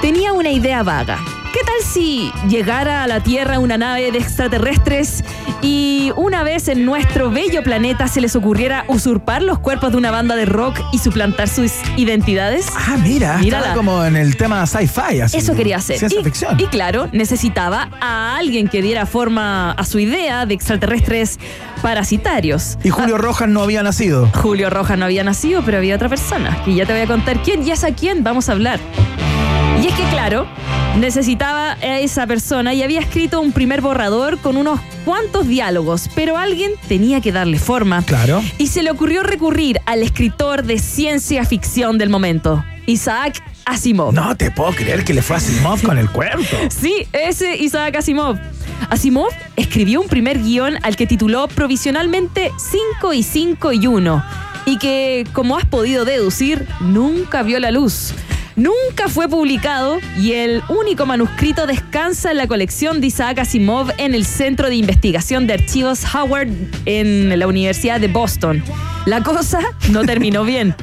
Tenía 0.00 0.32
una 0.32 0.50
idea 0.50 0.84
vaga. 0.84 1.18
¿Qué 1.60 1.66
tal 1.66 1.82
si 1.82 2.32
llegara 2.48 3.02
a 3.02 3.06
la 3.06 3.20
Tierra 3.20 3.58
una 3.58 3.76
nave 3.76 4.10
de 4.10 4.16
extraterrestres 4.16 5.22
y 5.60 6.10
una 6.16 6.42
vez 6.42 6.68
en 6.68 6.86
nuestro 6.86 7.30
bello 7.30 7.62
planeta 7.62 8.08
se 8.08 8.22
les 8.22 8.34
ocurriera 8.34 8.86
usurpar 8.88 9.42
los 9.42 9.58
cuerpos 9.58 9.92
de 9.92 9.98
una 9.98 10.10
banda 10.10 10.36
de 10.36 10.46
rock 10.46 10.80
y 10.90 10.96
suplantar 10.96 11.48
sus 11.48 11.72
identidades? 11.98 12.66
Ah, 12.74 12.96
mira. 13.02 13.36
Mírala. 13.36 13.74
Como 13.74 14.02
en 14.06 14.16
el 14.16 14.38
tema 14.38 14.66
sci-fi. 14.66 15.20
Eso 15.34 15.54
quería 15.54 15.76
hacer. 15.76 15.98
Ciencia 15.98 16.20
y, 16.20 16.24
ficción. 16.24 16.58
y 16.58 16.64
claro, 16.68 17.10
necesitaba 17.12 17.90
a 18.00 18.38
alguien 18.38 18.66
que 18.66 18.80
diera 18.80 19.04
forma 19.04 19.72
a 19.72 19.84
su 19.84 19.98
idea 19.98 20.46
de 20.46 20.54
extraterrestres 20.54 21.38
parasitarios. 21.82 22.78
Y 22.82 22.88
Julio 22.88 23.18
Rojas 23.18 23.50
no 23.50 23.62
había 23.62 23.82
nacido. 23.82 24.30
Julio 24.34 24.70
Rojas 24.70 24.96
no 24.96 25.04
había 25.04 25.24
nacido, 25.24 25.62
pero 25.62 25.76
había 25.76 25.96
otra 25.96 26.08
persona. 26.08 26.62
Que 26.64 26.74
ya 26.74 26.86
te 26.86 26.94
voy 26.94 27.02
a 27.02 27.06
contar 27.06 27.42
quién 27.42 27.68
y 27.68 27.70
es 27.70 27.84
a 27.84 27.94
quién 27.94 28.24
vamos 28.24 28.48
a 28.48 28.52
hablar. 28.52 28.80
Y 29.80 29.86
es 29.86 29.94
que, 29.94 30.04
claro, 30.10 30.46
necesitaba 30.98 31.72
a 31.72 31.98
esa 32.00 32.26
persona 32.26 32.74
y 32.74 32.82
había 32.82 33.00
escrito 33.00 33.40
un 33.40 33.52
primer 33.52 33.80
borrador 33.80 34.38
con 34.38 34.58
unos 34.58 34.78
cuantos 35.06 35.48
diálogos, 35.48 36.10
pero 36.14 36.36
alguien 36.36 36.72
tenía 36.86 37.22
que 37.22 37.32
darle 37.32 37.58
forma. 37.58 38.02
Claro. 38.02 38.42
Y 38.58 38.66
se 38.66 38.82
le 38.82 38.90
ocurrió 38.90 39.22
recurrir 39.22 39.80
al 39.86 40.02
escritor 40.02 40.64
de 40.64 40.78
ciencia 40.78 41.46
ficción 41.46 41.96
del 41.96 42.10
momento, 42.10 42.62
Isaac 42.84 43.42
Asimov. 43.64 44.12
No 44.12 44.36
te 44.36 44.50
puedo 44.50 44.72
creer 44.72 45.02
que 45.02 45.14
le 45.14 45.22
fue 45.22 45.36
a 45.36 45.40
Simov 45.40 45.80
con 45.80 45.96
el 45.96 46.10
cuento. 46.10 46.56
Sí, 46.68 47.06
ese 47.12 47.56
Isaac 47.56 47.96
Asimov. 47.96 48.36
Asimov 48.90 49.30
escribió 49.56 50.02
un 50.02 50.08
primer 50.08 50.42
guion 50.42 50.76
al 50.82 50.96
que 50.96 51.06
tituló 51.06 51.48
provisionalmente 51.48 52.52
5 52.98 53.14
y 53.14 53.22
5 53.22 53.72
y 53.72 53.86
1 53.86 54.24
y 54.66 54.76
que, 54.76 55.26
como 55.32 55.56
has 55.56 55.64
podido 55.64 56.04
deducir, 56.04 56.66
nunca 56.80 57.42
vio 57.42 57.58
la 57.60 57.70
luz. 57.70 58.12
Nunca 58.56 59.08
fue 59.08 59.28
publicado 59.28 59.98
y 60.18 60.32
el 60.32 60.62
único 60.68 61.06
manuscrito 61.06 61.66
descansa 61.66 62.30
en 62.30 62.36
la 62.36 62.46
colección 62.46 63.00
de 63.00 63.06
Isaac 63.06 63.38
Asimov 63.38 63.92
en 63.96 64.14
el 64.14 64.24
Centro 64.26 64.68
de 64.68 64.76
Investigación 64.76 65.46
de 65.46 65.54
Archivos 65.54 66.02
Howard 66.14 66.48
en 66.84 67.38
la 67.38 67.46
Universidad 67.46 68.00
de 68.00 68.08
Boston. 68.08 68.62
La 69.06 69.22
cosa 69.22 69.60
no 69.90 70.04
terminó 70.04 70.44
bien. 70.44 70.74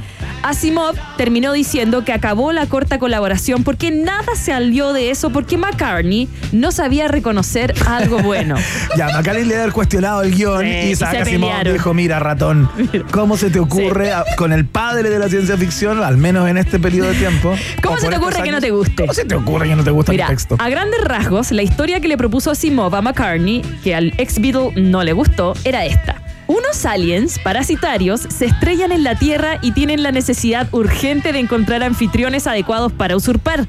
Asimov 0.44 0.96
terminó 1.18 1.52
diciendo 1.52 2.04
que 2.06 2.14
acabó 2.14 2.52
la 2.52 2.66
corta 2.68 3.00
colaboración 3.00 3.64
porque 3.64 3.92
nada 3.92 4.36
salió 4.36 4.94
de 4.94 5.10
eso 5.12 5.30
porque 5.30 5.58
McCartney 5.58 6.30
no 6.52 6.72
sabía 6.72 7.08
reconocer 7.08 7.74
algo 7.88 8.20
bueno. 8.20 8.56
Ya, 8.98 9.10
Macaulay 9.10 9.46
le 9.46 9.56
haber 9.58 9.72
cuestionado 9.74 10.22
el 10.24 10.34
guion 10.34 10.62
Sí, 10.62 10.68
y 10.68 10.90
Isaac 10.92 11.12
se 11.12 11.18
Asimov 11.20 11.50
pelearon. 11.50 11.74
dijo, 11.74 11.94
mira, 11.94 12.20
ratón, 12.20 12.70
¿cómo 13.12 13.38
se 13.38 13.50
te 13.50 13.60
ocurre 13.60 14.12
a- 14.12 14.24
con 14.38 14.54
el 14.54 14.66
padre 14.66 15.10
de 15.10 15.20
la 15.20 15.30
ciencia 15.30 15.58
ficción, 15.58 16.04
al 16.04 16.18
menos 16.18 16.48
en 16.50 16.58
este 16.58 16.80
periodo 16.80 17.10
de 17.10 17.16
tiempo? 17.16 17.54
¿Cómo 17.84 17.98
se 18.00 18.08
te 18.08 18.16
ocurre 18.18 18.42
que 18.44 18.52
no 18.52 18.60
te 18.62 18.72
guste? 18.72 18.96
¿Cómo 19.04 19.14
se 19.14 19.26
te 19.26 19.36
ocurre 19.36 19.68
que 19.70 19.76
no 19.76 19.84
te 19.84 19.92
gusta 19.92 20.12
Mira, 20.12 20.26
el 20.26 20.32
texto? 20.32 20.56
a 20.60 20.70
grandes 20.70 21.02
rasgos, 21.04 21.52
la 21.52 21.62
historia 21.64 22.00
que 22.00 22.08
le 22.08 22.18
propuso 22.18 22.52
Asimov 22.52 22.96
a 22.96 23.02
McCartney, 23.02 23.62
que 23.84 23.94
al 23.96 24.14
ex 24.18 24.40
Beatle 24.40 24.72
no 24.82 25.04
le 25.04 25.14
gustó, 25.14 25.54
era 25.64 25.86
esta. 25.86 26.17
Unos 26.48 26.86
aliens 26.86 27.40
parasitarios 27.40 28.22
se 28.22 28.46
estrellan 28.46 28.94
en 28.94 29.04
la 29.04 29.16
Tierra 29.16 29.60
y 29.62 29.72
tienen 29.72 30.02
la 30.02 30.14
necesidad 30.14 30.68
urgente 30.72 31.34
de 31.34 31.40
encontrar 31.40 31.84
anfitriones 31.84 32.48
adecuados 32.48 32.94
para 32.94 33.18
usurpar. 33.18 33.68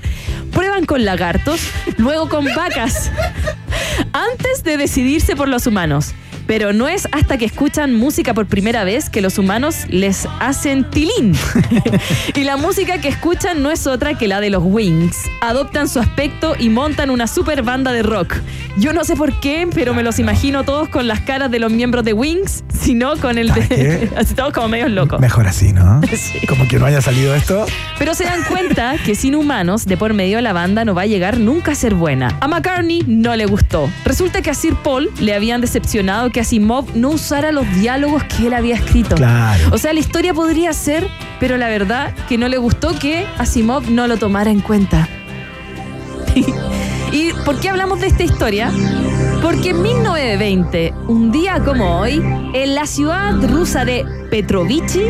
Prueban 0.53 0.87
con 0.87 1.05
lagartos, 1.05 1.61
luego 1.97 2.29
con 2.29 2.45
vacas, 2.55 3.11
antes 4.13 4.63
de 4.63 4.77
decidirse 4.77 5.35
por 5.35 5.49
los 5.49 5.67
humanos. 5.67 6.15
Pero 6.49 6.73
no 6.73 6.89
es 6.89 7.07
hasta 7.13 7.37
que 7.37 7.45
escuchan 7.45 7.95
música 7.95 8.33
por 8.33 8.47
primera 8.47 8.83
vez 8.83 9.11
que 9.11 9.21
los 9.21 9.37
humanos 9.37 9.85
les 9.91 10.27
hacen 10.41 10.89
tilín. 10.91 11.37
y 12.35 12.43
la 12.43 12.57
música 12.57 13.03
que 13.03 13.09
escuchan 13.09 13.63
no 13.63 13.71
es 13.71 13.87
otra 13.87 14.17
que 14.17 14.27
la 14.29 14.41
de 14.41 14.49
los 14.49 14.63
Wings. 14.65 15.15
Adoptan 15.43 15.91
su 15.91 16.01
aspecto 16.01 16.55
y 16.59 16.71
montan 16.71 17.11
una 17.11 17.27
super 17.27 17.63
banda 17.63 17.93
de 17.93 18.03
rock. 18.03 18.37
Yo 18.79 18.95
no 18.95 19.05
sé 19.05 19.15
por 19.15 19.39
qué, 19.41 19.69
pero 19.75 19.93
me 19.93 20.03
los 20.03 20.19
imagino 20.19 20.65
todos 20.65 20.89
con 20.89 21.07
las 21.07 21.21
caras 21.21 21.51
de 21.51 21.59
los 21.59 21.71
miembros 21.71 22.03
de 22.03 22.15
Wings, 22.15 22.65
sino 22.73 23.19
con 23.19 23.37
el 23.37 23.49
¿Sabes 23.49 23.69
de. 23.69 24.11
Así 24.17 24.35
todos 24.35 24.55
como 24.55 24.69
medios 24.69 24.91
locos. 24.91 25.21
Mejor 25.21 25.47
así, 25.47 25.73
¿no? 25.73 26.01
Sí. 26.19 26.47
Como 26.47 26.67
que 26.67 26.79
no 26.79 26.87
haya 26.87 27.03
salido 27.03 27.35
esto. 27.35 27.67
Pero 27.99 28.15
se 28.15 28.25
dan 28.25 28.43
cuenta 28.45 28.97
que 29.05 29.15
sin 29.15 29.35
humanos, 29.35 29.85
de 29.85 29.97
por 29.97 30.15
medio 30.15 30.41
la 30.41 30.53
banda 30.53 30.85
no 30.85 30.95
va 30.95 31.03
a 31.03 31.07
llegar 31.07 31.39
nunca 31.39 31.73
a 31.73 31.75
ser 31.75 31.95
buena. 31.95 32.37
A 32.41 32.49
McCartney 32.49 33.05
no 33.07 33.37
le 33.37 33.47
gustó. 33.47 33.91
Resulta 34.05 34.41
que 34.41 34.51
a 34.51 34.55
Sir 34.55 34.75
Paul 34.83 35.11
le 35.21 35.35
habían 35.35 35.61
decepcionado 35.61 36.31
que 36.31 36.38
Asimov 36.41 36.95
no 36.95 37.11
usara 37.11 37.53
los 37.53 37.71
diálogos 37.75 38.25
que 38.25 38.47
él 38.47 38.55
había 38.55 38.77
escrito. 38.77 39.17
Claro. 39.17 39.71
O 39.73 39.79
sea, 39.79 39.93
la 39.93 40.01
historia 40.01 40.35
podría 40.35 40.73
ser, 40.73 41.07
pero 41.41 41.57
la 41.57 41.69
verdad 41.69 42.15
que 42.29 42.39
no 42.39 42.49
le 42.49 42.59
gustó 42.59 42.99
que 42.99 43.27
Asimov 43.39 43.91
no 43.91 44.07
lo 44.07 44.17
tomara 44.17 44.51
en 44.51 44.61
cuenta. 44.61 45.09
¿Y 47.13 47.33
por 47.45 47.59
qué 47.59 47.71
hablamos 47.71 48.01
de 48.01 48.09
esta 48.09 48.23
historia? 48.23 48.71
Porque 49.43 49.71
en 49.71 49.83
1920, 49.83 50.95
un 51.07 51.31
día 51.31 51.63
como 51.65 52.01
hoy, 52.01 52.23
en 52.53 52.75
la 52.75 52.87
ciudad 52.87 53.35
rusa 53.49 53.85
de 53.85 54.05
Petrovichi, 54.31 55.05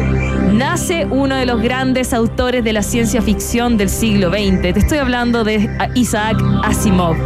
nace 0.53 1.07
uno 1.07 1.37
de 1.37 1.47
los 1.47 1.61
grandes 1.61 2.12
autores 2.12 2.62
de 2.62 2.72
la 2.72 2.83
ciencia 2.83 3.22
ficción 3.22 3.76
del 3.76 3.89
siglo 3.89 4.31
XX. 4.31 4.61
Te 4.61 4.79
estoy 4.79 4.99
hablando 4.99 5.45
de 5.45 5.68
Isaac 5.95 6.41
Asimov. 6.62 7.16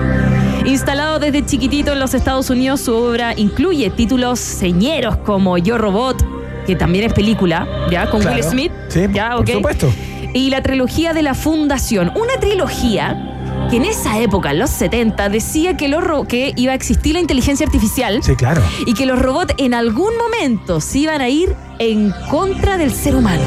Instalado 0.65 1.19
desde 1.19 1.45
chiquitito 1.45 1.93
en 1.93 1.99
los 1.99 2.15
Estados 2.15 2.49
Unidos, 2.51 2.81
su 2.83 2.95
obra 2.95 3.35
incluye 3.37 3.91
títulos 3.91 4.39
señeros 4.39 5.17
como 5.19 5.59
Yo 5.59 5.77
Robot, 5.77 6.25
que 6.67 6.77
también 6.77 7.05
es 7.07 7.13
película, 7.13 7.67
¿ya? 7.91 8.09
Con 8.09 8.21
Claro. 8.21 8.37
Will 8.37 8.45
Smith. 8.45 8.73
Sí, 8.89 9.01
¿ya? 9.13 9.31
por 9.33 9.41
ok. 9.41 9.51
supuesto. 9.51 9.93
Y 10.35 10.51
la 10.51 10.63
trilogía 10.63 11.13
de 11.13 11.23
la 11.23 11.35
Fundación. 11.35 12.13
Una 12.15 12.35
trilogía 12.41 13.29
que 13.71 13.77
en 13.77 13.85
esa 13.85 14.19
época, 14.21 14.53
en 14.53 14.61
los 14.61 14.71
70, 14.71 15.29
decía 15.29 15.77
que, 15.77 15.89
los 15.89 16.27
que 16.27 16.53
iba 16.57 16.73
a 16.73 16.75
existir 16.75 17.15
la 17.15 17.21
inteligencia 17.21 17.67
artificial 17.67 18.23
Sí, 18.23 18.35
claro. 18.37 18.63
y 18.87 18.95
que 18.95 19.05
los 19.05 19.19
robots 19.19 19.55
en 19.59 19.75
algún 19.75 20.13
momento 20.17 20.81
se 20.81 21.01
iban 21.01 21.21
a 21.21 21.29
ir 21.29 21.55
en 21.81 22.13
contra 22.31 22.79
del 22.79 22.93
ser 22.93 23.17
humano. 23.17 23.43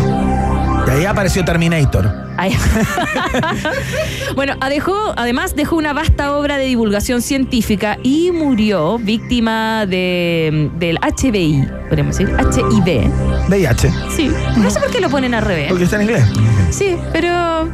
Y 0.88 0.90
ahí 0.90 1.06
apareció 1.06 1.44
Terminator. 1.44 2.26
Bueno, 4.36 4.56
dejó, 4.70 5.14
además 5.16 5.56
dejó 5.56 5.78
una 5.78 5.94
vasta 5.94 6.36
obra 6.36 6.58
de 6.58 6.66
divulgación 6.66 7.22
científica 7.22 7.98
y 8.04 8.32
murió 8.32 8.98
víctima 9.00 9.86
de, 9.86 10.70
del 10.78 10.98
HBI, 10.98 11.66
podemos 11.90 12.18
decir, 12.18 12.36
HIV. 12.38 13.10
VIH. 13.48 13.92
Sí, 14.14 14.30
no 14.58 14.70
sé 14.70 14.80
por 14.82 14.92
qué 14.92 15.00
lo 15.00 15.10
ponen 15.10 15.34
al 15.34 15.44
revés. 15.44 15.68
Porque 15.70 15.86
está 15.86 15.96
en 15.96 16.02
inglés. 16.04 16.26
Sí, 16.72 16.98
pero. 17.14 17.70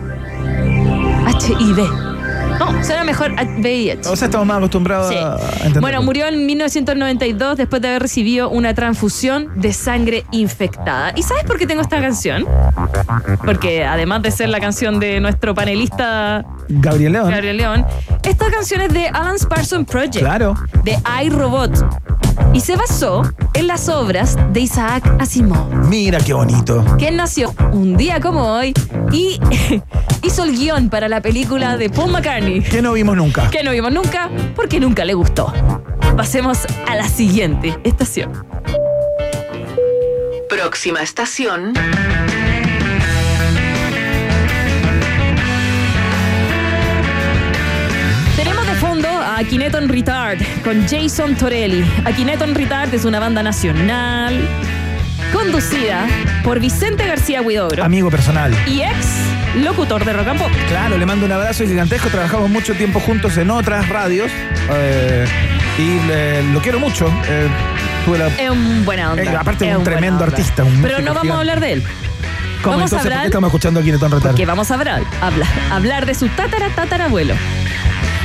HIV. 1.26 2.11
No, 2.62 2.84
suena 2.84 3.04
mejor 3.04 3.32
a- 3.38 3.44
VIH. 3.44 4.08
O 4.10 4.16
sea, 4.16 4.28
estamos 4.28 4.46
más 4.48 4.58
acostumbrados 4.58 5.10
Sí. 5.10 5.16
a 5.18 5.38
entender. 5.58 5.82
Bueno, 5.82 6.02
murió 6.04 6.28
en 6.28 6.46
1992 6.46 7.58
después 7.58 7.82
de 7.82 7.88
haber 7.90 8.02
recibido 8.04 8.50
una 8.50 8.74
transfusión 8.74 9.50
de 9.56 9.74
sangre 9.74 10.26
infectada. 10.32 11.12
¿Y 11.16 11.24
sabes 11.24 11.44
por 11.44 11.58
qué 11.58 11.66
tengo 11.66 11.82
esta 11.82 12.00
canción? 12.00 12.46
Porque 13.44 13.84
además 13.84 14.22
de 14.22 14.32
ser 14.32 14.50
la 14.50 14.60
canción 14.60 15.00
de 15.00 15.20
nuestro 15.20 15.56
panelista 15.56 16.46
Gabriel 16.70 17.14
León. 17.14 17.32
Gabriel 17.32 17.58
León, 17.58 17.86
esta 18.24 18.50
canción 18.52 18.82
es 18.82 18.94
de 18.94 19.08
Alan 19.08 19.36
Parsons 19.50 19.88
Project, 19.88 20.20
Claro. 20.20 20.56
de 20.84 20.98
iRobot, 21.26 21.72
y 22.54 22.60
se 22.62 22.76
basó 22.76 23.24
en 23.54 23.68
las 23.68 23.90
obras 23.90 24.38
de 24.52 24.62
Isaac 24.62 25.04
Asimov 25.20 25.74
Mira 25.88 26.20
qué 26.20 26.34
bonito. 26.34 26.84
que 26.98 27.12
nació 27.12 27.54
un 27.72 27.96
día 27.98 28.20
como 28.20 28.42
hoy 28.54 28.74
y 29.12 29.40
hizo 30.24 30.44
el 30.44 30.52
guion 30.58 30.90
para 30.90 31.08
la 31.10 31.22
película 31.22 31.78
de 31.78 31.90
Paul 31.90 32.12
McCartney, 32.12 32.62
Que 32.62 32.82
no 32.82 32.94
vimos 32.94 33.16
nunca. 33.16 33.50
que 33.50 33.64
no 33.64 33.72
vimos 33.72 33.92
nunca 33.92 34.30
porque 34.56 34.80
nunca 34.80 35.06
le 35.06 35.14
gustó. 35.14 35.54
Pasemos 36.18 36.60
a 36.88 36.96
la 36.96 37.08
siguiente 37.08 37.78
estación. 37.84 38.32
Próxima 40.50 41.02
estación. 41.02 41.74
Akineton 49.42 49.90
Retard 49.90 50.38
con 50.64 50.88
Jason 50.88 51.36
Torelli. 51.36 51.84
Akineton 52.06 52.54
Retard 52.54 52.94
es 52.94 53.06
una 53.06 53.20
banda 53.20 53.42
nacional 53.42 54.40
conducida 55.34 56.06
por 56.44 56.60
Vicente 56.60 57.08
García 57.08 57.42
Huidobro 57.42 57.84
Amigo 57.84 58.12
personal. 58.12 58.54
y 58.68 58.82
ex 58.82 58.96
locutor 59.64 60.06
de 60.06 60.14
rock 60.14 60.28
and 60.28 60.40
pop. 60.40 60.52
Claro, 60.68 60.96
le 60.98 61.06
mando 61.08 61.26
un 61.26 61.32
abrazo 61.32 61.64
gigantesco. 61.66 62.10
Trabajamos 62.10 62.50
mucho 62.52 62.76
tiempo 62.76 63.00
juntos 63.00 63.36
en 63.38 63.50
otras 63.50 63.90
radios. 63.90 64.32
eh, 64.74 65.26
y 65.80 66.08
le- 66.08 66.44
lo 66.54 66.62
quiero 66.62 66.80
mucho. 66.80 67.08
eh, 67.28 67.48
la- 68.08 68.28
Es 68.28 68.50
un 68.50 68.86
buena 68.86 69.12
onda. 69.12 69.24
Eh, 69.24 69.36
aparte 69.36 69.70
es 69.70 69.76
un 69.76 69.84
tremendo 69.84 70.24
artista, 70.24 70.64
un 70.64 70.82
Pero 70.84 71.00
no 71.02 71.14
vamos 71.16 71.36
a 71.36 71.40
hablar 71.40 71.60
de 71.60 71.74
él. 71.74 71.84
¿Cómo 72.62 72.78
Vamos 72.78 72.94
a 72.94 72.98
entonces? 72.98 73.02
¿Por 73.02 73.02
qué 73.02 73.08
hablar 73.16 73.26
estamos 73.26 73.48
escuchando 73.48 73.80
a 73.80 73.84
Kinetón 73.84 74.12
Retar? 74.12 74.36
que 74.36 74.46
vamos 74.46 74.70
a 74.70 74.76
hablar, 74.76 75.02
habla- 75.20 75.48
hablar 75.72 76.06
de 76.06 76.14
su 76.14 76.28
tatara 76.30 76.70
tatarabuelo. 76.70 77.34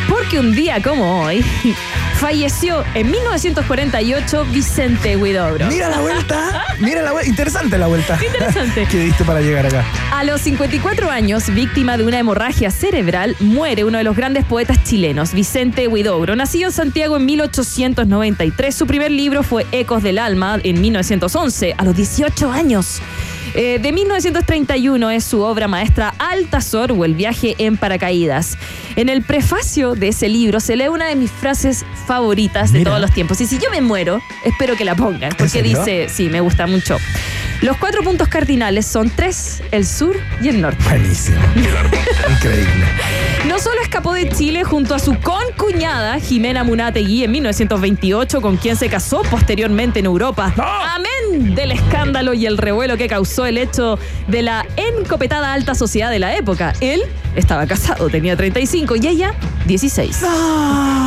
Porque 0.08 0.38
un 0.38 0.54
día 0.54 0.82
como 0.82 1.22
hoy 1.22 1.44
falleció 2.18 2.84
en 2.94 3.10
1948 3.10 4.44
Vicente 4.46 5.16
Huidobro. 5.16 5.66
Mira 5.66 5.88
la 5.88 6.00
vuelta. 6.00 6.64
Mira 6.78 7.02
la 7.02 7.12
vuelta. 7.12 7.28
Interesante 7.28 7.78
la 7.78 7.86
vuelta. 7.86 8.18
Interesante. 8.24 8.86
que 8.90 8.98
diste 8.98 9.24
para 9.24 9.40
llegar 9.40 9.66
acá. 9.66 9.84
A 10.12 10.24
los 10.24 10.40
54 10.42 11.10
años, 11.10 11.52
víctima 11.52 11.96
de 11.96 12.04
una 12.04 12.18
hemorragia 12.18 12.70
cerebral, 12.70 13.36
muere 13.40 13.84
uno 13.84 13.98
de 13.98 14.04
los 14.04 14.16
grandes 14.16 14.44
poetas 14.44 14.82
chilenos, 14.84 15.32
Vicente 15.32 15.88
Huidobro. 15.88 16.36
Nacido 16.36 16.68
en 16.68 16.72
Santiago 16.72 17.16
en 17.16 17.26
1893, 17.26 18.74
su 18.74 18.86
primer 18.86 19.10
libro 19.10 19.42
fue 19.42 19.66
Ecos 19.72 20.02
del 20.02 20.18
Alma 20.18 20.58
en 20.62 20.80
1911, 20.80 21.74
a 21.76 21.84
los 21.84 21.96
18 21.96 22.50
años. 22.50 23.00
Eh, 23.54 23.78
de 23.80 23.92
1931 23.92 25.10
es 25.10 25.24
su 25.24 25.40
obra 25.42 25.68
maestra 25.68 26.14
Altazor 26.18 26.92
o 26.92 27.04
El 27.04 27.14
viaje 27.14 27.54
en 27.58 27.76
paracaídas. 27.76 28.58
En 28.96 29.08
el 29.08 29.22
prefacio 29.22 29.94
de 29.94 30.08
ese 30.08 30.28
libro 30.28 30.60
se 30.60 30.76
lee 30.76 30.88
una 30.88 31.06
de 31.06 31.16
mis 31.16 31.30
frases 31.30 31.84
favoritas 32.06 32.72
de 32.72 32.80
Mira. 32.80 32.90
todos 32.90 33.00
los 33.00 33.12
tiempos. 33.12 33.40
Y 33.40 33.46
si 33.46 33.58
yo 33.58 33.70
me 33.70 33.80
muero, 33.80 34.20
espero 34.44 34.76
que 34.76 34.84
la 34.84 34.94
pongan, 34.94 35.32
porque 35.36 35.62
dice, 35.62 36.08
sí, 36.08 36.28
me 36.28 36.40
gusta 36.40 36.66
mucho. 36.66 36.96
Los 37.62 37.78
cuatro 37.78 38.02
puntos 38.02 38.28
cardinales 38.28 38.86
son 38.86 39.10
tres, 39.10 39.62
el 39.70 39.86
sur 39.86 40.16
y 40.42 40.48
el 40.48 40.60
norte. 40.60 40.82
Buenísimo. 40.84 41.38
Increíble. 42.30 42.84
No 43.48 43.58
solo 43.58 43.80
escapó 43.80 44.12
de 44.12 44.28
Chile 44.28 44.64
junto 44.64 44.94
a 44.94 44.98
su 44.98 45.18
concuñada 45.20 46.20
Jimena 46.20 46.64
Munategui 46.64 47.24
en 47.24 47.30
1928, 47.30 48.40
con 48.42 48.56
quien 48.56 48.76
se 48.76 48.88
casó 48.88 49.22
posteriormente 49.22 50.00
en 50.00 50.06
Europa. 50.06 50.52
Amén 50.58 51.10
del 51.32 51.72
escándalo 51.72 52.34
y 52.34 52.46
el 52.46 52.58
revuelo 52.58 52.96
que 52.96 53.08
causó 53.08 53.46
el 53.46 53.58
hecho 53.58 53.98
de 54.28 54.42
la 54.42 54.66
encopetada 54.76 55.52
alta 55.52 55.74
sociedad 55.74 56.10
de 56.10 56.18
la 56.18 56.36
época. 56.36 56.72
Él 56.80 57.02
estaba 57.34 57.66
casado, 57.66 58.08
tenía 58.08 58.36
35 58.36 58.96
y 58.96 59.06
ella 59.06 59.34
16. 59.66 60.22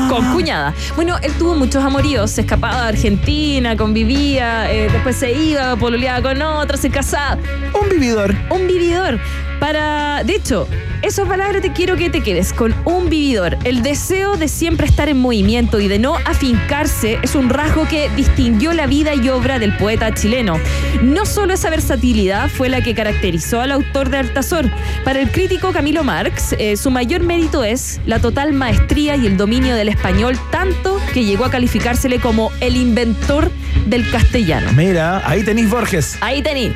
Con 0.09 0.33
cuñada. 0.33 0.73
Bueno, 0.95 1.17
él 1.21 1.31
tuvo 1.33 1.55
muchos 1.55 1.83
amoríos, 1.83 2.31
se 2.31 2.41
escapaba 2.41 2.83
de 2.83 2.89
Argentina, 2.89 3.75
convivía, 3.77 4.71
eh, 4.71 4.89
después 4.91 5.15
se 5.15 5.31
iba, 5.31 5.75
pololeaba 5.75 6.21
con 6.21 6.41
otra, 6.41 6.77
se 6.77 6.89
casaba 6.89 7.37
Un 7.81 7.89
vividor. 7.89 8.35
un 8.49 8.67
vividor. 8.67 9.19
Para, 9.59 10.23
de 10.23 10.35
hecho, 10.35 10.67
esas 11.01 11.27
palabras 11.27 11.61
te 11.61 11.71
quiero 11.71 11.95
que 11.95 12.09
te 12.09 12.21
quedes 12.21 12.51
con 12.51 12.75
un 12.83 13.09
vividor. 13.09 13.57
El 13.63 13.83
deseo 13.83 14.35
de 14.35 14.49
siempre 14.49 14.85
estar 14.85 15.07
en 15.07 15.17
movimiento 15.17 15.79
y 15.79 15.87
de 15.87 15.97
no 15.97 16.15
afincarse 16.25 17.19
es 17.21 17.35
un 17.35 17.49
rasgo 17.49 17.87
que 17.87 18.09
distinguió 18.17 18.73
la 18.73 18.85
vida 18.85 19.15
y 19.15 19.29
obra 19.29 19.59
del 19.59 19.75
poeta 19.77 20.13
chileno. 20.13 20.59
No 21.01 21.25
solo 21.25 21.53
esa 21.53 21.69
versatilidad 21.69 22.49
fue 22.49 22.67
la 22.67 22.81
que 22.81 22.93
caracterizó 22.93 23.61
al 23.61 23.71
autor 23.71 24.09
de 24.09 24.17
Altazor. 24.17 24.69
Para 25.05 25.21
el 25.21 25.31
crítico 25.31 25.71
Camilo 25.71 26.03
Marx, 26.03 26.53
eh, 26.59 26.75
su 26.75 26.91
mayor 26.91 27.23
mérito 27.23 27.63
es 27.63 28.01
la 28.05 28.19
total 28.19 28.51
maestría 28.51 29.15
y 29.15 29.25
el 29.25 29.37
dominio 29.37 29.75
del 29.75 29.87
español, 29.87 30.37
tanto 30.51 30.99
que 31.13 31.23
llegó 31.23 31.45
a 31.45 31.49
calificársele 31.49 32.19
como 32.19 32.51
el 32.59 32.75
inventor 32.75 33.49
del 33.85 34.09
castellano. 34.11 34.71
Mira, 34.73 35.27
ahí 35.27 35.43
tenéis 35.43 35.69
Borges. 35.69 36.17
Ahí 36.21 36.41
tení. 36.41 36.73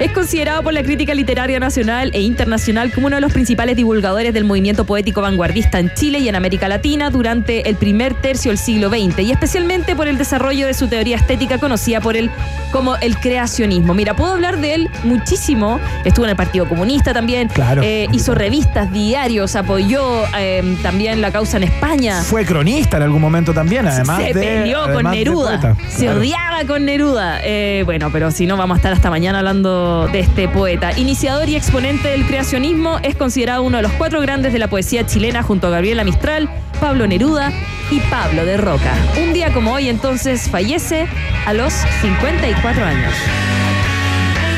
Es 0.00 0.12
considerado 0.12 0.62
por 0.62 0.72
la 0.72 0.82
crítica 0.82 1.14
literaria 1.14 1.60
nacional 1.60 2.10
e 2.12 2.20
internacional 2.26 2.92
como 2.92 3.06
uno 3.06 3.16
de 3.16 3.20
los 3.22 3.32
principales 3.32 3.76
divulgadores 3.76 4.34
del 4.34 4.44
movimiento 4.44 4.84
poético 4.84 5.22
vanguardista 5.22 5.78
en 5.78 5.92
Chile 5.94 6.18
y 6.18 6.28
en 6.28 6.34
América 6.34 6.68
Latina 6.68 7.10
durante 7.10 7.68
el 7.68 7.76
primer 7.76 8.14
tercio 8.14 8.50
del 8.50 8.58
siglo 8.58 8.88
XX 8.90 9.20
y 9.20 9.30
especialmente 9.32 9.96
por 9.96 10.08
el 10.08 10.18
desarrollo 10.18 10.66
de 10.66 10.74
su 10.74 10.88
teoría 10.88 11.16
estética 11.16 11.58
conocida 11.58 12.00
por 12.00 12.16
él 12.16 12.30
como 12.72 12.96
el 12.96 13.16
creacionismo. 13.18 13.94
Mira, 13.94 14.14
puedo 14.14 14.32
hablar 14.32 14.58
de 14.58 14.74
él 14.74 14.90
muchísimo. 15.04 15.80
Estuvo 16.04 16.24
en 16.26 16.30
el 16.30 16.36
Partido 16.36 16.68
Comunista 16.68 17.14
también. 17.14 17.48
Claro. 17.48 17.82
Eh, 17.82 18.06
hizo 18.12 18.34
revistas, 18.34 18.92
diarios, 18.92 19.56
apoyó 19.56 20.24
eh, 20.38 20.76
también 20.82 21.20
la 21.20 21.30
causa 21.30 21.56
en 21.56 21.62
España. 21.64 22.22
Fue 22.22 22.44
cronista 22.44 22.96
en 22.98 23.04
algún 23.04 23.20
momento 23.20 23.52
también, 23.54 23.86
además 23.86 24.18
se 24.18 24.34
de. 24.34 24.34
peleó 24.34 24.82
con 24.82 24.90
además 24.94 25.14
Neruda. 25.14 25.60
poeta. 25.60 25.76
Se 25.88 26.04
Claro. 26.06 26.20
odiaba 26.20 26.64
con 26.66 26.84
Neruda. 26.84 27.40
Eh, 27.42 27.82
bueno, 27.84 28.10
pero 28.12 28.30
si 28.30 28.46
no, 28.46 28.56
vamos 28.56 28.74
a 28.74 28.78
estar 28.78 28.92
hasta 28.92 29.10
mañana 29.10 29.38
hablando 29.38 30.08
de 30.12 30.20
este 30.20 30.48
poeta. 30.48 30.90
Iniciador 30.98 31.48
y 31.48 31.56
exponente 31.56 32.14
del 32.16 32.26
creacionismo, 32.26 32.98
es 33.02 33.14
considerado 33.14 33.62
uno 33.62 33.76
de 33.76 33.82
los 33.82 33.92
cuatro 33.92 34.22
grandes 34.22 34.54
de 34.54 34.58
la 34.58 34.68
poesía 34.68 35.04
chilena 35.04 35.42
junto 35.42 35.66
a 35.66 35.70
Gabriela 35.70 36.02
Mistral, 36.02 36.48
Pablo 36.80 37.06
Neruda 37.06 37.52
y 37.90 38.00
Pablo 38.00 38.46
de 38.46 38.56
Roca. 38.56 38.94
Un 39.22 39.34
día 39.34 39.52
como 39.52 39.74
hoy, 39.74 39.90
entonces, 39.90 40.48
fallece 40.48 41.06
a 41.44 41.52
los 41.52 41.74
54 42.00 42.84
años. 42.86 43.12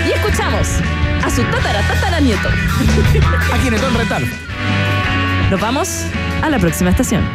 Y 0.07 0.13
escuchamos 0.13 0.69
a 1.25 1.31
su 1.31 1.43
tatara 1.43 1.83
tatara 1.83 2.21
nieto. 2.21 2.49
A 3.53 3.59
Kinetón 3.59 3.95
Retal. 3.97 4.25
Nos 5.51 5.61
vamos 5.61 6.05
a 6.43 6.51
la 6.51 6.61
próxima 6.61 6.91
estación. 6.91 7.29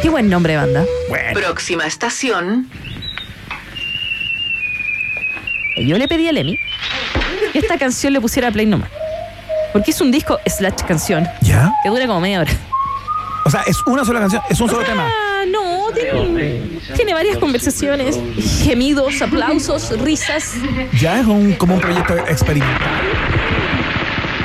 Qué 0.00 0.08
buen 0.08 0.30
nombre, 0.30 0.56
banda. 0.56 0.86
Próxima 1.34 1.86
estación. 1.86 2.70
Yo 5.76 5.98
le 5.98 6.08
pedí 6.08 6.26
a 6.26 6.32
Lemmy 6.32 6.58
que 7.52 7.58
esta 7.58 7.76
canción 7.76 8.14
le 8.14 8.20
pusiera 8.22 8.50
play 8.50 8.64
nomás. 8.64 8.88
Porque 9.72 9.90
es 9.90 10.00
un 10.00 10.10
disco 10.10 10.38
slash 10.46 10.82
canción 10.86 11.26
¿Ya? 11.40 11.72
que 11.82 11.88
dura 11.88 12.06
como 12.06 12.20
media 12.20 12.40
hora. 12.40 12.52
O 13.44 13.50
sea, 13.50 13.62
es 13.66 13.76
una 13.86 14.04
sola 14.04 14.20
canción, 14.20 14.42
es 14.48 14.60
un 14.60 14.68
solo 14.68 14.84
tema. 14.84 15.04
Ah, 15.08 15.44
no, 15.50 15.86
tiene, 15.92 16.60
tiene 16.94 17.12
varias 17.14 17.38
conversaciones, 17.38 18.16
gemidos, 18.62 19.20
aplausos, 19.20 19.98
risas. 20.00 20.52
Ya 21.00 21.18
es 21.20 21.26
un, 21.26 21.54
como 21.54 21.74
un 21.74 21.80
proyecto 21.80 22.16
experimental. 22.28 23.00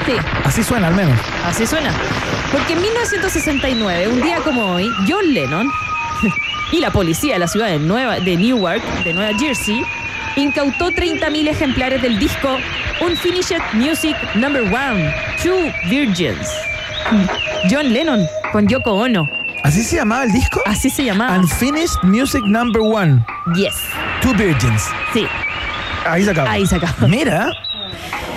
Sí, 0.06 0.14
Así 0.46 0.64
suena 0.64 0.88
al 0.88 0.96
menos. 0.96 1.20
así 1.46 1.68
suena. 1.68 1.92
Porque 2.52 2.74
en 2.74 2.82
1969, 2.82 4.08
un 4.08 4.22
día 4.22 4.38
como 4.38 4.74
hoy, 4.74 4.90
John 5.08 5.32
Lennon 5.34 5.70
y 6.72 6.80
la 6.80 6.90
policía 6.92 7.34
de 7.34 7.40
la 7.40 7.48
ciudad 7.48 7.68
de, 7.68 7.78
Nueva, 7.78 8.20
de 8.20 8.38
Newark, 8.38 8.82
de 9.04 9.14
Nueva 9.14 9.38
Jersey, 9.38 9.84
incautó 10.38 10.92
30.000 10.92 11.50
ejemplares 11.50 12.02
del 12.02 12.20
disco 12.20 12.58
Unfinished 13.02 13.62
Music 13.74 14.16
Number 14.36 14.62
One, 14.64 15.14
Two 15.44 15.72
Virgins. 15.90 16.48
John 17.70 17.92
Lennon 17.94 18.26
con 18.52 18.68
Yoko 18.68 18.94
Ono. 18.94 19.30
¿Así 19.64 19.84
se 19.84 19.98
llamaba 19.98 20.24
el 20.24 20.32
disco? 20.32 20.62
Así 20.66 20.90
se 20.90 21.04
llamaba. 21.04 21.38
Unfinished 21.40 22.02
Music 22.04 22.44
Number 22.46 22.82
One. 22.82 23.26
Yes. 23.56 23.76
Two 24.22 24.34
Virgins. 24.34 24.84
Sí. 25.14 25.28
Ahí 26.06 26.24
se 26.24 26.32
acaba. 26.32 26.52
Ahí 26.52 26.66
se 26.66 26.76
acaba. 26.76 27.08
Mira. 27.08 27.52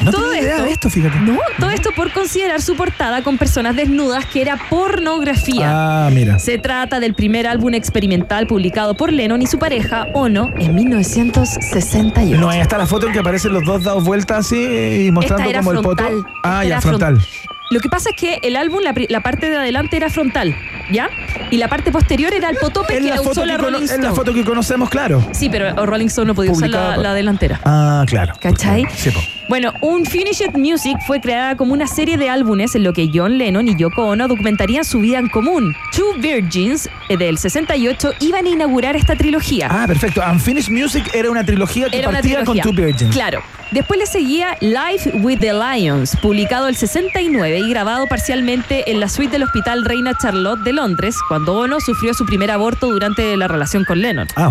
No 0.03 0.11
Todo 0.13 0.29
tenía 0.31 0.41
idea 0.43 0.53
esto- 0.55 0.65
de 0.65 0.71
esto, 0.73 0.91
fíjate. 0.91 1.19
No, 1.21 1.39
todo 1.59 1.71
esto 1.71 1.91
por 1.95 2.11
considerar 2.13 2.63
su 2.63 2.75
portada 2.75 3.23
con 3.23 3.37
personas 3.37 3.77
desnudas 3.77 4.25
que 4.27 4.41
era 4.41 4.57
pornografía. 4.71 6.07
Ah, 6.07 6.11
mira. 6.11 6.39
Se 6.39 6.57
trata 6.59 7.01
del 7.01 7.15
primer 7.15 7.47
álbum 7.47 7.75
experimental 7.75 8.47
publicado 8.47 8.95
por 8.95 9.13
Lennon 9.13 9.43
y 9.43 9.47
su 9.47 9.59
pareja, 9.59 10.07
Ono, 10.15 10.51
en 10.59 10.75
1968. 10.75 12.41
No, 12.41 12.49
ahí 12.49 12.61
está 12.61 12.79
la 12.79 12.87
foto 12.87 13.07
en 13.07 13.13
que 13.13 13.19
aparecen 13.19 13.53
los 13.53 13.65
dos 13.65 13.85
dados 13.85 14.05
vueltas 14.05 14.39
así 14.47 15.07
y 15.07 15.11
mostrando 15.11 15.43
Esta 15.45 15.51
era 15.51 15.59
como 15.61 15.73
el 15.73 15.79
frontal. 15.81 16.13
poto. 16.15 16.27
Ah, 16.45 16.63
Esta 16.65 16.77
ya, 16.77 16.81
frontal. 16.81 17.17
front- 17.21 17.51
Lo 17.71 17.81
que 17.81 17.89
pasa 17.89 18.11
es 18.11 18.17
que 18.17 18.39
el 18.43 18.57
álbum, 18.57 18.81
la 19.09 19.21
parte 19.21 19.49
de 19.51 19.57
adelante 19.57 19.97
era 19.97 20.09
frontal, 20.11 20.57
¿ya? 20.93 21.09
Y 21.51 21.57
la 21.57 21.69
parte 21.69 21.91
posterior 21.93 22.33
era 22.33 22.51
el 22.51 22.57
potope 22.57 22.95
que 22.99 23.01
la, 23.01 23.21
usó 23.21 23.45
la 23.45 23.57
Rolling 23.57 23.83
es 23.83 23.91
la 23.91 23.97
Stone. 23.97 24.15
foto 24.15 24.35
que 24.35 24.45
conocemos, 24.45 24.89
claro. 24.89 25.25
Sí, 25.33 25.49
pero 25.51 25.87
Rolling 25.87 26.07
Stone 26.07 26.27
no 26.29 26.35
podía 26.35 26.53
usar 26.53 26.69
la, 26.71 27.15
delantera. 27.15 27.61
Ah, 27.65 28.05
claro. 28.07 28.35
¿Cachai? 28.41 28.85
Sí, 28.95 29.11
po. 29.11 29.21
Bueno, 29.49 29.73
Unfinished 29.81 30.53
Music 30.55 30.97
fue 31.09 31.21
creada 31.21 31.57
como 31.57 31.73
una 31.73 31.89
serie 31.89 32.17
de 32.17 32.29
álbumes 32.29 32.77
en 32.77 32.85
lo 32.85 32.93
que 32.93 33.11
John 33.13 33.37
Lennon 33.37 33.67
y 33.67 33.75
Yoko 33.77 34.07
Ono 34.07 34.29
documentarían 34.29 34.85
su 34.85 35.01
vida 35.01 35.19
en 35.19 35.29
común. 35.29 35.75
Two 35.97 36.15
Virgins, 36.19 36.89
eh, 37.09 37.17
del 37.17 37.37
68, 37.37 38.13
iban 38.21 38.47
a 38.47 38.49
inaugurar 38.49 38.95
esta 38.95 39.17
trilogía. 39.17 39.67
Ah, 39.69 39.87
perfecto. 39.89 40.23
Unfinished 40.25 40.71
Music 40.73 41.11
era 41.15 41.31
una 41.31 41.45
trilogía 41.45 41.89
que 41.91 41.99
Era 41.99 42.09
una 42.11 42.19
partía 42.19 42.39
trilogía. 42.45 42.63
con 42.63 42.75
Two 42.75 42.85
Virgins. 42.85 43.13
Claro. 43.15 43.43
Después 43.73 44.01
le 44.01 44.07
seguía 44.07 44.57
Life 44.61 45.11
with 45.19 45.39
the 45.39 45.53
Lions, 45.53 46.17
publicado 46.17 46.67
el 46.67 46.75
69 46.75 47.59
y 47.61 47.71
grabado 47.71 48.09
parcialmente 48.09 48.91
en 48.91 48.99
la 48.99 49.09
suite 49.09 49.31
del 49.33 49.45
Hospital 49.45 49.85
Reina 49.85 50.13
Charlotte 50.21 50.59
de 50.61 50.73
Londres, 50.73 50.80
cuando 51.29 51.57
Ono 51.57 51.79
sufrió 51.79 52.15
su 52.15 52.25
primer 52.25 52.51
aborto 52.51 52.91
durante 52.91 53.37
la 53.37 53.49
relación 53.49 53.85
con 53.85 54.01
Lennon. 54.01 54.27
Ah. 54.35 54.51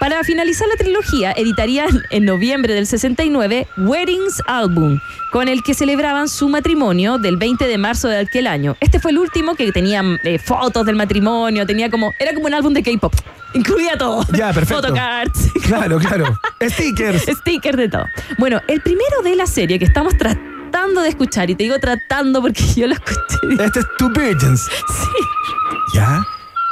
Para 0.00 0.24
finalizar 0.24 0.66
la 0.66 0.76
trilogía, 0.76 1.32
editarían 1.32 2.02
en 2.10 2.24
noviembre 2.24 2.72
del 2.72 2.86
69 2.86 3.66
Weddings 3.76 4.42
Album, 4.46 4.98
con 5.32 5.48
el 5.48 5.62
que 5.62 5.74
celebraban 5.74 6.28
su 6.28 6.48
matrimonio 6.48 7.18
del 7.18 7.36
20 7.36 7.66
de 7.66 7.76
marzo 7.76 8.08
de 8.08 8.18
aquel 8.20 8.46
año. 8.46 8.76
Este 8.80 8.98
fue 8.98 9.10
el 9.10 9.18
último 9.18 9.56
que 9.56 9.70
tenía 9.72 10.02
eh, 10.24 10.38
fotos 10.38 10.86
del 10.86 10.96
matrimonio, 10.96 11.66
tenía 11.66 11.90
como 11.90 12.14
era 12.18 12.32
como 12.32 12.46
un 12.46 12.54
álbum 12.54 12.72
de 12.72 12.82
K-pop. 12.82 13.14
Incluía 13.52 13.98
todo. 13.98 14.24
Ya, 14.32 14.52
perfecto. 14.54 14.82
Photocards. 14.82 15.50
Claro, 15.66 15.98
claro. 15.98 16.38
Stickers. 16.62 17.24
Stickers 17.40 17.76
de 17.76 17.88
todo. 17.90 18.06
Bueno, 18.38 18.62
el 18.68 18.80
primero 18.80 19.20
de 19.22 19.36
la 19.36 19.46
serie 19.46 19.78
que 19.78 19.84
estamos 19.84 20.16
tratando 20.16 20.55
de 20.76 21.08
escuchar, 21.08 21.48
y 21.48 21.54
te 21.54 21.64
digo 21.64 21.78
tratando 21.78 22.42
porque 22.42 22.62
yo 22.76 22.86
lo 22.86 22.94
escuché. 22.94 23.64
Este 23.64 23.80
es 23.80 23.86
Two 23.98 24.10
Virgins. 24.10 24.60
Sí. 24.60 25.94
¿Ya? 25.94 26.22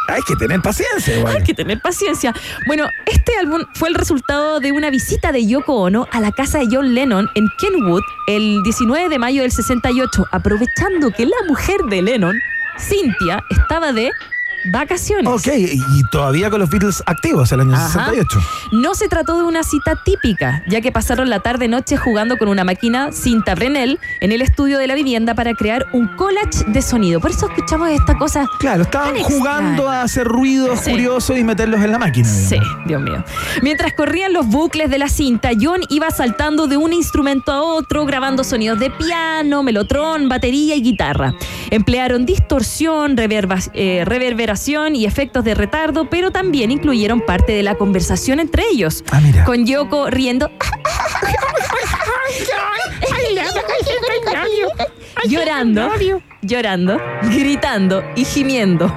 Hay 0.09 0.21
que 0.29 0.37
tener 0.37 0.61
paciencia, 0.61 1.17
igual. 1.17 1.37
Hay 1.37 1.43
que 1.43 1.55
tener 1.55 1.81
paciencia. 1.81 2.35
Bueno, 2.67 2.87
este 3.07 3.39
álbum 3.39 3.63
fue 3.75 3.89
el 3.89 3.95
resultado 3.95 4.61
de 4.61 4.71
una 4.73 4.91
visita 4.91 5.33
de 5.33 5.47
Yoko 5.47 5.75
Ono 5.75 6.07
a 6.13 6.21
la 6.21 6.31
casa 6.31 6.59
de 6.59 6.69
John 6.71 6.95
Lennon 6.95 7.31
en 7.35 7.49
Kenwood 7.59 8.03
el 8.27 8.63
19 8.63 9.09
de 9.09 9.19
mayo 9.19 9.43
del 9.43 9.51
68, 9.51 10.27
aprovechando 10.31 11.11
que 11.11 11.25
la 11.25 11.37
mujer 11.49 11.81
de 11.89 12.03
Lennon, 12.03 12.39
Cynthia, 12.79 13.43
estaba 13.49 13.93
de 13.93 14.11
vacaciones. 14.71 15.27
Ok, 15.33 15.49
y 15.57 16.05
todavía 16.11 16.51
con 16.51 16.61
los 16.61 16.71
Beatles 16.71 17.03
activos 17.07 17.53
el 17.53 17.61
año 17.61 17.75
Ajá. 17.75 17.89
68. 17.89 18.39
No 18.73 18.95
se 18.95 19.09
trató 19.09 19.37
de 19.39 19.45
una 19.45 19.63
cita 19.63 19.99
típica, 20.05 20.63
ya 20.69 20.81
que 20.81 20.91
pasaron 20.93 21.29
la 21.29 21.41
tarde-noche 21.41 21.97
jugando 21.97 22.37
con 22.37 22.49
una 22.49 22.65
máquina 22.65 23.13
cinta 23.13 23.55
Brenel 23.55 23.99
en 24.21 24.33
el 24.33 24.41
estudio 24.43 24.79
de 24.79 24.87
la 24.87 24.95
vivienda 24.95 25.35
para 25.35 25.55
crear 25.55 25.87
un 25.93 26.09
collage 26.17 26.65
de 26.69 26.81
sonido. 26.83 27.21
Por 27.21 27.31
eso 27.31 27.47
escuchamos 27.49 27.91
esta 27.91 28.17
cosa. 28.17 28.47
Claro, 28.59 28.83
estaban 28.85 29.17
jugando 29.23 29.83
extraña. 29.83 30.01
a 30.01 30.03
hacer 30.05 30.27
ruidos 30.27 30.81
Sí. 30.81 30.91
curiosos 30.93 31.37
y 31.39 31.45
meterlos 31.45 31.83
en 31.83 31.93
la 31.93 31.99
máquina. 31.99 32.29
Sí. 32.29 32.57
Dios 32.87 33.03
mío. 33.03 33.23
Mientras 33.63 33.93
corrían 33.93 34.33
los 34.33 34.47
bucles 34.47 34.89
de 34.91 34.99
la 34.99 35.09
cinta, 35.09 35.51
John 35.61 35.81
iba 35.89 36.11
saltando 36.11 36.67
de 36.67 36.77
un 36.77 36.93
instrumento 36.93 37.53
a 37.53 37.63
otro, 37.63 38.07
grabando 38.07 38.45
sonidos 38.45 38.79
de 38.79 38.91
piano, 38.91 39.63
melotrón, 39.63 40.29
batería 40.29 40.75
y 40.75 40.83
guitarra. 40.83 41.35
Emplearon 41.71 42.25
distorsión, 42.25 43.17
eh, 43.19 44.03
reverberación 44.07 44.54
y 44.95 45.05
efectos 45.05 45.45
de 45.45 45.55
retardo, 45.55 46.09
pero 46.09 46.31
también 46.31 46.71
incluyeron 46.71 47.21
parte 47.21 47.53
de 47.53 47.63
la 47.63 47.75
conversación 47.75 48.41
entre 48.41 48.63
ellos. 48.73 49.05
Ah, 49.11 49.21
mira. 49.21 49.45
Con 49.45 49.67
Yoko 49.67 50.11
riendo. 50.11 50.51
llorando, 55.27 55.91
llorando, 56.43 57.01
gritando 57.23 58.05
y 58.15 58.25
gimiendo 58.25 58.95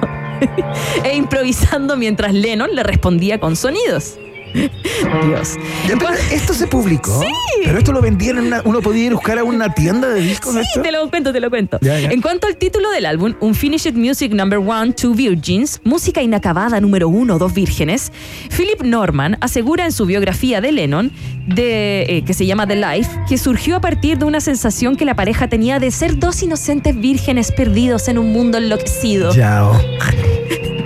e 1.04 1.16
improvisando 1.16 1.96
mientras 1.96 2.32
Lennon 2.32 2.74
le 2.74 2.82
respondía 2.82 3.40
con 3.40 3.56
sonidos. 3.56 4.18
Dios. 5.26 5.56
Pero 5.86 6.08
esto 6.32 6.54
se 6.54 6.66
publicó. 6.66 7.20
Sí. 7.20 7.26
Pero 7.64 7.78
esto 7.78 7.92
lo 7.92 8.00
vendían 8.00 8.38
en 8.38 8.46
una, 8.46 8.62
uno 8.64 8.80
podía 8.80 9.04
ir 9.06 9.12
a 9.12 9.14
buscar 9.14 9.38
a 9.38 9.44
una 9.44 9.72
tienda 9.74 10.08
de 10.08 10.20
discos 10.20 10.54
Sí, 10.54 10.60
esto. 10.60 10.82
te 10.82 10.92
lo 10.92 11.08
cuento, 11.10 11.32
te 11.32 11.40
lo 11.40 11.50
cuento. 11.50 11.78
Ya, 11.80 11.98
ya. 11.98 12.10
En 12.10 12.20
cuanto 12.20 12.46
al 12.46 12.56
título 12.56 12.90
del 12.90 13.06
álbum, 13.06 13.34
Unfinished 13.40 13.94
Music 13.94 14.32
Number 14.32 14.58
One, 14.58 14.92
Two 14.92 15.14
Virgins, 15.14 15.80
música 15.84 16.22
inacabada 16.22 16.80
número 16.80 17.08
uno, 17.08 17.38
Dos 17.38 17.52
Vírgenes, 17.52 18.12
Philip 18.56 18.82
Norman 18.82 19.36
asegura 19.40 19.84
en 19.84 19.92
su 19.92 20.06
biografía 20.06 20.60
de 20.60 20.72
Lennon, 20.72 21.12
de, 21.46 22.02
eh, 22.02 22.24
que 22.24 22.34
se 22.34 22.46
llama 22.46 22.66
The 22.66 22.76
Life, 22.76 23.10
que 23.28 23.38
surgió 23.38 23.76
a 23.76 23.80
partir 23.80 24.18
de 24.18 24.24
una 24.24 24.40
sensación 24.40 24.96
que 24.96 25.04
la 25.04 25.14
pareja 25.16 25.48
tenía 25.48 25.78
de 25.78 25.90
ser 25.90 26.18
dos 26.18 26.42
inocentes 26.42 26.98
vírgenes 26.98 27.52
perdidos 27.52 28.08
en 28.08 28.18
un 28.18 28.32
mundo 28.32 28.58
enloquecido. 28.58 29.30
Oh. 29.32 29.78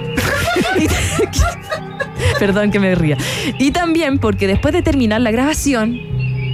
Perdón 2.43 2.72
que 2.72 2.80
me 2.80 2.93
ría. 2.97 3.16
Y 3.61 3.70
también 3.70 4.18
porque 4.18 4.49
después 4.49 4.74
de 4.74 4.82
terminar 4.82 5.20
la 5.20 5.30
grabación, 5.30 5.95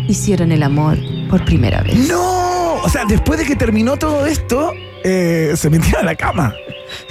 hicieron 0.06 0.52
el 0.52 0.62
amor 0.62 0.98
por 1.30 1.42
primera 1.46 1.80
vez. 1.80 1.96
¡No! 2.06 2.74
O 2.74 2.88
sea, 2.90 3.06
después 3.06 3.38
de 3.38 3.46
que 3.46 3.56
terminó 3.56 3.96
todo 3.96 4.26
esto, 4.26 4.74
eh, 5.02 5.54
se 5.56 5.70
metieron 5.70 6.02
a 6.02 6.04
la 6.04 6.14
cama. 6.14 6.54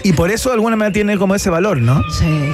Y 0.04 0.14
por 0.14 0.30
eso 0.30 0.50
de 0.50 0.56
alguna 0.58 0.76
manera 0.76 0.94
tiene 0.94 1.18
como 1.18 1.34
ese 1.34 1.50
valor, 1.50 1.82
¿no? 1.82 2.04
Sí. 2.12 2.52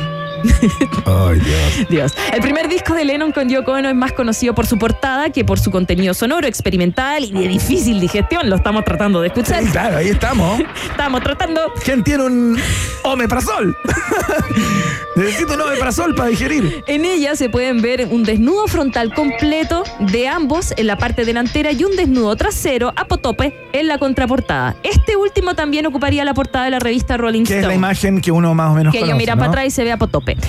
Ay, 1.06 1.40
Dios. 1.40 1.90
Dios. 1.90 2.14
El 2.34 2.42
primer 2.42 2.68
disco 2.68 2.94
de 2.94 3.06
Lennon 3.06 3.32
con 3.32 3.50
Yoko 3.50 3.72
Ono 3.74 3.90
es 3.90 3.96
más 3.96 4.14
conocido 4.14 4.54
por 4.56 4.66
su 4.66 4.78
portada 4.78 5.30
que 5.30 5.44
por 5.46 5.60
su 5.60 5.72
contenido 5.72 6.14
sonoro, 6.14 6.48
experimental 6.48 7.24
y 7.24 7.32
de 7.32 7.48
difícil 7.48 8.00
digestión. 8.00 8.50
Lo 8.50 8.56
estamos 8.56 8.84
tratando 8.84 9.22
de 9.22 9.28
escuchar. 9.28 9.64
Sí, 9.64 9.70
claro, 9.72 9.98
ahí 9.98 10.10
estamos. 10.10 10.62
Estamos 10.92 11.22
tratando. 11.24 11.62
¿Quién 11.84 12.04
tiene 12.04 12.24
un 12.24 12.58
omeprazol? 13.04 13.76
Necesito 15.16 15.54
un 15.54 15.62
omeprazol 15.62 16.16
para 16.16 16.30
digerir. 16.30 16.84
En 16.88 17.06
ella 17.06 17.36
se 17.36 17.50
pueden 17.50 17.82
ver 17.82 18.08
un 18.10 18.24
desnudo 18.24 18.68
frontal 18.68 19.14
completo 19.14 19.84
de 20.00 20.28
ambos 20.28 20.74
en 20.78 20.88
la 20.88 20.98
parte 20.98 21.26
delantera 21.26 21.72
y 21.72 21.84
un 21.84 21.96
desnudo 21.96 22.36
trasero 22.36 22.94
apotope 22.96 23.56
en 23.74 23.88
la 23.88 23.98
contraportada. 23.98 24.76
Este 24.84 25.16
último 25.16 25.56
también 25.56 25.86
ocuparía 25.86 26.24
la 26.26 26.34
portada 26.34 26.66
de 26.66 26.72
la 26.72 26.80
revista 26.80 27.18
Rolling 27.18 27.44
Que 27.44 27.56
es 27.60 27.62
la 27.62 27.74
Stone. 27.74 27.76
imagen 27.76 28.22
que 28.22 28.32
uno 28.32 28.54
más 28.54 28.72
o 28.72 28.76
menos 28.76 28.94
que 28.94 29.00
conoce, 29.00 29.18
miran 29.18 29.38
¿no? 29.38 29.42
para 29.42 29.52
atrás 29.52 29.66
y 29.68 29.72
se 29.72 29.84
ve 29.84 29.92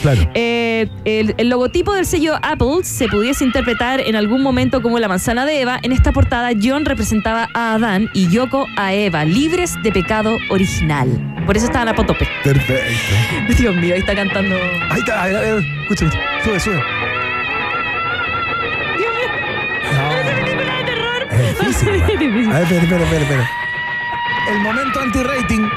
Claro. 0.02 0.20
Eh, 0.34 0.88
el, 1.04 1.34
el 1.38 1.48
logotipo 1.48 1.92
del 1.94 2.06
sello 2.06 2.34
Apple 2.42 2.82
se 2.82 3.08
pudiese 3.08 3.44
interpretar 3.44 4.00
en 4.00 4.16
algún 4.16 4.42
momento 4.42 4.82
como 4.82 4.98
la 4.98 5.08
manzana 5.08 5.44
de 5.46 5.60
Eva. 5.60 5.78
En 5.82 5.92
esta 5.92 6.12
portada, 6.12 6.50
John 6.60 6.84
representaba 6.84 7.48
a 7.54 7.74
Adán 7.74 8.08
y 8.14 8.28
Yoko 8.28 8.66
a 8.76 8.92
Eva, 8.94 9.24
libres 9.24 9.74
de 9.82 9.92
pecado 9.92 10.36
original. 10.50 11.08
Por 11.46 11.56
eso 11.56 11.66
estaban 11.66 11.88
apotope. 11.88 12.26
Perfecto. 12.42 13.54
Dios 13.58 13.74
mío, 13.76 13.94
ahí 13.94 14.00
está 14.00 14.14
cantando. 14.14 14.56
Ahí 14.90 15.00
está, 15.00 15.20
a 15.20 15.24
a 15.24 15.28
ver, 15.28 15.64
escucha, 15.82 16.06
escucha. 16.06 16.18
sube, 16.44 16.60
sube. 16.60 16.82
Dios 18.98 19.12
mío. 19.14 19.28
No. 19.92 21.34
Es 21.36 21.58
difícil, 21.58 21.88
Es 21.94 22.18
difícil. 22.18 22.52
A 22.52 22.60
ver, 22.60 22.72
espera, 22.72 23.02
espera, 23.04 23.22
espera. 23.22 23.50
El 24.50 24.58
momento 24.60 25.00
anti-rating. 25.00 25.68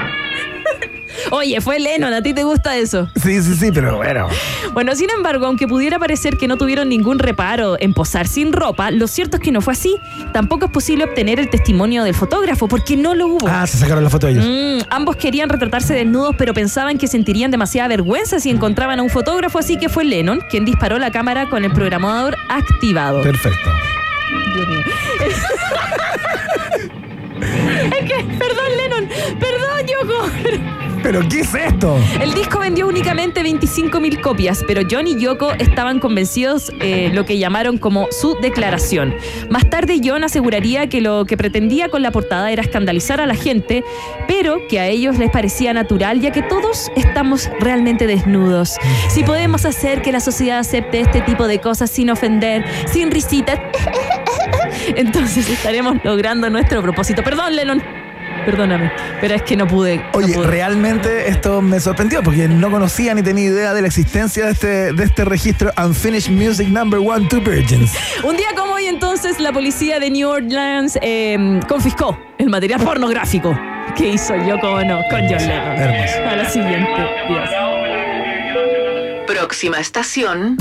Oye, 1.30 1.60
fue 1.60 1.78
Lennon, 1.78 2.12
¿a 2.12 2.22
ti 2.22 2.34
te 2.34 2.44
gusta 2.44 2.76
eso? 2.76 3.08
Sí, 3.22 3.42
sí, 3.42 3.54
sí, 3.54 3.70
pero 3.72 3.96
bueno. 3.96 4.28
Bueno, 4.72 4.94
sin 4.94 5.10
embargo, 5.10 5.46
aunque 5.46 5.66
pudiera 5.66 5.98
parecer 5.98 6.36
que 6.36 6.48
no 6.48 6.56
tuvieron 6.56 6.88
ningún 6.88 7.18
reparo 7.18 7.76
en 7.80 7.94
posar 7.94 8.26
sin 8.26 8.52
ropa, 8.52 8.90
lo 8.90 9.06
cierto 9.06 9.36
es 9.36 9.42
que 9.42 9.52
no 9.52 9.60
fue 9.60 9.72
así. 9.72 9.96
Tampoco 10.32 10.66
es 10.66 10.70
posible 10.70 11.04
obtener 11.04 11.40
el 11.40 11.50
testimonio 11.50 12.04
del 12.04 12.14
fotógrafo 12.14 12.68
porque 12.68 12.96
no 12.96 13.14
lo 13.14 13.26
hubo. 13.28 13.48
Ah, 13.48 13.66
se 13.66 13.78
sacaron 13.78 14.04
la 14.04 14.10
foto 14.10 14.26
de 14.26 14.32
ellos. 14.34 14.44
Mm, 14.46 14.86
ambos 14.90 15.16
querían 15.16 15.48
retratarse 15.48 15.94
desnudos, 15.94 16.34
pero 16.36 16.54
pensaban 16.54 16.98
que 16.98 17.06
sentirían 17.06 17.50
demasiada 17.50 17.88
vergüenza 17.88 18.40
si 18.40 18.50
encontraban 18.50 18.98
a 19.00 19.02
un 19.02 19.10
fotógrafo, 19.10 19.58
así 19.58 19.76
que 19.76 19.88
fue 19.88 20.04
Lennon 20.04 20.40
quien 20.50 20.64
disparó 20.64 20.98
la 20.98 21.10
cámara 21.10 21.48
con 21.48 21.64
el 21.64 21.72
programador 21.72 22.36
activado. 22.48 23.22
Perfecto. 23.22 23.70
Es 27.40 28.04
que, 28.04 28.24
perdón, 28.38 28.76
Lennon, 28.76 29.08
perdón, 29.38 29.86
Yoko. 29.86 30.87
¿Pero 31.08 31.26
qué 31.26 31.40
es 31.40 31.54
esto? 31.54 31.96
El 32.20 32.34
disco 32.34 32.58
vendió 32.58 32.86
únicamente 32.86 33.42
25.000 33.42 34.20
copias, 34.20 34.62
pero 34.68 34.82
John 34.90 35.06
y 35.06 35.18
Yoko 35.18 35.52
estaban 35.52 36.00
convencidos 36.00 36.70
eh, 36.82 37.10
lo 37.14 37.24
que 37.24 37.38
llamaron 37.38 37.78
como 37.78 38.08
su 38.10 38.36
declaración. 38.42 39.14
Más 39.48 39.70
tarde 39.70 40.02
John 40.04 40.22
aseguraría 40.22 40.90
que 40.90 41.00
lo 41.00 41.24
que 41.24 41.38
pretendía 41.38 41.88
con 41.88 42.02
la 42.02 42.10
portada 42.10 42.52
era 42.52 42.60
escandalizar 42.60 43.22
a 43.22 43.26
la 43.26 43.34
gente, 43.34 43.84
pero 44.26 44.58
que 44.68 44.80
a 44.80 44.86
ellos 44.88 45.16
les 45.16 45.30
parecía 45.30 45.72
natural 45.72 46.20
ya 46.20 46.30
que 46.30 46.42
todos 46.42 46.90
estamos 46.94 47.50
realmente 47.58 48.06
desnudos. 48.06 48.76
Si 49.08 49.24
podemos 49.24 49.64
hacer 49.64 50.02
que 50.02 50.12
la 50.12 50.20
sociedad 50.20 50.58
acepte 50.58 51.00
este 51.00 51.22
tipo 51.22 51.48
de 51.48 51.58
cosas 51.58 51.90
sin 51.90 52.10
ofender, 52.10 52.66
sin 52.86 53.10
risitas, 53.10 53.58
entonces 54.94 55.48
estaremos 55.48 56.04
logrando 56.04 56.50
nuestro 56.50 56.82
propósito. 56.82 57.24
Perdón, 57.24 57.56
Lennon. 57.56 57.97
Perdóname, 58.44 58.90
pero 59.20 59.34
es 59.34 59.42
que 59.42 59.56
no 59.56 59.66
pude. 59.66 59.96
no 59.98 60.04
Oye, 60.14 60.34
pude. 60.34 60.46
realmente 60.46 61.28
esto 61.28 61.60
me 61.62 61.80
sorprendió 61.80 62.22
porque 62.22 62.48
no 62.48 62.70
conocía 62.70 63.14
ni 63.14 63.22
tenía 63.22 63.44
idea 63.44 63.74
de 63.74 63.80
la 63.82 63.86
existencia 63.88 64.46
de 64.46 64.52
este, 64.52 64.92
de 64.92 65.04
este 65.04 65.24
registro 65.24 65.70
Unfinished 65.76 66.30
Music 66.30 66.68
Number 66.68 67.00
One 67.00 67.26
Two 67.28 67.40
Virgins. 67.40 67.92
Un 68.24 68.36
día 68.36 68.48
como 68.56 68.74
hoy 68.74 68.86
entonces 68.86 69.38
la 69.40 69.52
policía 69.52 69.98
de 70.00 70.10
New 70.10 70.28
Orleans 70.28 70.98
eh, 71.02 71.60
confiscó 71.68 72.18
el 72.38 72.48
material 72.48 72.80
pornográfico 72.80 73.58
que 73.96 74.08
hizo 74.10 74.34
Ono 74.34 75.00
con 75.10 75.20
John 75.22 75.38
Lennon. 75.38 75.76
Hermoso. 75.78 76.18
A 76.30 76.36
la 76.36 76.48
siguiente. 76.48 77.06
Dios. 77.28 77.48
Próxima 79.26 79.78
estación. 79.80 80.56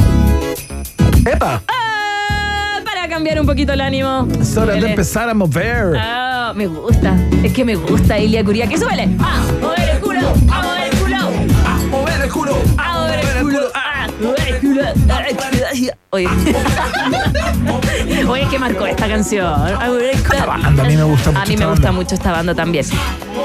¡Epa! 1.25 1.61
Ah, 1.67 2.79
para 2.85 3.07
cambiar 3.07 3.39
un 3.39 3.45
poquito 3.45 3.73
el 3.73 3.81
ánimo. 3.81 4.27
Es 4.39 4.55
hora 4.57 4.73
de 4.75 4.89
empezar 4.89 5.29
a 5.29 5.33
mover. 5.33 5.95
Ah, 5.97 6.26
me 6.57 6.65
gusta. 6.65 7.15
Es 7.43 7.53
que 7.53 7.63
me 7.63 7.75
gusta 7.75 8.17
Ilia 8.17 8.43
Curia. 8.43 8.67
Que 8.67 8.77
suele. 8.77 9.07
¡Ah! 9.19 9.41
¡Mover 9.61 9.89
el 9.91 9.99
culo! 9.99 10.33
¡A 10.51 10.61
mover 10.63 10.91
el 10.91 10.99
culo! 10.99 11.17
¡A 11.65 11.77
mover 11.91 12.21
el 12.21 12.29
culo! 12.31 12.57
¡A 12.77 12.97
mover 12.99 13.19
el 13.19 13.41
culo! 13.41 13.61
¡A 13.75 14.07
mover 14.19 14.47
el 14.49 14.59
culo! 14.59 14.81
Oye. 16.09 16.29
Oye, 18.27 18.47
¿qué 18.49 18.57
marcó 18.57 18.87
esta 18.87 19.07
canción? 19.07 19.45
A 19.45 19.85
mover 19.87 20.15
el 20.15 20.23
culo. 20.23 20.47
Banda, 20.47 20.83
a 20.83 20.87
mí 20.87 20.95
me 20.95 21.03
gusta 21.03 21.29
mucho 21.31 21.41
A 21.41 21.45
mí 21.45 21.53
esta 21.53 21.65
me 21.65 21.71
gusta 21.71 21.85
banda. 21.87 21.91
mucho 21.91 22.15
esta 22.15 22.31
banda 22.31 22.55
también. 22.55 22.85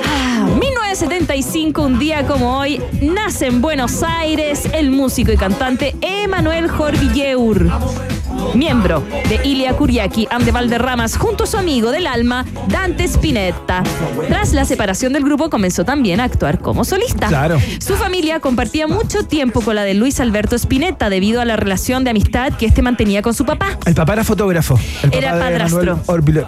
Ah, 0.06 0.48
1975, 0.58 1.82
un 1.82 1.98
día 1.98 2.26
como 2.26 2.58
hoy, 2.58 2.82
nace 3.02 3.46
en 3.46 3.60
Buenos 3.60 4.02
Aires 4.02 4.66
el 4.72 4.90
músico 4.90 5.30
y 5.32 5.36
cantante 5.36 5.94
Emanuel 6.00 6.70
Jorvilleur. 6.70 7.66
Miembro 8.54 9.02
de 9.28 9.40
Ilia 9.44 9.72
Kuriaki 9.74 10.26
and 10.30 10.44
de 10.44 10.52
Valderramas 10.52 11.16
junto 11.16 11.44
a 11.44 11.46
su 11.46 11.56
amigo 11.56 11.90
del 11.90 12.06
alma, 12.06 12.44
Dante 12.68 13.04
Spinetta. 13.04 13.82
Tras 14.28 14.52
la 14.52 14.64
separación 14.64 15.12
del 15.12 15.24
grupo 15.24 15.48
comenzó 15.48 15.84
también 15.84 16.20
a 16.20 16.24
actuar 16.24 16.58
como 16.60 16.84
solista. 16.84 17.28
Claro. 17.28 17.58
Su 17.80 17.94
familia 17.96 18.40
compartía 18.40 18.86
mucho 18.86 19.24
tiempo 19.24 19.60
con 19.62 19.74
la 19.74 19.84
de 19.84 19.94
Luis 19.94 20.20
Alberto 20.20 20.54
Spinetta 20.56 21.08
debido 21.08 21.40
a 21.40 21.44
la 21.44 21.56
relación 21.56 22.04
de 22.04 22.10
amistad 22.10 22.52
que 22.54 22.66
este 22.66 22.82
mantenía 22.82 23.22
con 23.22 23.32
su 23.34 23.44
papá. 23.46 23.78
El 23.86 23.94
papá 23.94 24.12
era 24.14 24.24
fotógrafo. 24.24 24.78
El 25.02 25.10
papá 25.10 25.16
Era 25.18 25.38
padrastro. 25.38 26.00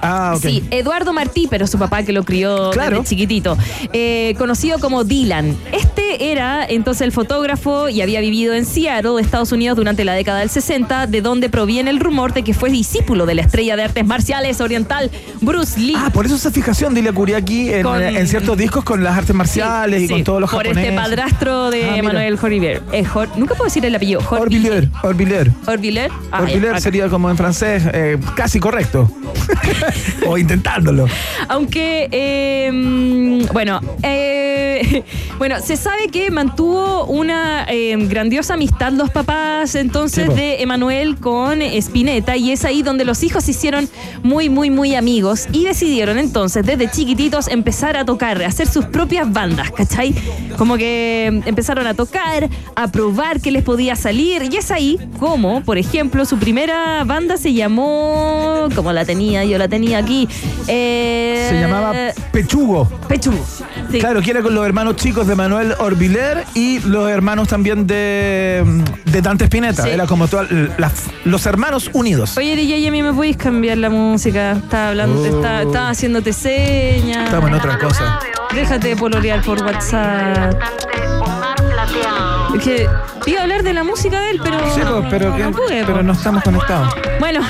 Ah. 0.02 0.36
Sí, 0.40 0.62
Eduardo 0.70 1.12
Martí, 1.12 1.46
pero 1.48 1.66
su 1.66 1.78
papá 1.78 2.02
que 2.02 2.12
lo 2.12 2.24
crió 2.24 2.70
Claro. 2.70 2.98
desde 3.00 3.10
chiquitito. 3.10 3.56
Eh, 3.92 4.34
conocido 4.38 4.78
como 4.78 5.04
Dylan. 5.04 5.56
Este 5.72 6.32
era 6.32 6.64
entonces 6.66 7.02
el 7.02 7.12
fotógrafo 7.12 7.88
y 7.88 8.02
había 8.02 8.20
vivido 8.20 8.54
en 8.54 8.66
Seattle, 8.66 9.20
Estados 9.20 9.52
Unidos, 9.52 9.76
durante 9.76 10.04
la 10.04 10.12
década 10.14 10.40
del 10.40 10.50
60, 10.50 11.06
de 11.06 11.20
donde 11.22 11.48
proviene 11.48 11.83
el 11.88 12.00
rumor 12.00 12.32
de 12.32 12.42
que 12.42 12.54
fue 12.54 12.70
discípulo 12.70 13.26
de 13.26 13.34
la 13.34 13.42
estrella 13.42 13.76
de 13.76 13.82
artes 13.84 14.04
marciales 14.06 14.60
oriental 14.60 15.10
Bruce 15.40 15.78
Lee. 15.80 15.94
Ah, 15.96 16.10
por 16.12 16.26
eso 16.26 16.34
esa 16.36 16.50
fijación 16.50 16.94
de 16.94 17.00
Ilia 17.00 17.12
Kuriaki 17.12 17.72
en, 17.72 17.82
Con- 17.82 18.02
en 18.02 18.26
ciertos 18.28 18.56
discos 18.56 18.84
con 18.84 19.02
las 19.04 19.16
artes 19.16 19.34
marciales 19.34 20.02
y 20.02 20.06
Sí, 20.08 20.12
con 20.12 20.24
todos 20.24 20.40
los 20.40 20.50
por 20.50 20.62
japoneses. 20.64 20.90
este 20.90 20.96
padrastro 21.00 21.70
de 21.70 21.84
Ah, 21.84 22.36
Jorvier. 22.38 22.82
Eh, 22.92 23.04
Nunca 23.36 23.54
puedo 23.54 23.64
decir 23.64 23.84
el 23.84 23.94
apellido. 23.94 24.20
Orbiler, 24.30 24.88
Orbiler. 25.02 25.50
Orviller. 25.66 26.10
Ah, 26.32 26.42
acá. 26.44 26.80
sería 26.80 27.08
como 27.08 27.30
en 27.30 27.36
francés, 27.36 27.82
eh, 27.92 28.18
casi 28.36 28.60
correcto. 28.60 29.10
o 30.26 30.38
intentándolo. 30.38 31.06
Aunque, 31.48 32.08
eh, 32.10 32.70
mm, 32.72 33.52
bueno, 33.52 33.80
eh, 34.02 35.02
bueno, 35.38 35.56
se 35.60 35.76
sabe 35.76 36.08
que 36.08 36.30
mantuvo 36.30 37.04
una 37.06 37.66
eh, 37.68 37.96
grandiosa 38.08 38.54
amistad 38.54 38.92
los 38.92 39.10
papás 39.10 39.74
entonces 39.74 40.26
Sí, 40.28 40.34
de 40.34 40.62
Emanuel 40.62 41.16
con 41.16 41.60
Spinetta 41.74 42.36
y 42.36 42.50
es 42.52 42.64
ahí 42.64 42.82
donde 42.82 43.04
los 43.04 43.22
hijos 43.22 43.44
se 43.44 43.50
hicieron 43.52 43.88
muy, 44.22 44.48
muy, 44.48 44.70
muy 44.70 44.94
amigos 44.94 45.46
y 45.52 45.64
decidieron 45.64 46.18
entonces 46.18 46.64
desde 46.64 46.90
chiquititos 46.90 47.48
empezar 47.48 47.96
a 47.96 48.04
tocar, 48.04 48.42
a 48.42 48.46
hacer 48.48 48.66
sus 48.66 48.84
propias 48.86 49.32
bandas, 49.32 49.70
¿cachai? 49.70 50.14
Como 50.56 50.76
que 50.76 51.42
empezaron 51.46 51.86
a 51.86 51.94
tocar, 51.94 52.48
a 52.76 52.88
probar 52.88 53.40
qué 53.40 53.50
les 53.50 53.62
podía 53.62 53.96
salir 53.96 54.48
y 54.52 54.56
es 54.56 54.70
ahí 54.70 54.98
como, 55.18 55.62
por 55.62 55.78
ejemplo, 55.78 56.24
su 56.24 56.38
primera 56.38 57.04
banda 57.04 57.36
se 57.36 57.52
llamó, 57.52 58.68
como 58.74 58.92
la 58.92 59.04
tenía, 59.04 59.44
yo 59.44 59.58
la 59.58 59.68
tenía 59.68 59.98
aquí, 59.98 60.28
eh, 60.68 61.46
Se 61.50 61.60
llamaba 61.60 61.92
Pechugo. 62.32 62.88
Pechugo. 63.08 63.44
Claro, 64.00 64.20
que 64.22 64.30
era 64.30 64.42
con 64.42 64.54
los 64.54 64.64
hermanos 64.66 64.96
chicos 64.96 65.26
de 65.26 65.34
Manuel 65.34 65.74
Orbiler 65.78 66.44
y 66.54 66.80
los 66.80 67.08
hermanos 67.10 67.48
también 67.48 67.86
de, 67.86 68.64
de 69.04 69.22
Dante 69.22 69.44
Spinetta. 69.44 69.84
Sí. 69.84 69.90
Era 69.90 70.06
como 70.06 70.26
toda, 70.28 70.44
la- 70.78 70.92
los 71.24 71.46
hermanos 71.46 71.63
unidos. 71.92 72.36
Oye, 72.36 72.56
DJ, 72.56 72.86
a 72.88 72.90
mí 72.90 73.02
me 73.02 73.12
podéis 73.12 73.36
cambiar 73.36 73.78
la 73.78 73.88
música. 73.90 74.52
Estaba 74.52 74.88
hablando, 74.90 75.20
Oh. 75.22 75.24
estaba, 75.26 75.62
estaba 75.62 75.88
haciéndote 75.90 76.32
señas. 76.32 77.24
Estamos 77.24 77.48
en 77.50 77.54
otra 77.56 77.78
cosa. 77.78 78.18
Déjate 78.54 78.88
de 78.88 78.96
polorear 78.96 79.42
por 79.42 79.62
WhatsApp. 79.62 80.54
Que 82.62 82.86
iba 83.26 83.40
a 83.40 83.42
hablar 83.42 83.62
de 83.62 83.72
la 83.74 83.84
música 83.84 84.20
de 84.20 84.30
él, 84.30 84.40
pero. 84.42 84.58
Sí, 84.74 84.80
pues, 84.88 85.04
pero, 85.10 85.34
que- 85.36 85.42
no 85.42 85.50
pude, 85.52 85.82
pero 85.84 85.94
pues. 85.94 86.04
no 86.04 86.12
estamos 86.12 86.42
conectados. 86.42 86.94
Bueno, 87.20 87.40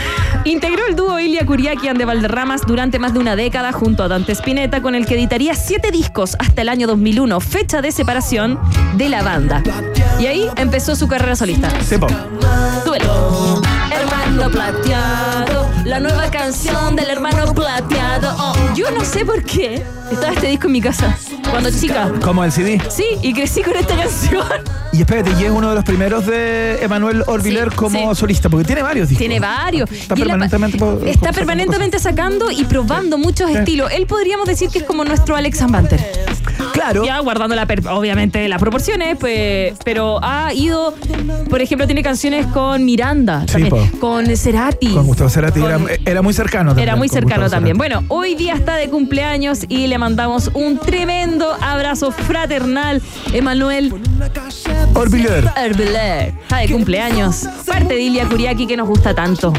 integró 0.45 0.87
el 0.89 0.97
dúo 0.97 1.19
Ilia 1.19 1.45
Kuriaki 1.47 1.89
and 1.89 1.99
de 1.99 2.05
Valderramas 2.05 2.63
durante 2.67 2.99
más 2.99 3.13
de 3.13 3.19
una 3.19 3.37
década 3.37 3.73
junto 3.73 4.03
a 4.03 4.09
Dante 4.09 4.33
Spinetta, 4.33 4.83
con 4.83 4.95
el 4.95 5.07
que 5.07 5.15
editaría 5.15 5.55
siete 5.55 5.91
discos 5.91 6.37
hasta 6.39 6.63
el 6.63 6.69
año 6.69 6.87
2001, 6.87 7.41
fecha 7.41 7.83
de 7.83 7.93
separación 7.93 8.59
de 8.97 9.09
la 9.09 9.23
banda. 9.23 9.63
Y 10.19 10.27
ahí 10.27 10.49
empezó 10.57 10.95
su 10.97 11.09
carrera 11.09 11.37
solista. 11.37 11.69
Sí, 11.83 11.97
po. 11.99 12.07
Duelo. 12.85 13.61
Hermano 13.91 14.51
plateado, 14.51 15.64
la 15.85 16.01
nueva 16.01 16.31
canción 16.31 16.97
del 16.97 17.11
hermano 17.11 17.53
plateado. 17.55 18.35
Oh, 18.39 18.55
yo 18.75 18.91
no 18.91 19.05
sé 19.05 19.25
por 19.25 19.43
qué 19.45 19.83
estaba 20.11 20.33
este 20.33 20.49
disco 20.49 20.67
en 20.67 20.73
mi 20.73 20.81
casa 20.81 21.17
cuando 21.51 21.71
chica. 21.71 22.11
Como 22.23 22.43
el 22.45 22.53
CD. 22.53 22.81
Sí, 22.89 23.05
y 23.23 23.33
crecí 23.35 23.63
con 23.63 23.77
esta 23.77 23.97
canción. 23.97 24.47
Y 24.93 25.01
espérate, 25.01 25.33
y 25.39 25.45
es 25.45 25.51
uno 25.51 25.71
de 25.71 25.75
los 25.75 25.85
primeros 25.85 26.27
de 26.27 26.83
Emanuel 26.83 27.25
Orbiler 27.27 27.71
Sí, 27.71 27.77
como 27.77 28.15
sí. 28.15 28.21
solista, 28.21 28.49
porque 28.49 28.65
tiene 28.65 28.83
varios 28.83 29.09
discos. 29.09 29.19
Tiene 29.19 29.41
varios. 29.41 29.91
Está 29.91 30.15
Y 30.15 30.21
permanentemente 30.21 31.11
está 31.11 31.33
permanentemente 31.33 31.99
sacando 31.99 32.51
y 32.51 32.65
probando 32.65 33.19
muchos 33.19 33.51
estilos. 33.51 33.91
Él 33.93 34.07
podríamos 34.07 34.47
decir 34.47 34.71
que 34.71 34.79
es 34.79 34.85
como 34.85 35.05
nuestro 35.05 35.37
Alex 35.37 35.67
Banter. 35.71 36.01
Claro. 36.75 37.05
Ya 37.05 37.21
guardando 37.21 37.55
la 37.55 37.67
obviamente 37.93 38.47
las 38.49 38.59
proporciones, 38.61 39.17
pues, 39.19 39.75
pero 39.85 40.19
ha 40.23 40.53
ido, 40.53 40.93
por 41.49 41.63
ejemplo, 41.63 41.87
tiene 41.87 42.03
canciones 42.03 42.47
con 42.49 42.85
Miranda, 42.85 43.45
Sí, 43.47 43.63
también, 43.63 43.89
con 44.01 44.27
Cerati. 44.37 44.89
Con 44.93 45.07
Gustavo 45.07 45.31
Cerati. 45.31 45.61
Con- 45.61 45.71
Era, 45.71 45.81
era 46.05 46.21
muy 46.23 46.35
cercano 46.35 46.71
también. 46.71 46.89
Era 46.89 46.97
muy 46.97 47.09
cercano 47.09 47.49
también. 47.49 47.77
Cerati. 47.79 47.95
Bueno, 48.01 48.15
hoy 48.15 48.35
día 48.35 48.55
está 48.55 48.75
de 48.77 48.91
cumpleaños 48.91 49.61
y 49.69 49.87
le 49.87 49.97
mandamos 49.99 50.51
un 50.53 50.79
tremendo 50.79 51.57
abrazo 51.61 52.11
fraternal, 52.11 53.01
Emanuel 53.33 53.95
Orbiler. 54.95 55.49
Orbiler. 55.57 56.35
Está 56.43 56.59
de 56.59 56.69
cumpleaños. 56.71 57.47
Parte 57.67 57.95
de 57.95 58.01
Ilia 58.01 58.27
Kuriaki 58.29 58.67
que 58.67 58.77
nos 58.77 58.89
gusta 58.89 59.15
tanto. 59.15 59.53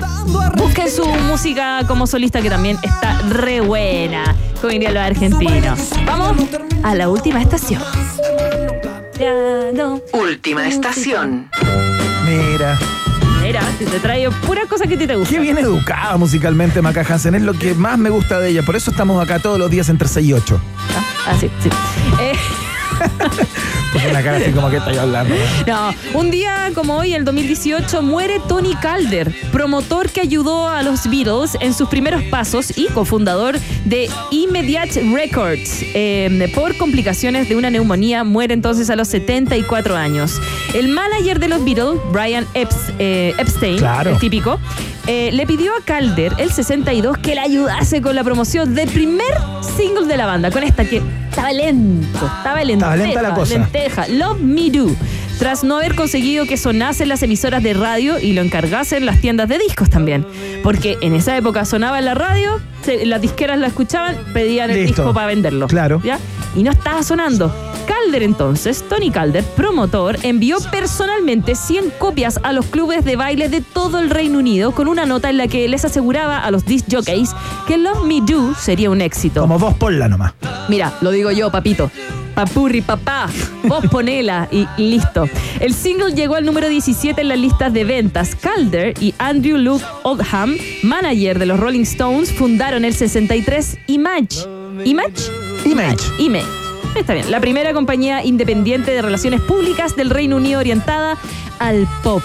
Busquen 0.58 0.90
su 0.92 1.06
música 1.06 1.82
como 1.88 2.08
solista 2.08 2.42
que 2.42 2.50
también 2.50 2.78
está 2.84 3.20
re 3.30 3.62
buena, 3.62 4.36
como 4.66 4.74
dirían 4.74 4.96
los 4.96 5.04
argentinos. 5.04 5.80
Vamos 6.08 6.50
a 6.82 6.96
la 6.96 7.08
última 7.08 7.40
estación. 7.40 7.84
Última 10.12 10.68
estación. 10.68 11.52
Mira. 12.26 12.76
Mira, 13.44 13.62
te 13.78 13.86
te 13.86 14.00
traigo 14.00 14.32
puras 14.48 14.66
cosas 14.66 14.88
que 14.88 14.96
a 14.96 14.98
ti 14.98 15.06
te 15.06 15.16
gustan. 15.16 15.36
Qué 15.36 15.40
bien 15.40 15.60
educada 15.60 16.18
musicalmente 16.18 16.82
Maca 16.82 17.06
Hansen. 17.08 17.36
Es 17.36 17.44
lo 17.44 17.54
que 17.54 17.76
más 17.76 18.00
me 18.00 18.10
gusta 18.10 18.40
de 18.40 18.50
ella. 18.50 18.64
Por 18.64 18.76
eso 18.76 18.90
estamos 18.90 19.24
acá 19.24 19.38
todos 19.38 19.60
los 19.60 19.70
días 19.70 19.88
entre 19.90 20.08
6 20.08 20.28
y 20.28 20.34
8. 20.34 20.60
Ah, 21.28 21.36
sí, 21.40 21.52
sí. 21.62 21.70
Eh, 22.20 22.34
Una 24.10 24.22
cara 24.22 24.38
así 24.38 24.52
como 24.52 24.70
que 24.70 24.78
hablando. 24.78 25.34
No, 25.66 25.94
un 26.14 26.30
día 26.30 26.72
como 26.76 26.98
hoy, 26.98 27.14
el 27.14 27.24
2018, 27.26 28.02
muere 28.02 28.40
Tony 28.48 28.76
Calder, 28.76 29.34
promotor 29.52 30.10
que 30.10 30.22
ayudó 30.22 30.68
a 30.68 30.84
los 30.84 31.10
Beatles 31.10 31.58
en 31.62 31.74
sus 31.74 31.88
primeros 31.90 32.22
pasos 32.24 32.78
y 32.78 32.88
cofundador 32.88 33.58
de 33.86 34.10
Immediate 34.32 35.02
Records. 35.14 35.80
Eh, 35.94 36.52
por 36.54 36.76
complicaciones 36.78 37.48
de 37.50 37.56
una 37.56 37.70
neumonía, 37.70 38.24
muere 38.24 38.54
entonces 38.54 38.90
a 38.90 38.96
los 38.96 39.08
74 39.08 39.96
años. 39.96 40.40
El 40.74 40.90
manager 40.90 41.40
de 41.40 41.48
los 41.48 41.64
Beatles, 41.64 42.00
Brian 42.12 42.46
Epps- 42.54 42.94
eh, 43.00 43.34
Epstein, 43.38 43.78
Claro. 43.78 44.12
el 44.12 44.20
típico, 44.20 44.60
eh, 45.08 45.30
le 45.32 45.46
pidió 45.48 45.72
a 45.74 45.82
Calder, 45.86 46.34
el 46.38 46.52
62, 46.52 47.18
que 47.20 47.36
le 47.36 47.42
ayudase 47.42 48.02
con 48.02 48.16
la 48.16 48.24
promoción 48.24 48.76
del 48.76 48.90
primer 48.90 49.34
single 49.78 50.08
de 50.08 50.18
la 50.18 50.26
banda, 50.26 50.52
con 50.52 50.64
esta 50.64 50.84
que 50.84 51.02
estaba 51.30 51.52
lento, 51.52 52.26
estaba 52.38 52.64
lenta. 52.64 52.85
Estaba 52.94 52.96
lenta 52.98 53.22
la 53.22 53.34
cosa. 53.34 53.54
lenteja, 53.58 54.08
Love 54.08 54.40
Me 54.42 54.70
Do. 54.70 54.88
Tras 55.40 55.66
no 55.66 55.78
haber 55.78 55.96
conseguido 55.96 56.46
que 56.46 56.56
sonasen 56.56 57.10
las 57.10 57.22
emisoras 57.22 57.62
de 57.62 57.74
radio 57.74 58.20
y 58.20 58.32
lo 58.34 58.42
encargasen 58.42 59.06
las 59.06 59.20
tiendas 59.20 59.50
de 59.50 59.58
discos 59.58 59.90
también. 59.90 60.26
Porque 60.64 60.98
en 61.02 61.14
esa 61.14 61.36
época 61.36 61.66
sonaba 61.66 62.00
en 62.00 62.06
la 62.06 62.14
radio, 62.14 62.62
se- 62.84 63.06
las 63.06 63.20
disqueras 63.22 63.60
la 63.60 63.68
escuchaban, 63.68 64.16
pedían 64.34 64.70
el 64.70 64.86
Listo. 64.86 65.02
disco 65.02 65.14
para 65.14 65.28
venderlo. 65.28 65.68
Claro. 65.68 66.02
¿Ya? 66.06 66.20
Y 66.56 66.64
no 66.64 66.72
estaba 66.72 67.04
sonando. 67.04 67.54
Calder 67.86 68.24
entonces, 68.24 68.84
Tony 68.88 69.12
Calder, 69.12 69.44
promotor, 69.44 70.18
envió 70.24 70.58
personalmente 70.72 71.54
100 71.56 71.92
copias 72.00 72.40
a 72.42 72.54
los 72.54 72.66
clubes 72.68 73.04
de 73.04 73.18
baile 73.18 73.50
de 73.50 73.60
todo 73.60 74.00
el 74.00 74.10
Reino 74.10 74.40
Unido 74.40 74.72
con 74.72 74.88
una 74.88 75.06
nota 75.06 75.30
en 75.30 75.38
la 75.38 75.48
que 75.50 75.68
les 75.68 75.84
aseguraba 75.84 76.40
a 76.40 76.50
los 76.50 76.66
disc 76.66 76.86
jockeys 76.90 77.32
que 77.68 77.78
Love 77.78 78.06
Me 78.06 78.22
Do 78.22 78.56
sería 78.56 78.90
un 78.90 79.02
éxito. 79.02 79.42
Como 79.42 79.60
vos 79.60 79.74
ponla 79.76 80.08
nomás. 80.08 80.34
Mira, 80.70 80.94
lo 81.02 81.12
digo 81.12 81.30
yo, 81.32 81.52
papito. 81.52 81.92
Papurri, 82.36 82.82
papá, 82.82 83.30
vos 83.64 83.86
ponela 83.90 84.50
y 84.52 84.68
listo. 84.78 85.28
El 85.62 85.74
single 85.74 86.14
llegó 86.14 86.36
al 86.36 86.46
número 86.46 86.68
17 86.68 87.22
en 87.22 87.30
las 87.30 87.40
listas 87.40 87.72
de 87.72 87.86
ventas. 87.86 88.36
Calder 88.36 88.94
y 89.00 89.14
Andrew 89.18 89.58
Luke 89.58 89.86
Oldham, 90.04 90.58
manager 90.84 91.40
de 91.40 91.46
los 91.46 91.58
Rolling 91.58 91.84
Stones, 91.84 92.34
fundaron 92.34 92.84
el 92.84 92.94
63 92.94 93.78
Image. 93.88 94.46
¿Image? 94.84 95.32
Image. 95.64 96.04
Image. 96.20 96.46
Está 96.96 97.14
bien. 97.14 97.32
La 97.32 97.40
primera 97.40 97.74
compañía 97.74 98.24
independiente 98.24 98.92
de 98.92 99.02
relaciones 99.02 99.40
públicas 99.40 99.96
del 99.96 100.10
Reino 100.10 100.36
Unido 100.36 100.60
orientada 100.60 101.18
al 101.60 101.88
pop. 102.04 102.22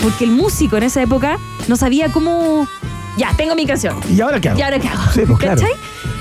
Porque 0.00 0.24
el 0.24 0.30
músico 0.30 0.76
en 0.76 0.84
esa 0.84 1.02
época 1.02 1.38
no 1.66 1.74
sabía 1.76 2.10
cómo. 2.12 2.68
Ya, 3.16 3.34
tengo 3.36 3.56
mi 3.56 3.66
canción. 3.66 3.96
¿Y 4.08 4.20
ahora 4.20 4.40
qué 4.40 4.50
hago? 4.50 4.58
¿Y 4.58 4.62
ahora 4.62 4.78
qué 4.78 4.88
hago? 4.88 5.02
Sí, 5.12 5.22
pues 5.26 5.38
claro. 5.40 5.60
¿Cachai? 5.60 5.74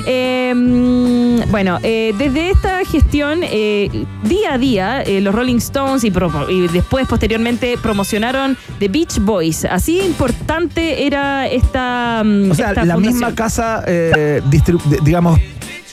Eh, 0.05 0.53
mm, 0.55 1.51
bueno, 1.51 1.79
eh, 1.83 2.13
desde 2.17 2.49
esta 2.51 2.83
gestión, 2.85 3.39
eh, 3.43 3.89
día 4.23 4.53
a 4.53 4.57
día, 4.57 5.01
eh, 5.01 5.21
los 5.21 5.33
Rolling 5.33 5.57
Stones 5.57 6.03
y, 6.03 6.09
después, 6.67 7.07
posteriormente, 7.07 7.77
promocionaron 7.81 8.57
The 8.79 8.87
Beach 8.87 9.19
Boys. 9.19 9.65
Así 9.65 9.99
importante 10.01 11.05
era 11.05 11.47
esta. 11.47 12.21
mm, 12.23 12.51
O 12.51 12.55
sea, 12.55 12.69
esta 12.69 12.85
la 12.85 12.93
fundación. 12.95 13.13
misma 13.13 13.35
casa, 13.35 13.83
digamos, 15.03 15.39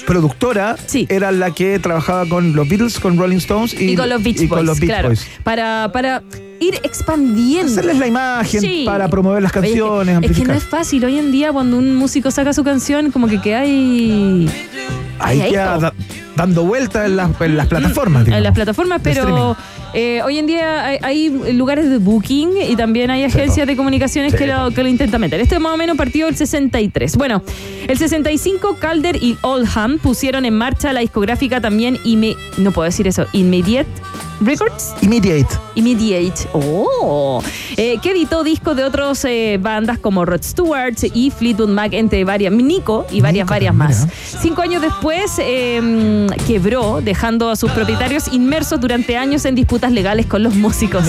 productora 0.07 0.77
era 1.09 1.33
la 1.33 1.51
que 1.51 1.79
trabajaba 1.79 2.29
con 2.29 2.55
los 2.55 2.69
Beatles, 2.69 3.01
con 3.01 3.19
Rolling 3.19 3.39
Stones 3.39 3.75
y, 3.75 3.93
Y, 3.93 3.97
con 3.97 4.09
los 4.09 4.23
Beach 4.23 4.37
y 4.41 4.47
Boys, 4.47 4.59
con 4.59 4.67
los 4.67 4.79
Beach 4.81 4.91
claro. 4.91 5.09
Boys. 5.09 5.27
Para, 5.43 5.91
para 5.93 6.23
ir 6.61 6.75
expandiendo. 6.83 7.73
Hacerles 7.73 7.99
la 7.99 8.07
imagen 8.07 8.61
Sí. 8.61 8.83
para 8.87 9.09
promover 9.09 9.43
las 9.43 9.55
Oye, 9.57 9.69
es 9.69 9.75
que- 9.75 9.81
canciones, 9.81 10.31
es 10.31 10.37
que, 10.37 10.45
no 10.45 10.55
es 10.55 10.65
fácil. 10.65 11.05
Hoy 11.05 11.19
en 11.19 11.33
día, 11.33 11.53
cuando 11.53 11.79
un 11.79 11.95
músico 11.97 12.31
saca 12.31 12.53
su 12.53 12.65
canción, 12.65 13.11
como 13.11 13.27
que 13.29 13.41
queda 13.41 13.61
ahí. 13.61 14.49
Ahí 15.19 15.41
ahí, 15.41 15.51
queda 15.51 15.75
po. 15.77 15.81
da- 15.81 15.95
dando 16.37 16.65
vueltas 16.65 17.07
en 17.07 17.17
las, 17.17 17.31
en 17.41 17.57
las 17.57 17.67
plataformas. 17.67 18.21
en 18.21 18.25
digamos, 18.27 18.45
las 18.45 18.55
plataformas, 18.55 19.01
pero 19.03 19.57
eh, 19.95 20.21
hoy 20.23 20.39
en 20.39 20.47
día 20.47 20.85
hay, 20.85 20.99
hay 21.03 21.53
lugares 21.55 21.89
de 21.89 21.99
booking 21.99 22.51
y 22.69 22.77
también 22.77 23.11
hay 23.11 23.25
agencias 23.25 23.67
de 23.67 23.77
comunicaciones 23.77 24.33
Sí, 24.33 24.39
que, 24.39 24.47
lo, 24.47 24.71
que 24.71 24.83
lo 24.83 24.89
intentan 24.89 25.21
meter. 25.21 25.41
Este 25.41 25.59
más 25.59 25.73
o 25.73 25.77
menos 25.77 25.97
partió 25.97 26.29
el 26.29 26.37
63. 26.37 27.17
Bueno, 27.17 27.43
el 27.89 27.97
65 27.99 28.77
Calder 28.79 29.17
y 29.23 29.39
Oldham 29.41 29.99
pusieron 29.99 30.45
en 30.45 30.55
marcha 30.55 30.93
la 30.93 31.01
discográfica 31.01 31.61
también, 31.61 31.99
Ime- 32.05 32.37
no 32.59 32.73
puedo 32.73 32.85
decir 32.85 33.09
eso, 33.09 33.27
Immediate 33.33 33.89
Records. 34.41 34.93
Immediate. 35.01 35.49
Immediate. 35.77 36.47
Oh. 36.53 37.43
Eh, 37.79 37.97
que 38.03 38.11
editó 38.11 38.45
discos 38.45 38.77
de 38.77 38.85
otras 38.85 39.27
bandas 39.61 39.99
como 39.99 40.27
Rod 40.27 40.43
Stewart 40.43 40.95
y 41.15 41.31
Fleetwood 41.31 41.71
Mac, 41.71 41.95
entre 41.95 42.23
varias, 42.25 42.53
Nico 42.53 43.07
y 43.11 43.23
varias, 43.23 43.49
varias 43.49 43.75
más. 43.75 44.07
Cinco 44.43 44.61
años 44.61 44.83
después 44.83 45.33
eh, 45.39 46.26
quebró, 46.47 47.01
dejando 47.03 47.51
a 47.51 47.57
sus 47.57 47.71
propietarios 47.71 48.29
inmersos 48.33 48.81
durante 48.81 49.17
años 49.17 49.45
en 49.45 49.55
disputas 49.55 49.93
legales 49.93 50.27
con 50.27 50.43
los 50.43 50.55
músicos. 50.55 51.05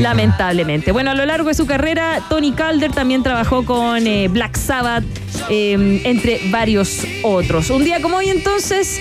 Lamentablemente. 0.00 0.92
Bueno, 0.92 1.10
a 1.10 1.14
lo 1.14 1.24
largo 1.24 1.48
de 1.48 1.54
su 1.54 1.66
carrera, 1.66 2.20
Tony 2.28 2.52
Calder 2.52 2.92
también 2.92 3.22
trabajó 3.22 3.64
con 3.64 4.06
eh, 4.06 4.28
Black 4.28 4.56
Sabbath, 4.56 5.04
eh, 5.48 6.02
entre 6.04 6.40
varios 6.50 7.06
otros. 7.22 7.70
Un 7.70 7.84
día 7.84 8.00
como 8.00 8.16
hoy 8.18 8.28
entonces. 8.28 9.00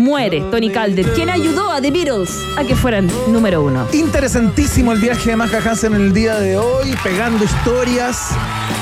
Muere 0.00 0.40
Tony 0.50 0.70
Calder, 0.70 1.12
quien 1.12 1.28
ayudó 1.28 1.70
a 1.70 1.80
The 1.82 1.90
Beatles 1.90 2.30
a 2.56 2.64
que 2.64 2.74
fueran 2.74 3.10
número 3.28 3.62
uno. 3.62 3.86
Interesantísimo 3.92 4.92
el 4.92 4.98
viaje 4.98 5.30
de 5.30 5.36
Maca 5.36 5.58
Hansen 5.58 5.94
en 5.94 6.00
el 6.00 6.12
día 6.14 6.40
de 6.40 6.56
hoy, 6.56 6.94
pegando 7.04 7.44
historias, 7.44 8.30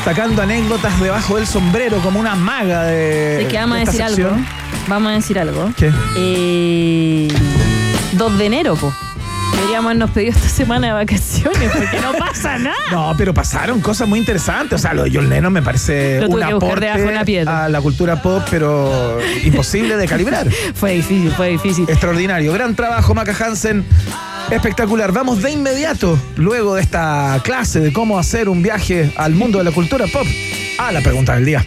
sacando 0.04 0.42
anécdotas 0.42 1.00
debajo 1.00 1.36
del 1.36 1.46
sombrero 1.46 1.98
como 1.98 2.20
una 2.20 2.36
maga 2.36 2.84
de. 2.84 3.42
Es 3.42 3.48
que 3.48 3.56
vamos 3.56 3.74
a 3.74 3.78
de 3.78 3.84
esta 3.90 4.06
decir 4.06 4.24
algo. 4.24 4.36
Vamos 4.86 5.10
a 5.10 5.14
decir 5.16 5.38
algo. 5.40 5.72
¿Qué? 5.76 5.92
Eh, 6.16 7.28
2 8.12 8.38
de 8.38 8.46
enero, 8.46 8.76
po. 8.76 8.94
Deberíamos 9.58 9.86
habernos 9.86 10.10
pedido 10.10 10.32
esta 10.32 10.48
semana 10.48 10.86
de 10.88 10.92
vacaciones 10.92 11.70
porque 11.72 12.00
no 12.00 12.12
pasa 12.12 12.58
nada. 12.58 12.74
No, 12.92 13.14
pero 13.18 13.34
pasaron 13.34 13.80
cosas 13.80 14.08
muy 14.08 14.18
interesantes. 14.18 14.78
O 14.78 14.78
sea, 14.82 14.94
lo 14.94 15.04
de 15.04 15.10
John 15.12 15.28
Lennon 15.28 15.52
me 15.52 15.62
parece 15.62 16.20
Lo 16.20 16.26
un 16.26 16.32
tuve 16.32 16.46
que 16.46 16.54
buscar 16.54 16.68
aporte 16.68 16.86
debajo 16.86 17.02
de 17.02 17.08
una 17.08 17.24
piedra. 17.24 17.64
a 17.64 17.68
la 17.68 17.80
cultura 17.80 18.22
pop, 18.22 18.42
pero 18.50 19.18
imposible 19.44 19.96
de 19.96 20.06
calibrar. 20.06 20.48
fue 20.74 20.92
difícil, 20.94 21.30
fue 21.32 21.48
difícil. 21.50 21.84
Extraordinario. 21.88 22.52
Gran 22.52 22.74
trabajo, 22.74 23.14
Maca 23.14 23.34
Hansen. 23.44 23.84
Espectacular. 24.50 25.12
Vamos 25.12 25.42
de 25.42 25.50
inmediato, 25.50 26.18
luego 26.36 26.74
de 26.76 26.82
esta 26.82 27.38
clase 27.44 27.80
de 27.80 27.92
cómo 27.92 28.18
hacer 28.18 28.48
un 28.48 28.62
viaje 28.62 29.12
al 29.16 29.34
mundo 29.34 29.58
de 29.58 29.64
la 29.64 29.72
cultura 29.72 30.06
pop, 30.06 30.26
a 30.78 30.92
la 30.92 31.00
pregunta 31.02 31.34
del 31.34 31.44
día. 31.44 31.66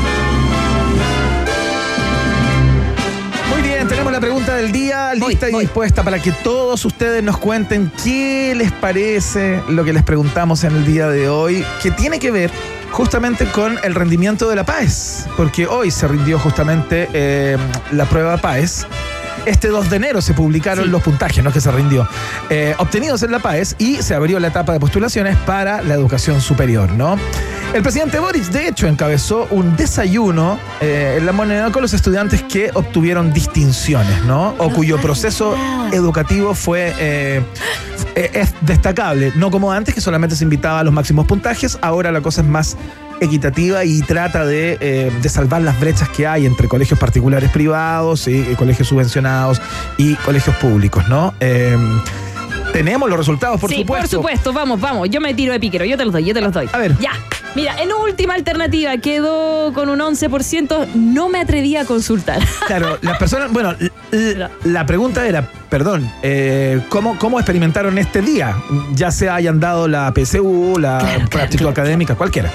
Bien, 3.81 3.87
tenemos 3.87 4.11
la 4.11 4.19
pregunta 4.19 4.55
del 4.55 4.71
día 4.71 5.13
lista 5.15 5.49
y 5.49 5.55
dispuesta 5.55 6.03
para 6.03 6.21
que 6.21 6.31
todos 6.31 6.85
ustedes 6.85 7.23
nos 7.23 7.37
cuenten 7.37 7.91
qué 8.03 8.53
les 8.55 8.71
parece 8.71 9.59
lo 9.69 9.83
que 9.83 9.91
les 9.91 10.03
preguntamos 10.03 10.63
en 10.63 10.75
el 10.75 10.85
día 10.85 11.07
de 11.07 11.29
hoy, 11.29 11.65
que 11.81 11.89
tiene 11.89 12.19
que 12.19 12.29
ver 12.29 12.51
justamente 12.91 13.45
con 13.47 13.79
el 13.83 13.95
rendimiento 13.95 14.47
de 14.49 14.55
la 14.55 14.65
PAES, 14.65 15.25
porque 15.35 15.65
hoy 15.65 15.89
se 15.89 16.07
rindió 16.07 16.37
justamente 16.37 17.09
eh, 17.13 17.57
la 17.91 18.05
prueba 18.05 18.37
PAES. 18.37 18.85
Este 19.45 19.69
2 19.69 19.89
de 19.89 19.95
enero 19.95 20.21
se 20.21 20.33
publicaron 20.33 20.91
los 20.91 21.01
puntajes, 21.01 21.43
no 21.43 21.51
que 21.51 21.61
se 21.61 21.71
rindió, 21.71 22.07
eh, 22.49 22.75
obtenidos 22.77 23.23
en 23.23 23.31
la 23.31 23.39
PAES 23.39 23.75
y 23.79 24.01
se 24.01 24.13
abrió 24.13 24.39
la 24.39 24.49
etapa 24.49 24.73
de 24.73 24.79
postulaciones 24.79 25.35
para 25.37 25.81
la 25.81 25.95
educación 25.95 26.41
superior, 26.41 26.91
¿no? 26.91 27.17
El 27.73 27.81
presidente 27.83 28.19
Boric, 28.19 28.43
de 28.45 28.67
hecho, 28.67 28.87
encabezó 28.87 29.47
un 29.49 29.75
desayuno 29.77 30.59
eh, 30.81 31.15
en 31.17 31.25
la 31.25 31.31
moneda 31.31 31.71
con 31.71 31.81
los 31.81 31.93
estudiantes 31.93 32.43
que 32.43 32.69
obtuvieron 32.73 33.31
distinciones, 33.31 34.23
¿no? 34.25 34.53
O 34.57 34.71
cuyo 34.71 34.99
proceso 34.99 35.55
educativo 35.91 36.53
fue 36.53 36.93
eh, 36.99 37.41
es 38.15 38.53
destacable, 38.61 39.31
no 39.35 39.49
como 39.49 39.71
antes 39.71 39.95
que 39.95 40.01
solamente 40.01 40.35
se 40.35 40.43
invitaba 40.43 40.81
a 40.81 40.83
los 40.83 40.93
máximos 40.93 41.25
puntajes, 41.25 41.79
ahora 41.81 42.11
la 42.11 42.21
cosa 42.21 42.41
es 42.41 42.47
más 42.47 42.75
equitativa 43.21 43.85
y 43.85 44.01
trata 44.01 44.45
de, 44.45 44.77
eh, 44.81 45.11
de 45.21 45.29
salvar 45.29 45.61
las 45.61 45.79
brechas 45.79 46.09
que 46.09 46.27
hay 46.27 46.45
entre 46.45 46.67
colegios 46.67 46.99
particulares 46.99 47.51
privados 47.51 48.27
y, 48.27 48.39
y 48.39 48.55
colegios 48.55 48.87
subvencionados 48.87 49.61
y 49.97 50.15
colegios 50.15 50.55
públicos, 50.57 51.07
¿no? 51.07 51.33
Eh, 51.39 51.77
tenemos 52.73 53.09
los 53.09 53.17
resultados, 53.17 53.59
por 53.59 53.69
sí, 53.69 53.77
supuesto. 53.77 54.01
por 54.01 54.09
supuesto, 54.09 54.53
vamos, 54.53 54.79
vamos. 54.79 55.09
Yo 55.09 55.21
me 55.21 55.33
tiro 55.33 55.53
de 55.53 55.59
piquero, 55.59 55.85
yo 55.85 55.97
te 55.97 56.05
los 56.05 56.13
doy, 56.13 56.25
yo 56.25 56.33
te 56.33 56.41
los 56.41 56.51
doy. 56.51 56.69
A 56.71 56.77
ver. 56.77 56.97
Ya. 56.99 57.11
Mira, 57.53 57.81
en 57.81 57.91
última 57.91 58.33
alternativa 58.33 58.97
quedó 58.97 59.73
con 59.73 59.89
un 59.89 59.99
11%. 59.99 60.87
No 60.95 61.27
me 61.27 61.41
atreví 61.41 61.75
a 61.75 61.85
consultar. 61.85 62.41
Claro, 62.67 62.97
las 63.01 63.17
personas, 63.17 63.51
bueno, 63.51 63.75
la 64.63 64.85
pregunta 64.85 65.27
era, 65.27 65.45
perdón, 65.69 66.09
eh, 66.23 66.79
¿cómo, 66.87 67.19
¿cómo 67.19 67.37
experimentaron 67.37 67.97
este 67.97 68.21
día? 68.21 68.55
Ya 68.93 69.11
se 69.11 69.29
hayan 69.29 69.59
dado 69.59 69.89
la 69.89 70.13
PSU, 70.15 70.77
la 70.79 71.27
práctica 71.29 71.67
académica, 71.69 72.15
cualquiera. 72.15 72.49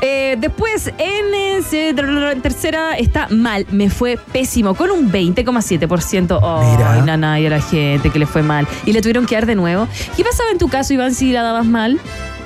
Eh, 0.00 0.36
después, 0.38 0.88
en 0.98 1.34
eh, 1.34 1.60
se- 1.68 1.94
tercera 2.42 2.96
está 2.96 3.26
mal. 3.30 3.66
Me 3.70 3.90
fue 3.90 4.18
pésimo, 4.32 4.74
con 4.74 4.90
un 4.90 5.10
20,7%. 5.10 6.38
Oh, 6.40 6.62
Mira. 6.76 7.02
nana, 7.04 7.40
y 7.40 7.46
a 7.46 7.50
la 7.50 7.60
gente 7.60 8.10
que 8.10 8.18
le 8.18 8.26
fue 8.26 8.42
mal. 8.42 8.66
Y 8.86 8.92
le 8.92 9.00
tuvieron 9.02 9.26
que 9.26 9.34
dar 9.34 9.46
de 9.46 9.54
nuevo. 9.56 9.88
¿Qué 10.16 10.22
pasaba 10.24 10.50
en 10.50 10.58
tu 10.58 10.68
caso, 10.68 10.92
Iván, 10.94 11.14
si 11.14 11.32
la 11.32 11.42
dabas 11.42 11.66
mal? 11.66 11.98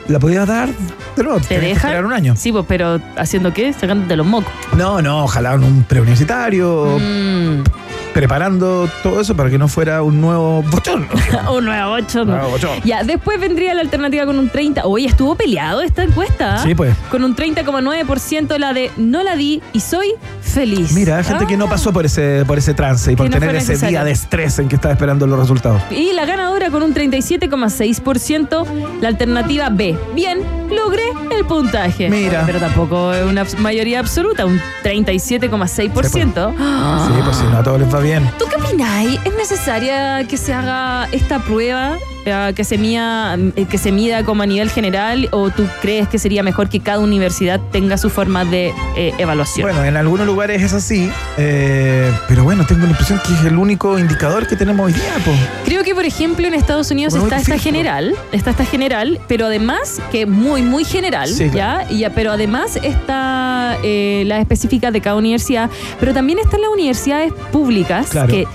¿La 0.09 0.18
podías 0.18 0.48
dar 0.48 0.68
nuevo? 1.16 1.38
¿Te 1.46 1.61
dejan? 1.61 1.74
esperar 1.90 2.05
un 2.07 2.12
año. 2.12 2.34
Sí, 2.36 2.50
pues, 2.53 2.64
pero 2.66 3.00
¿haciendo 3.16 3.53
qué? 3.53 3.72
Sacándote 3.72 4.16
los 4.16 4.26
mocos. 4.26 4.53
No, 4.76 5.00
no, 5.03 5.24
ojalá 5.24 5.55
en 5.55 5.62
un 5.64 5.84
preuniversitario, 5.84 6.98
Mm. 6.98 7.62
Preparando 8.12 8.88
todo 9.02 9.20
eso 9.20 9.34
para 9.34 9.50
que 9.50 9.58
no 9.58 9.68
fuera 9.68 10.02
un 10.02 10.20
nuevo 10.20 10.62
bochón. 10.62 11.08
un 11.52 11.64
nuevo 11.64 11.92
ocho. 11.92 12.24
Nuevo 12.24 12.50
bochón. 12.50 12.80
Ya, 12.84 13.02
después 13.02 13.40
vendría 13.40 13.74
la 13.74 13.80
alternativa 13.80 14.26
con 14.26 14.38
un 14.38 14.48
30. 14.48 14.84
Oye, 14.84 15.06
estuvo 15.06 15.34
peleado 15.34 15.82
esta 15.82 16.02
encuesta. 16.02 16.56
¿ah? 16.56 16.62
Sí, 16.62 16.74
pues. 16.74 16.94
Con 17.10 17.24
un 17.24 17.34
30,9% 17.34 18.58
la 18.58 18.72
de 18.72 18.90
no 18.96 19.22
la 19.22 19.36
di 19.36 19.62
y 19.72 19.80
soy 19.80 20.14
feliz. 20.40 20.92
Mira, 20.92 21.18
hay 21.18 21.24
gente 21.24 21.46
que 21.46 21.56
no 21.56 21.68
pasó 21.68 21.92
por 21.92 22.04
ese, 22.04 22.44
por 22.46 22.58
ese 22.58 22.74
trance 22.74 23.12
y 23.12 23.16
por 23.16 23.26
no 23.26 23.38
tener 23.38 23.56
ese 23.56 23.76
día 23.86 24.04
de 24.04 24.12
estrés 24.12 24.58
en 24.58 24.68
que 24.68 24.76
estaba 24.76 24.92
esperando 24.92 25.26
los 25.26 25.38
resultados. 25.38 25.82
Y 25.90 26.12
la 26.12 26.26
ganadora 26.26 26.70
con 26.70 26.82
un 26.82 26.94
37,6%, 26.94 29.00
la 29.00 29.08
alternativa 29.08 29.68
B. 29.70 29.98
Bien, 30.14 30.40
logré 30.70 31.04
el 31.30 31.44
puntaje. 31.44 32.10
Mira. 32.10 32.42
Pero 32.46 32.58
tampoco 32.58 33.12
es 33.12 33.24
una 33.24 33.44
mayoría 33.58 34.00
absoluta, 34.00 34.46
un 34.46 34.60
37,6%. 34.84 36.52
Sí, 36.52 37.12
pues 37.24 37.36
si 37.36 37.44
no 37.44 37.58
a 37.58 37.62
todos 37.62 37.80
les 37.80 37.92
va 37.92 38.00
bien. 38.03 38.30
¿Tú 38.38 38.46
qué 38.48 38.57
opináis? 38.57 39.20
¿Es 39.24 39.34
necesaria 39.34 40.26
que 40.26 40.36
se 40.36 40.53
haga 40.53 41.09
esta 41.12 41.38
prueba? 41.44 41.98
Eh, 42.25 42.53
que 42.55 42.64
se, 42.64 42.79
mida, 42.79 43.37
eh, 43.57 43.66
que 43.68 43.79
se 43.79 43.93
mida 43.93 44.25
como 44.25 44.43
a 44.43 44.47
nivel 44.47 44.70
general 44.70 45.29
o 45.33 45.51
tú 45.51 45.66
crees 45.81 46.09
que 46.09 46.18
sería 46.18 46.43
mejor 46.43 46.68
que 46.68 46.81
cada 46.81 47.01
universidad 47.01 47.61
tenga 47.73 47.97
su 47.99 48.11
forma 48.11 48.45
de 48.45 48.73
eh, 48.97 49.12
evaluación? 49.18 49.66
Bueno, 49.68 49.85
en 49.85 49.97
algunos 49.97 50.27
lugares 50.27 50.62
es 50.62 50.73
así, 50.73 51.11
eh, 51.39 52.12
pero 52.29 52.45
bueno, 52.45 52.64
tengo 52.66 52.83
la 52.85 52.91
impresión 52.91 53.20
que 53.27 53.33
es 53.35 53.45
el 53.45 53.57
único 53.57 53.99
indicador 53.99 54.47
que 54.47 54.57
tenemos 54.57 54.87
hoy 54.87 54.93
día. 54.93 55.12
pues. 55.25 55.37
Creo 55.64 55.83
que, 55.85 55.95
por 55.95 56.05
ejemplo, 56.05 56.47
en 56.47 56.55
Estados 56.55 56.91
Unidos 56.91 57.14
está 57.14 57.37
esta 57.37 57.59
general, 57.59 58.14
está 58.33 58.51
esta 58.51 58.64
general, 58.64 59.20
pero 59.29 59.47
además, 59.47 60.01
que 60.11 60.27
muy, 60.27 60.62
muy 60.62 60.85
general, 60.85 61.29
Sí, 61.29 61.51
¿ya? 61.53 61.87
Y 61.91 62.05
pero 62.14 62.33
además 62.33 62.79
está 62.83 63.77
eh, 63.83 64.25
la 64.27 64.39
específica 64.39 64.91
de 64.91 65.01
cada 65.01 65.16
universidad, 65.16 65.70
pero 65.99 66.12
también 66.12 66.39
están 66.39 66.61
las 66.61 66.70
universidades 66.70 67.33
públicas 67.53 68.09
Claro. 68.11 68.29
que 68.29 68.47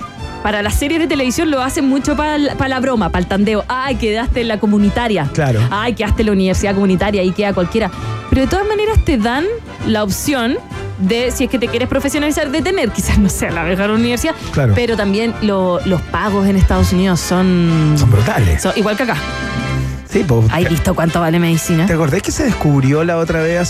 para 0.47 0.61
las 0.61 0.75
series 0.75 1.01
de 1.01 1.07
televisión 1.07 1.51
lo 1.51 1.61
hacen 1.61 1.89
mucho 1.89 2.15
para 2.15 2.37
la 2.37 2.79
broma, 2.79 3.09
para 3.09 3.19
el 3.21 3.27
tandeo. 3.27 3.65
Ay, 3.67 3.95
quedaste 3.97 4.39
en 4.39 4.47
la 4.47 4.57
comunitaria. 4.61 5.29
Claro. 5.33 5.59
Ay, 5.69 5.93
quedaste 5.93 6.21
en 6.21 6.27
la 6.27 6.31
universidad 6.31 6.73
comunitaria 6.73 7.21
y 7.21 7.31
queda 7.33 7.51
cualquiera. 7.51 7.91
Pero 8.29 8.43
de 8.43 8.47
todas 8.47 8.65
maneras 8.65 9.03
te 9.03 9.17
dan 9.17 9.43
la 9.87 10.03
opción 10.05 10.55
de, 10.99 11.31
si 11.31 11.43
es 11.43 11.49
que 11.49 11.59
te 11.59 11.67
quieres 11.67 11.89
profesionalizar, 11.89 12.49
de 12.49 12.61
tener 12.61 12.91
quizás, 12.91 13.17
no 13.19 13.27
sé, 13.27 13.51
la 13.51 13.63
mejor 13.63 13.89
universidad. 13.89 14.35
Claro. 14.53 14.71
Pero 14.73 14.95
también 14.95 15.33
lo- 15.41 15.81
los 15.83 16.01
pagos 16.03 16.47
en 16.47 16.55
Estados 16.55 16.93
Unidos 16.93 17.19
son... 17.19 17.95
Son 17.97 18.09
brutales. 18.09 18.61
son 18.61 18.71
igual 18.77 18.95
que 18.95 19.03
acá. 19.03 19.17
Sí, 20.09 20.23
pues. 20.25 20.45
¿Has 20.49 20.69
visto 20.69 20.95
cuánto 20.95 21.19
vale 21.19 21.37
medicina? 21.39 21.85
¿Te 21.87 21.91
acordás 21.91 22.21
que 22.21 22.31
se 22.31 22.45
descubrió 22.45 23.03
la 23.03 23.17
otra 23.17 23.41
vez 23.41 23.59